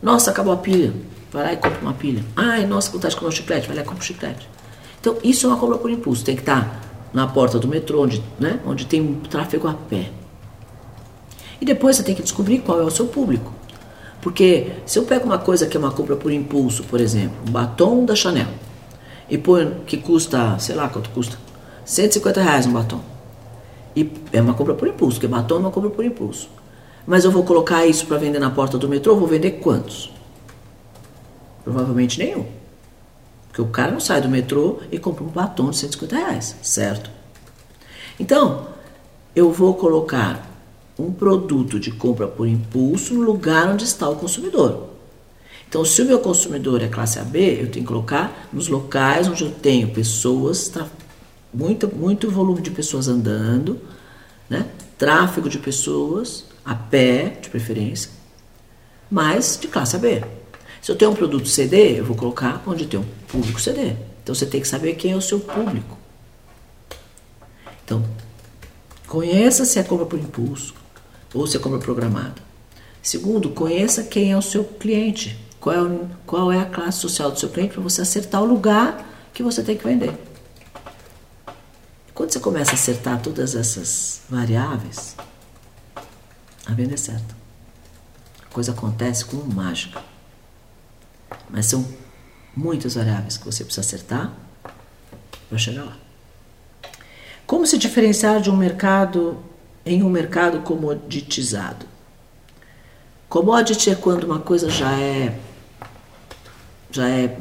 Nossa, 0.03 0.31
acabou 0.31 0.53
a 0.53 0.59
pilha. 0.59 0.93
Vai 1.31 1.45
lá 1.45 1.53
e 1.55 1.57
compra 1.57 1.81
uma 1.81 1.95
pilha. 1.95 2.23
Ai, 2.37 2.67
nossa, 2.67 2.91
vontade 2.91 3.15
de 3.15 3.19
comer 3.19 3.31
um 3.31 3.33
chiclete. 3.33 3.67
Vai 3.67 3.77
lá 3.77 3.83
e 3.83 3.85
compra 3.87 4.03
um 4.03 4.07
chiclete. 4.07 4.47
Então, 5.01 5.17
isso 5.25 5.47
é 5.47 5.49
uma 5.49 5.57
compra 5.57 5.79
por 5.79 5.91
impulso. 5.91 6.23
Tem 6.23 6.37
que 6.37 6.43
estar 6.43 6.61
tá 6.61 6.92
na 7.13 7.27
porta 7.27 7.59
do 7.59 7.69
metrô, 7.69 8.03
onde, 8.03 8.23
né, 8.39 8.61
onde 8.67 8.87
tem 8.87 9.01
um 9.01 9.15
tráfego 9.21 9.69
a 9.69 9.75
pé. 9.75 10.11
E 11.61 11.65
depois 11.65 11.97
você 11.97 12.03
tem 12.03 12.15
que 12.15 12.23
descobrir 12.23 12.59
qual 12.59 12.81
é 12.81 12.85
o 12.85 12.91
seu 12.91 13.07
público. 13.07 13.53
Porque 14.21 14.73
se 14.87 14.99
eu 14.99 15.05
pego 15.05 15.27
uma 15.27 15.39
coisa 15.39 15.67
que 15.67 15.77
é 15.77 15.81
uma 15.81 15.91
compra 15.91 16.17
por 16.17 16.33
impulso, 16.33 16.85
por 16.85 17.01
exemplo, 17.01 17.37
um 17.47 17.51
batom 17.51 18.05
da 18.05 18.15
Chanel, 18.15 18.49
e 19.29 19.37
põe 19.37 19.81
que 19.87 19.97
custa, 19.97 20.59
sei 20.59 20.75
lá 20.75 20.89
quanto 20.89 21.11
custa, 21.11 21.39
150 21.85 22.41
reais 22.41 22.67
um 22.67 22.73
batom. 22.73 23.01
E 23.95 24.11
é 24.33 24.41
uma 24.41 24.55
compra 24.55 24.75
por 24.75 24.89
impulso, 24.89 25.17
porque 25.17 25.27
batom 25.27 25.57
é 25.57 25.59
uma 25.59 25.71
compra 25.71 25.91
por 25.91 26.05
impulso. 26.05 26.49
Mas 27.07 27.25
eu 27.25 27.31
vou 27.31 27.43
colocar 27.43 27.85
isso 27.85 28.07
para 28.07 28.17
vender 28.17 28.39
na 28.39 28.51
porta 28.51 28.79
do 28.79 28.89
metrô, 28.89 29.17
vou 29.17 29.27
vender 29.27 29.53
quantos? 29.53 30.11
Provavelmente 31.65 32.19
nenhum. 32.19 32.47
Porque 33.53 33.61
o 33.61 33.67
cara 33.67 33.93
não 33.93 34.01
sai 34.01 34.23
do 34.23 34.31
metrô 34.31 34.81
e 34.91 34.99
compra 34.99 35.23
um 35.23 35.29
batom 35.29 35.69
de 35.69 35.77
150 35.77 36.17
reais, 36.17 36.57
certo? 36.63 37.11
Então, 38.19 38.67
eu 39.37 39.53
vou 39.53 39.75
colocar 39.75 40.51
um 40.99 41.13
produto 41.13 41.79
de 41.79 41.93
compra 41.93 42.27
por 42.27 42.49
impulso 42.49 43.13
no 43.13 43.21
lugar 43.21 43.69
onde 43.69 43.85
está 43.85 44.09
o 44.09 44.17
consumidor. 44.17 44.89
Então, 45.69 45.85
se 45.85 46.01
o 46.01 46.07
meu 46.07 46.19
consumidor 46.21 46.83
é 46.83 46.89
classe 46.89 47.19
AB, 47.19 47.39
eu 47.39 47.71
tenho 47.71 47.85
que 47.85 47.93
colocar 47.93 48.49
nos 48.51 48.69
locais 48.69 49.29
onde 49.29 49.45
eu 49.45 49.51
tenho 49.51 49.91
pessoas, 49.91 50.73
muito, 51.53 51.95
muito 51.95 52.31
volume 52.31 52.63
de 52.63 52.71
pessoas 52.71 53.07
andando, 53.07 53.79
né? 54.49 54.67
tráfego 54.97 55.51
de 55.51 55.59
pessoas, 55.59 56.47
a 56.65 56.75
pé, 56.75 57.39
de 57.43 57.51
preferência, 57.51 58.11
mas 59.11 59.59
de 59.61 59.69
classe 59.69 59.95
AB. 59.95 60.25
Se 60.83 60.91
eu 60.91 60.97
tenho 60.97 61.13
um 61.13 61.15
produto 61.15 61.49
CD, 61.49 62.01
eu 62.01 62.05
vou 62.05 62.17
colocar 62.17 62.61
onde 62.67 62.87
tem 62.87 62.99
um 62.99 63.07
público 63.29 63.61
CD. 63.61 63.95
Então 64.21 64.35
você 64.35 64.45
tem 64.45 64.61
que 64.61 64.67
saber 64.67 64.95
quem 64.95 65.13
é 65.13 65.17
o 65.17 65.21
seu 65.21 65.39
público. 65.39 65.97
Então, 67.85 68.05
conheça 69.07 69.65
se 69.65 69.79
é 69.79 69.85
compra 69.85 70.07
por 70.07 70.19
impulso, 70.19 70.75
ou 71.33 71.47
você 71.47 71.57
compra 71.61 71.79
programado. 71.79 72.43
Segundo, 73.01 73.51
conheça 73.51 74.03
quem 74.03 74.33
é 74.33 74.37
o 74.37 74.43
seu 74.43 74.65
cliente, 74.65 75.39
qual 75.61 75.77
é, 75.77 75.83
o, 75.83 76.11
qual 76.27 76.53
é 76.53 76.59
a 76.59 76.67
classe 76.67 76.99
social 76.99 77.31
do 77.31 77.39
seu 77.39 77.49
cliente 77.49 77.75
para 77.75 77.83
você 77.83 78.03
acertar 78.03 78.43
o 78.43 78.47
lugar 78.47 79.09
que 79.33 79.43
você 79.43 79.63
tem 79.63 79.77
que 79.77 79.85
vender. 79.85 80.13
Quando 82.13 82.33
você 82.33 82.41
começa 82.41 82.73
a 82.73 82.75
acertar 82.75 83.23
todas 83.23 83.55
essas 83.55 84.23
variáveis, 84.29 85.17
a 86.67 86.75
venda 86.75 86.95
é 86.95 86.97
certa. 86.97 87.37
A 88.45 88.53
coisa 88.53 88.73
acontece 88.73 89.25
como 89.25 89.45
mágica. 89.45 90.12
Mas 91.53 91.67
são 91.67 91.87
muitas 92.57 92.95
variáveis 92.95 93.37
que 93.37 93.45
você 93.45 93.63
precisa 93.63 93.87
acertar 93.87 94.33
para 95.49 95.59
chegar 95.59 95.85
lá. 95.85 95.97
Como 97.47 97.67
se 97.67 97.77
diferenciar 97.77 98.41
de 98.41 98.51
um 98.51 98.57
mercado 98.57 99.37
em 99.85 100.03
um 100.03 100.09
mercado 100.09 100.61
comoditizado? 100.61 101.85
Commodity 103.29 103.91
é 103.91 103.95
quando 103.95 104.25
uma 104.25 104.39
coisa 104.39 104.71
já 104.71 104.99
é 104.99 105.39
já 106.91 107.09
é 107.09 107.37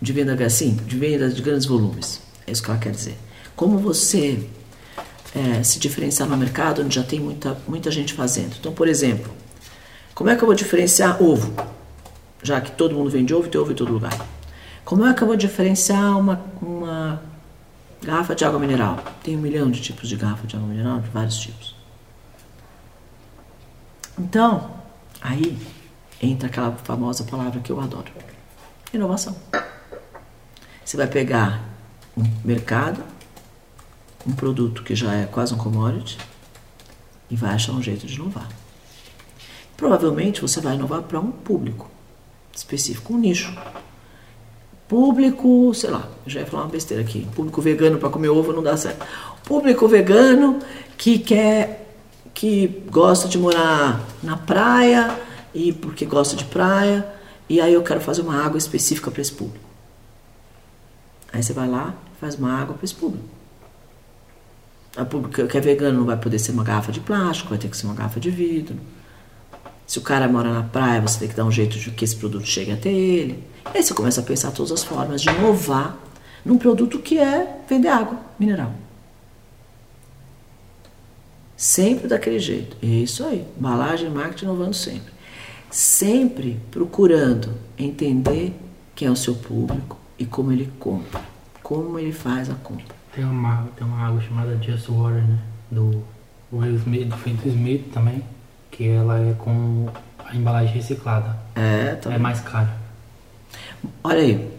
de 0.00 0.12
venda 0.12 0.44
assim, 0.44 0.74
de 0.74 0.96
venda 0.96 1.28
de 1.28 1.42
grandes 1.42 1.66
volumes. 1.66 2.20
É 2.46 2.52
isso 2.52 2.62
que 2.62 2.70
ela 2.70 2.78
quer 2.78 2.92
dizer. 2.92 3.16
Como 3.56 3.78
você 3.78 4.48
é, 5.34 5.62
se 5.62 5.78
diferenciar 5.78 6.28
no 6.28 6.36
mercado 6.36 6.82
onde 6.82 6.94
já 6.94 7.02
tem 7.02 7.18
muita, 7.18 7.56
muita 7.66 7.90
gente 7.90 8.14
fazendo. 8.14 8.56
Então, 8.58 8.72
por 8.72 8.86
exemplo, 8.88 9.32
como 10.14 10.30
é 10.30 10.36
que 10.36 10.42
eu 10.42 10.46
vou 10.46 10.54
diferenciar 10.54 11.22
ovo? 11.22 11.54
Já 12.42 12.60
que 12.60 12.72
todo 12.72 12.94
mundo 12.94 13.10
vende 13.10 13.34
ovo 13.34 13.48
tem 13.48 13.60
ovo 13.60 13.72
em 13.72 13.74
todo 13.74 13.92
lugar. 13.92 14.16
Como 14.84 15.04
é 15.06 15.12
que 15.12 15.22
eu 15.22 15.26
vou 15.26 15.36
diferenciar 15.36 16.18
uma, 16.18 16.44
uma 16.62 17.20
garrafa 18.02 18.34
de 18.34 18.44
água 18.44 18.58
mineral? 18.58 19.02
Tem 19.22 19.36
um 19.36 19.40
milhão 19.40 19.70
de 19.70 19.80
tipos 19.80 20.08
de 20.08 20.16
garrafa 20.16 20.46
de 20.46 20.56
água 20.56 20.68
mineral, 20.68 21.00
de 21.00 21.10
vários 21.10 21.36
tipos. 21.38 21.74
Então, 24.18 24.76
Aí 25.20 25.58
entra 26.22 26.48
aquela 26.48 26.72
famosa 26.72 27.24
palavra 27.24 27.60
que 27.60 27.70
eu 27.70 27.80
adoro: 27.80 28.12
inovação. 28.92 29.36
Você 30.84 30.96
vai 30.96 31.06
pegar 31.06 31.62
um 32.16 32.22
mercado, 32.44 33.02
um 34.26 34.32
produto 34.32 34.82
que 34.82 34.94
já 34.94 35.12
é 35.14 35.26
quase 35.26 35.52
um 35.54 35.58
commodity, 35.58 36.18
e 37.28 37.36
vai 37.36 37.54
achar 37.54 37.72
um 37.72 37.82
jeito 37.82 38.06
de 38.06 38.14
inovar. 38.14 38.48
Provavelmente 39.76 40.40
você 40.40 40.60
vai 40.60 40.76
inovar 40.76 41.02
para 41.02 41.18
um 41.18 41.30
público 41.30 41.90
específico, 42.56 43.14
um 43.14 43.18
nicho. 43.18 43.56
Público, 44.88 45.72
sei 45.74 45.90
lá, 45.90 46.08
já 46.26 46.40
ia 46.40 46.46
falar 46.46 46.64
uma 46.64 46.70
besteira 46.70 47.02
aqui. 47.02 47.26
Público 47.34 47.60
vegano 47.60 47.98
para 47.98 48.08
comer 48.08 48.28
ovo 48.28 48.52
não 48.52 48.62
dá 48.62 48.76
certo. 48.76 49.04
Público 49.44 49.86
vegano 49.86 50.58
que 50.96 51.18
quer 51.18 51.86
que 52.32 52.82
gosta 52.90 53.28
de 53.28 53.38
morar 53.38 54.04
na 54.22 54.36
praia 54.36 55.18
e 55.54 55.72
porque 55.72 56.04
gosta 56.04 56.36
de 56.36 56.44
praia, 56.44 57.06
e 57.48 57.60
aí 57.62 57.72
eu 57.72 57.82
quero 57.82 58.00
fazer 58.00 58.20
uma 58.20 58.44
água 58.44 58.58
específica 58.58 59.10
para 59.10 59.22
esse 59.22 59.32
público. 59.32 59.64
Aí 61.32 61.42
você 61.42 61.54
vai 61.54 61.66
lá, 61.66 61.94
faz 62.20 62.34
uma 62.34 62.52
água 62.52 62.74
para 62.74 62.84
esse 62.84 62.94
público. 62.94 63.24
A 64.96 65.04
público 65.04 65.46
que 65.46 65.56
é 65.56 65.60
vegano 65.60 65.98
não 65.98 66.06
vai 66.06 66.16
poder 66.18 66.38
ser 66.38 66.52
uma 66.52 66.62
garrafa 66.62 66.92
de 66.92 67.00
plástico, 67.00 67.50
vai 67.50 67.58
ter 67.58 67.68
que 67.68 67.76
ser 67.76 67.86
uma 67.86 67.94
garrafa 67.94 68.20
de 68.20 68.30
vidro. 68.30 68.76
Se 69.86 69.98
o 69.98 70.02
cara 70.02 70.26
mora 70.26 70.52
na 70.52 70.64
praia, 70.64 71.00
você 71.00 71.20
tem 71.20 71.28
que 71.28 71.34
dar 71.34 71.44
um 71.44 71.50
jeito 71.50 71.78
de 71.78 71.90
que 71.90 72.04
esse 72.04 72.16
produto 72.16 72.44
chegue 72.44 72.72
até 72.72 72.90
ele. 72.90 73.44
E 73.72 73.78
aí 73.78 73.82
você 73.82 73.94
começa 73.94 74.20
a 74.20 74.24
pensar 74.24 74.50
todas 74.50 74.72
as 74.72 74.82
formas 74.82 75.22
de 75.22 75.28
inovar 75.28 75.96
num 76.44 76.58
produto 76.58 76.98
que 76.98 77.18
é 77.18 77.60
vender 77.68 77.88
água 77.88 78.18
mineral. 78.38 78.72
Sempre 81.56 82.08
daquele 82.08 82.38
jeito. 82.38 82.76
É 82.82 82.86
isso 82.86 83.24
aí. 83.24 83.46
Embalagem 83.56 84.10
marketing 84.10 84.44
inovando 84.44 84.74
sempre. 84.74 85.12
Sempre 85.70 86.60
procurando 86.70 87.54
entender 87.78 88.54
quem 88.94 89.08
é 89.08 89.10
o 89.10 89.16
seu 89.16 89.34
público 89.34 89.96
e 90.18 90.24
como 90.24 90.52
ele 90.52 90.70
compra. 90.78 91.20
Como 91.62 91.98
ele 91.98 92.12
faz 92.12 92.50
a 92.50 92.54
compra. 92.54 92.94
Tem 93.14 93.24
uma, 93.24 93.68
tem 93.76 93.86
uma 93.86 93.98
água 93.98 94.20
chamada 94.20 94.56
Just 94.62 94.88
Water, 94.88 95.26
né? 95.26 95.38
Do 95.70 96.02
Will 96.52 96.76
Smith, 96.76 97.08
do 97.08 97.48
Smith 97.48 97.92
também. 97.92 98.22
Que 98.70 98.88
ela 98.88 99.18
é 99.18 99.32
com 99.34 99.88
a 100.24 100.34
embalagem 100.34 100.74
reciclada. 100.74 101.36
É, 101.54 101.94
tá 101.94 102.12
É 102.12 102.18
mais 102.18 102.40
cara. 102.40 102.76
Olha 104.02 104.20
aí. 104.20 104.56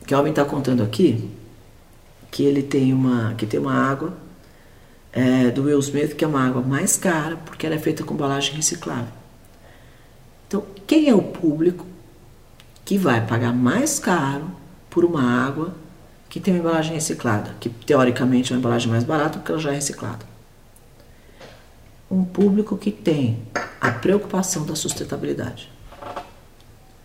O 0.00 0.04
Kelvin 0.04 0.30
está 0.30 0.44
contando 0.44 0.82
aqui 0.82 1.30
que 2.30 2.42
ele 2.44 2.62
tem 2.62 2.92
uma, 2.92 3.34
que 3.34 3.46
tem 3.46 3.60
uma 3.60 3.74
água 3.74 4.14
é, 5.12 5.50
do 5.50 5.64
Will 5.64 5.78
Smith, 5.78 6.14
que 6.14 6.24
é 6.24 6.28
uma 6.28 6.44
água 6.44 6.62
mais 6.62 6.96
cara, 6.96 7.36
porque 7.36 7.66
ela 7.66 7.74
é 7.74 7.78
feita 7.78 8.02
com 8.02 8.14
embalagem 8.14 8.54
reciclável. 8.54 9.12
Então, 10.48 10.64
quem 10.86 11.08
é 11.08 11.14
o 11.14 11.22
público 11.22 11.86
que 12.84 12.96
vai 12.98 13.24
pagar 13.24 13.52
mais 13.52 13.98
caro 13.98 14.50
por 14.90 15.04
uma 15.04 15.22
água 15.22 15.74
que 16.28 16.40
tem 16.40 16.54
uma 16.54 16.60
embalagem 16.60 16.94
reciclada, 16.94 17.54
que 17.60 17.68
teoricamente 17.68 18.52
é 18.52 18.56
uma 18.56 18.60
embalagem 18.60 18.90
mais 18.90 19.04
barata 19.04 19.38
porque 19.38 19.52
ela 19.52 19.60
já 19.60 19.70
é 19.70 19.74
reciclada? 19.74 20.31
Um 22.12 22.24
público 22.24 22.76
que 22.76 22.90
tem 22.90 23.42
a 23.80 23.90
preocupação 23.90 24.66
da 24.66 24.76
sustentabilidade. 24.76 25.72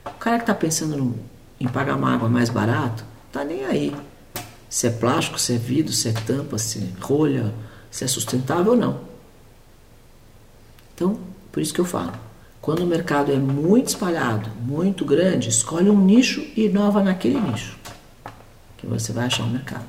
O 0.06 0.20
cara 0.20 0.36
que 0.36 0.44
está 0.44 0.54
pensando 0.54 0.98
no, 0.98 1.18
em 1.62 1.66
pagar 1.66 1.96
uma 1.96 2.14
água 2.14 2.28
mais 2.28 2.50
barato, 2.50 3.06
tá 3.32 3.42
nem 3.46 3.64
aí. 3.64 3.96
Se 4.70 4.86
é 4.86 4.90
plástico, 4.90 5.40
se 5.40 5.54
é 5.54 5.58
vidro, 5.58 5.94
se 5.94 6.10
é 6.10 6.12
tampa, 6.12 6.58
se 6.58 6.80
é 6.80 7.02
rolha, 7.02 7.54
se 7.90 8.04
é 8.04 8.08
sustentável 8.08 8.74
ou 8.74 8.78
não. 8.78 9.00
Então, 10.94 11.18
por 11.54 11.62
isso 11.62 11.74
que 11.74 11.80
eu 11.80 11.86
falo. 11.86 12.12
Quando 12.62 12.82
o 12.82 12.86
mercado 12.86 13.32
é 13.32 13.38
muito 13.38 13.88
espalhado, 13.88 14.50
muito 14.60 15.06
grande, 15.06 15.48
escolhe 15.48 15.90
um 15.90 16.04
nicho 16.04 16.46
e 16.54 16.66
inova 16.66 17.02
naquele 17.02 17.40
nicho. 17.40 17.78
Que 18.76 18.86
você 18.86 19.14
vai 19.14 19.28
achar 19.28 19.44
um 19.44 19.52
mercado. 19.52 19.86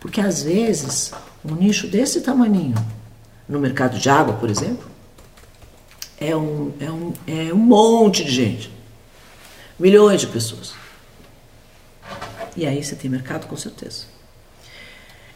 Porque 0.00 0.20
às 0.20 0.42
vezes, 0.42 1.12
um 1.44 1.54
nicho 1.54 1.86
desse 1.86 2.22
tamanho, 2.22 2.74
no 3.48 3.58
mercado 3.58 3.98
de 3.98 4.10
água, 4.10 4.34
por 4.34 4.50
exemplo, 4.50 4.86
é 6.20 6.36
um, 6.36 6.72
é 6.80 6.90
um, 6.90 7.12
é 7.26 7.54
um 7.54 7.58
monte 7.58 8.24
de 8.24 8.30
gente. 8.30 8.70
Milhões 9.78 10.20
de 10.20 10.26
pessoas. 10.26 10.74
E 12.56 12.66
aí 12.66 12.82
você 12.82 12.96
tem 12.96 13.10
mercado 13.10 13.46
com 13.46 13.56
certeza. 13.56 14.06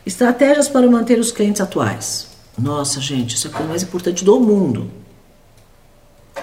Estratégias 0.04 0.68
para 0.68 0.86
manter 0.88 1.18
os 1.18 1.30
clientes 1.30 1.60
atuais. 1.60 2.28
Nossa, 2.58 3.00
gente, 3.00 3.36
isso 3.36 3.46
é 3.46 3.50
a 3.50 3.52
coisa 3.52 3.68
mais 3.68 3.82
importante 3.82 4.24
do 4.24 4.40
mundo. 4.40 4.90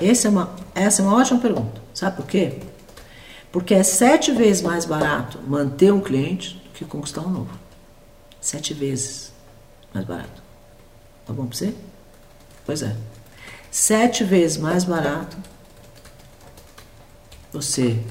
Essa 0.02 0.28
é 0.28 0.32
uma, 0.32 0.56
essa 0.74 1.02
é 1.02 1.06
uma 1.06 1.18
ótima 1.18 1.40
pergunta. 1.40 1.82
Sabe 1.94 2.16
por 2.16 2.26
quê? 2.26 2.60
Porque 3.52 3.74
é 3.74 3.84
sete 3.84 4.32
vezes 4.32 4.62
mais 4.62 4.86
barato 4.86 5.40
manter 5.46 5.92
um 5.92 6.00
cliente 6.00 6.56
do 6.56 6.70
que 6.72 6.86
conquistar 6.86 7.22
um 7.22 7.30
novo. 7.30 7.60
Sete 8.40 8.74
vezes 8.74 9.34
mais 9.94 10.06
barato. 10.06 10.49
Tá 11.30 11.34
bom 11.34 11.46
para 11.46 11.56
você? 11.56 11.76
Pois 12.66 12.82
é. 12.82 12.96
Sete 13.70 14.24
vezes 14.24 14.58
mais 14.58 14.84
barato 14.84 15.38
você 17.54 18.04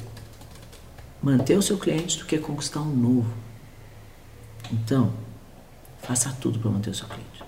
manter 1.21 1.59
o 1.59 1.63
seu 1.63 1.77
cliente 1.79 2.19
do 2.19 2.27
que 2.27 2.39
conquistar 2.39 2.79
um 2.79 2.95
novo. 2.95 3.35
Então, 4.71 5.13
faça 6.01 6.33
tudo 6.41 6.61
para 6.61 6.71
manter 6.71 6.91
o 6.91 6.95
seu 6.95 7.09
cliente. 7.09 7.43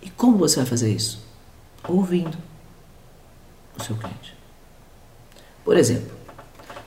E 0.00 0.08
como 0.08 0.38
você 0.38 0.56
vai 0.56 0.64
fazer 0.64 0.90
isso? 0.90 1.22
Ouvindo 1.86 2.38
o 3.78 3.82
seu 3.82 3.96
cliente. 3.96 4.34
Por 5.62 5.76
exemplo, 5.76 6.16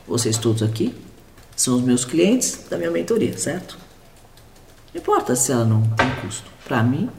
vocês 0.08 0.36
todos 0.36 0.64
aqui 0.64 1.00
são 1.56 1.76
os 1.76 1.84
meus 1.84 2.04
clientes 2.04 2.66
da 2.68 2.76
minha 2.76 2.90
mentoria, 2.90 3.38
certo? 3.38 3.78
Não 4.92 5.00
importa 5.00 5.36
se 5.36 5.52
ela 5.52 5.64
não 5.64 5.84
tem 5.92 6.10
custo. 6.22 6.59
Para 6.70 6.84
mim, 6.84 7.10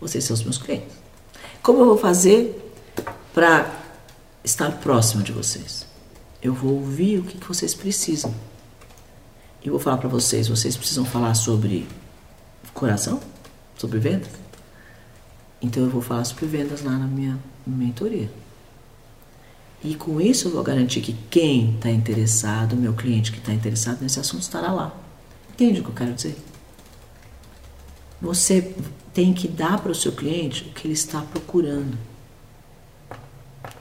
vocês 0.00 0.24
são 0.24 0.32
os 0.32 0.42
meus 0.42 0.56
clientes. 0.56 0.96
Como 1.62 1.80
eu 1.80 1.84
vou 1.84 1.98
fazer 1.98 2.72
para 3.34 3.70
estar 4.42 4.72
próximo 4.78 5.22
de 5.22 5.30
vocês? 5.30 5.86
Eu 6.42 6.54
vou 6.54 6.76
ouvir 6.76 7.18
o 7.18 7.22
que, 7.22 7.36
vocês 7.44 7.74
precisam. 7.74 8.34
E 9.62 9.68
vou 9.68 9.78
falar 9.78 9.98
para 9.98 10.08
vocês, 10.08 10.48
vocês 10.48 10.74
precisam 10.74 11.04
falar 11.04 11.34
sobre 11.34 11.86
coração? 12.72 13.20
Sobre 13.76 13.98
vendas? 13.98 14.30
Então 15.60 15.82
eu 15.82 15.90
vou 15.90 16.00
falar 16.00 16.24
sobre 16.24 16.46
vendas 16.46 16.82
lá 16.82 16.92
na 16.92 17.06
minha 17.06 17.38
mentoria. 17.66 18.30
E 19.84 19.94
com 19.96 20.18
isso 20.18 20.48
eu 20.48 20.52
vou 20.52 20.62
garantir 20.62 21.02
que 21.02 21.12
quem 21.28 21.74
está 21.74 21.90
interessado, 21.90 22.74
meu 22.74 22.94
cliente 22.94 23.32
que 23.32 23.38
está 23.38 23.52
interessado 23.52 24.00
nesse 24.00 24.18
assunto 24.18 24.40
estará 24.40 24.72
lá. 24.72 24.96
Entende 25.50 25.80
o 25.80 25.84
que 25.84 25.90
eu 25.90 25.94
quero 25.94 26.14
dizer? 26.14 26.47
Você 28.20 28.74
tem 29.14 29.32
que 29.32 29.46
dar 29.46 29.80
para 29.80 29.92
o 29.92 29.94
seu 29.94 30.12
cliente 30.12 30.64
o 30.64 30.72
que 30.72 30.86
ele 30.86 30.94
está 30.94 31.20
procurando, 31.20 31.96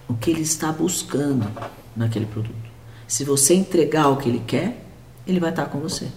o 0.08 0.14
que 0.14 0.30
ele 0.30 0.42
está 0.42 0.72
buscando 0.72 1.52
naquele 1.96 2.26
produto. 2.26 2.56
Se 3.08 3.24
você 3.24 3.54
entregar 3.56 4.10
o 4.10 4.18
que 4.18 4.30
ele 4.30 4.44
quer, 4.46 4.84
ele 5.26 5.40
vai 5.40 5.50
estar 5.50 5.66
com 5.66 5.80
você. 5.80 6.08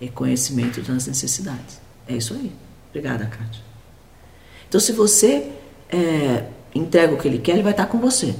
Reconhecimento 0.00 0.80
das 0.82 1.06
necessidades. 1.06 1.80
É 2.08 2.16
isso 2.16 2.34
aí. 2.34 2.52
Obrigada, 2.90 3.26
Kátia. 3.26 3.62
Então, 4.68 4.80
se 4.80 4.92
você 4.92 5.50
é, 5.88 6.46
entrega 6.74 7.14
o 7.14 7.18
que 7.18 7.28
ele 7.28 7.38
quer, 7.38 7.52
ele 7.52 7.62
vai 7.62 7.72
estar 7.72 7.86
com 7.86 7.98
você. 7.98 8.34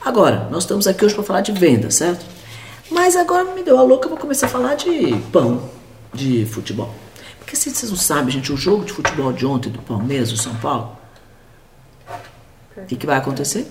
Agora, 0.00 0.48
nós 0.50 0.62
estamos 0.62 0.86
aqui 0.86 1.04
hoje 1.04 1.14
para 1.14 1.24
falar 1.24 1.40
de 1.40 1.52
venda, 1.52 1.90
certo? 1.90 2.24
Mas 2.90 3.16
agora 3.16 3.54
me 3.54 3.62
deu 3.62 3.78
a 3.78 3.82
louca, 3.82 4.08
vou 4.08 4.18
começar 4.18 4.46
a 4.46 4.48
falar 4.50 4.74
de 4.74 5.16
pão, 5.32 5.68
de 6.12 6.46
futebol. 6.46 6.94
Porque 7.50 7.60
se 7.60 7.68
vocês 7.68 7.90
não 7.90 7.98
sabem, 7.98 8.30
gente, 8.30 8.52
o 8.52 8.56
jogo 8.56 8.84
de 8.84 8.92
futebol 8.92 9.32
de 9.32 9.44
ontem 9.44 9.70
do 9.70 9.82
Palmeiras, 9.82 10.30
do 10.30 10.38
São 10.38 10.54
Paulo, 10.58 10.96
o 12.76 12.86
que, 12.86 12.94
que 12.94 13.04
vai 13.04 13.18
acontecer? 13.18 13.66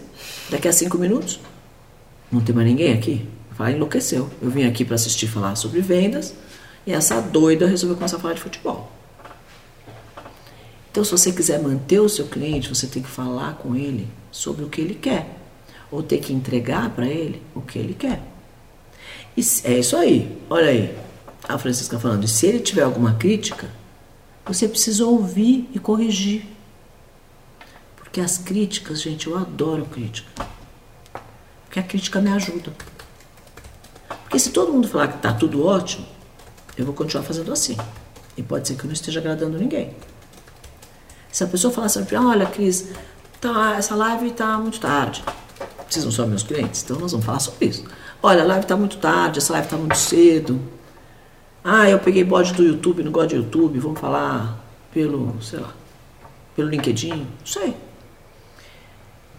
Daqui 0.49 0.67
a 0.67 0.73
cinco 0.73 0.97
minutos, 0.97 1.39
não 2.29 2.41
tem 2.41 2.53
mais 2.53 2.67
ninguém 2.67 2.91
aqui. 2.91 3.25
Vai 3.51 3.71
enlouqueceu. 3.71 4.29
Eu 4.41 4.49
vim 4.49 4.65
aqui 4.65 4.83
para 4.83 4.95
assistir 4.95 5.27
falar 5.27 5.55
sobre 5.55 5.79
vendas 5.79 6.33
e 6.85 6.91
essa 6.91 7.21
doida 7.21 7.67
resolveu 7.67 7.95
começar 7.95 8.17
a 8.17 8.19
falar 8.19 8.33
de 8.33 8.41
futebol. 8.41 8.91
Então, 10.91 11.01
se 11.05 11.11
você 11.11 11.31
quiser 11.31 11.61
manter 11.61 12.01
o 12.01 12.09
seu 12.09 12.27
cliente, 12.27 12.67
você 12.67 12.85
tem 12.85 13.01
que 13.01 13.09
falar 13.09 13.53
com 13.53 13.77
ele 13.77 14.09
sobre 14.29 14.65
o 14.65 14.67
que 14.67 14.81
ele 14.81 14.95
quer, 14.95 15.37
ou 15.89 16.03
ter 16.03 16.17
que 16.17 16.33
entregar 16.33 16.89
para 16.89 17.07
ele 17.07 17.41
o 17.55 17.61
que 17.61 17.79
ele 17.79 17.93
quer. 17.93 18.21
E 19.37 19.41
é 19.63 19.79
isso 19.79 19.95
aí. 19.95 20.37
Olha 20.49 20.67
aí, 20.67 20.97
a 21.49 21.57
Francisca 21.57 21.99
falando. 21.99 22.27
Se 22.27 22.45
ele 22.45 22.59
tiver 22.59 22.83
alguma 22.83 23.15
crítica, 23.15 23.69
você 24.45 24.67
precisa 24.67 25.03
ouvir 25.05 25.67
e 25.73 25.79
corrigir. 25.79 26.45
Porque 27.97 28.21
as 28.21 28.37
críticas, 28.37 29.01
gente, 29.01 29.27
eu 29.27 29.35
adoro 29.35 29.85
crítica. 29.85 30.29
Porque 31.65 31.79
a 31.79 31.83
crítica 31.83 32.21
me 32.21 32.29
ajuda. 32.29 32.71
Porque 34.23 34.37
se 34.37 34.51
todo 34.51 34.71
mundo 34.71 34.87
falar 34.87 35.07
que 35.07 35.15
está 35.15 35.33
tudo 35.33 35.65
ótimo, 35.65 36.05
eu 36.77 36.85
vou 36.85 36.93
continuar 36.93 37.23
fazendo 37.23 37.51
assim. 37.51 37.75
E 38.37 38.43
pode 38.43 38.67
ser 38.67 38.75
que 38.75 38.81
eu 38.81 38.87
não 38.87 38.93
esteja 38.93 39.19
agradando 39.19 39.57
ninguém. 39.57 39.95
Se 41.31 41.43
a 41.43 41.47
pessoa 41.47 41.73
falar 41.73 41.87
assim, 41.87 42.05
olha, 42.15 42.45
Cris, 42.45 42.89
tá, 43.41 43.75
essa 43.75 43.95
live 43.95 44.27
está 44.27 44.57
muito 44.57 44.79
tarde. 44.79 45.23
Vocês 45.89 46.05
não 46.05 46.11
são 46.11 46.27
meus 46.27 46.43
clientes, 46.43 46.83
então 46.83 46.99
nós 46.99 47.11
vamos 47.11 47.25
falar 47.25 47.39
sobre 47.39 47.65
isso. 47.65 47.83
Olha, 48.21 48.43
a 48.43 48.45
live 48.45 48.65
está 48.65 48.77
muito 48.77 48.97
tarde, 48.97 49.39
essa 49.39 49.53
live 49.53 49.65
está 49.65 49.77
muito 49.77 49.97
cedo. 49.97 50.78
Ah, 51.71 51.87
eu 51.87 51.99
peguei 51.99 52.23
bode 52.23 52.51
do 52.53 52.63
YouTube, 52.63 53.03
não 53.03 53.11
gosto 53.11 53.29
de 53.29 53.35
YouTube, 53.35 53.77
vamos 53.77 53.99
falar 53.99 54.59
pelo, 54.91 55.39
sei 55.39 55.59
lá, 55.59 55.71
pelo 56.55 56.67
LinkedIn, 56.67 57.11
não 57.11 57.45
sei. 57.45 57.75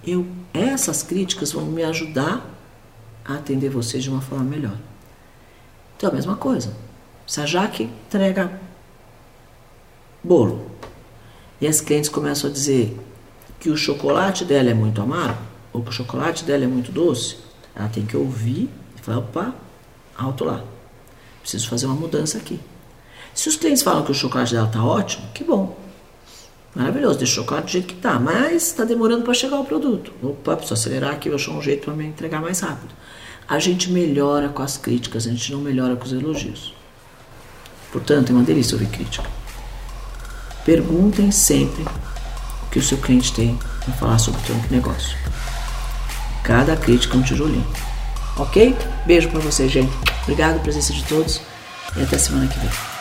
Eu, 0.07 0.25
essas 0.55 1.03
críticas 1.03 1.51
vão 1.51 1.65
me 1.65 1.83
ajudar 1.83 2.49
a 3.25 3.35
atender 3.35 3.69
vocês 3.69 4.05
de 4.05 4.11
uma 4.11 4.21
forma 4.21 4.45
melhor. 4.45 4.77
Então, 5.97 6.09
a 6.09 6.13
mesma 6.13 6.37
coisa. 6.37 6.73
Se 7.27 7.41
a 7.41 7.47
Jaque 7.47 7.91
entrega 8.07 8.61
bolo 10.23 10.71
e 11.61 11.67
as 11.67 11.81
clientes 11.81 12.09
começam 12.09 12.49
a 12.49 12.53
dizer 12.53 12.97
que 13.59 13.71
o 13.71 13.77
chocolate 13.77 14.45
dela 14.45 14.71
é 14.71 14.75
muito 14.75 15.03
amargo 15.03 15.43
ou 15.73 15.83
que 15.83 15.91
o 15.91 15.93
chocolate 15.93 16.45
dela 16.45 16.63
é 16.63 16.69
muito 16.69 16.93
doce, 16.93 17.39
ela 17.75 17.89
tem 17.89 18.07
que 18.07 18.17
ouvir 18.17 18.71
e 18.97 19.01
falar: 19.03 19.19
opa, 19.19 19.53
alto 20.17 20.45
lá. 20.45 20.63
Preciso 21.43 21.69
fazer 21.69 21.87
uma 21.87 21.95
mudança 21.95 22.39
aqui. 22.39 22.61
Se 23.35 23.49
os 23.49 23.57
clientes 23.57 23.83
falam 23.83 24.05
que 24.05 24.11
o 24.11 24.15
chocolate 24.15 24.53
dela 24.53 24.67
está 24.67 24.85
ótimo, 24.85 25.29
que 25.33 25.45
bom. 25.45 25.77
Maravilhoso, 26.75 27.19
deixa 27.19 27.33
o 27.33 27.37
chocolate 27.37 27.67
do 27.67 27.73
jeito 27.73 27.87
que 27.89 27.95
está, 27.95 28.19
mas 28.19 28.69
está 28.69 28.85
demorando 28.85 29.25
para 29.25 29.35
chegar 29.35 29.59
o 29.59 29.65
produto. 29.65 30.13
Opa, 30.23 30.57
preciso 30.57 30.75
acelerar 30.75 31.13
aqui, 31.13 31.29
vou 31.29 31.37
achar 31.37 31.53
um 31.53 31.63
jeito 31.63 31.85
para 31.85 31.95
me 31.95 32.07
entregar 32.07 32.41
mais 32.41 32.61
rápido. 32.61 32.95
A 33.49 33.59
gente 33.59 33.91
melhora 33.91 34.49
com 34.49 34.63
as 34.63 34.77
críticas, 34.77 35.27
a 35.27 35.31
gente 35.31 35.51
não 35.53 35.61
melhora 35.61 35.97
com 35.97 36.05
os 36.05 36.13
elogios. 36.13 36.73
Portanto, 37.91 38.31
é 38.31 38.33
uma 38.33 38.45
delícia 38.45 38.75
ouvir 38.77 38.89
crítica. 38.89 39.29
Perguntem 40.65 41.33
sempre 41.33 41.83
o 41.83 42.71
que 42.71 42.79
o 42.79 42.83
seu 42.83 42.99
cliente 42.99 43.33
tem 43.33 43.59
para 43.85 43.95
falar 43.95 44.19
sobre 44.19 44.41
o 44.41 44.47
seu 44.47 44.57
negócio. 44.71 45.17
Cada 46.45 46.77
crítica 46.77 47.17
é 47.17 47.19
um 47.19 47.23
tijolinho. 47.23 47.67
Ok? 48.37 48.77
Beijo 49.07 49.29
para 49.29 49.41
você, 49.41 49.69
gente. 49.69 49.93
Obrigado 50.23 50.61
presença 50.61 50.93
de 50.93 51.03
todos 51.05 51.41
e 51.97 52.03
até 52.03 52.19
semana 52.19 52.47
que 52.47 52.59
vem. 52.59 53.00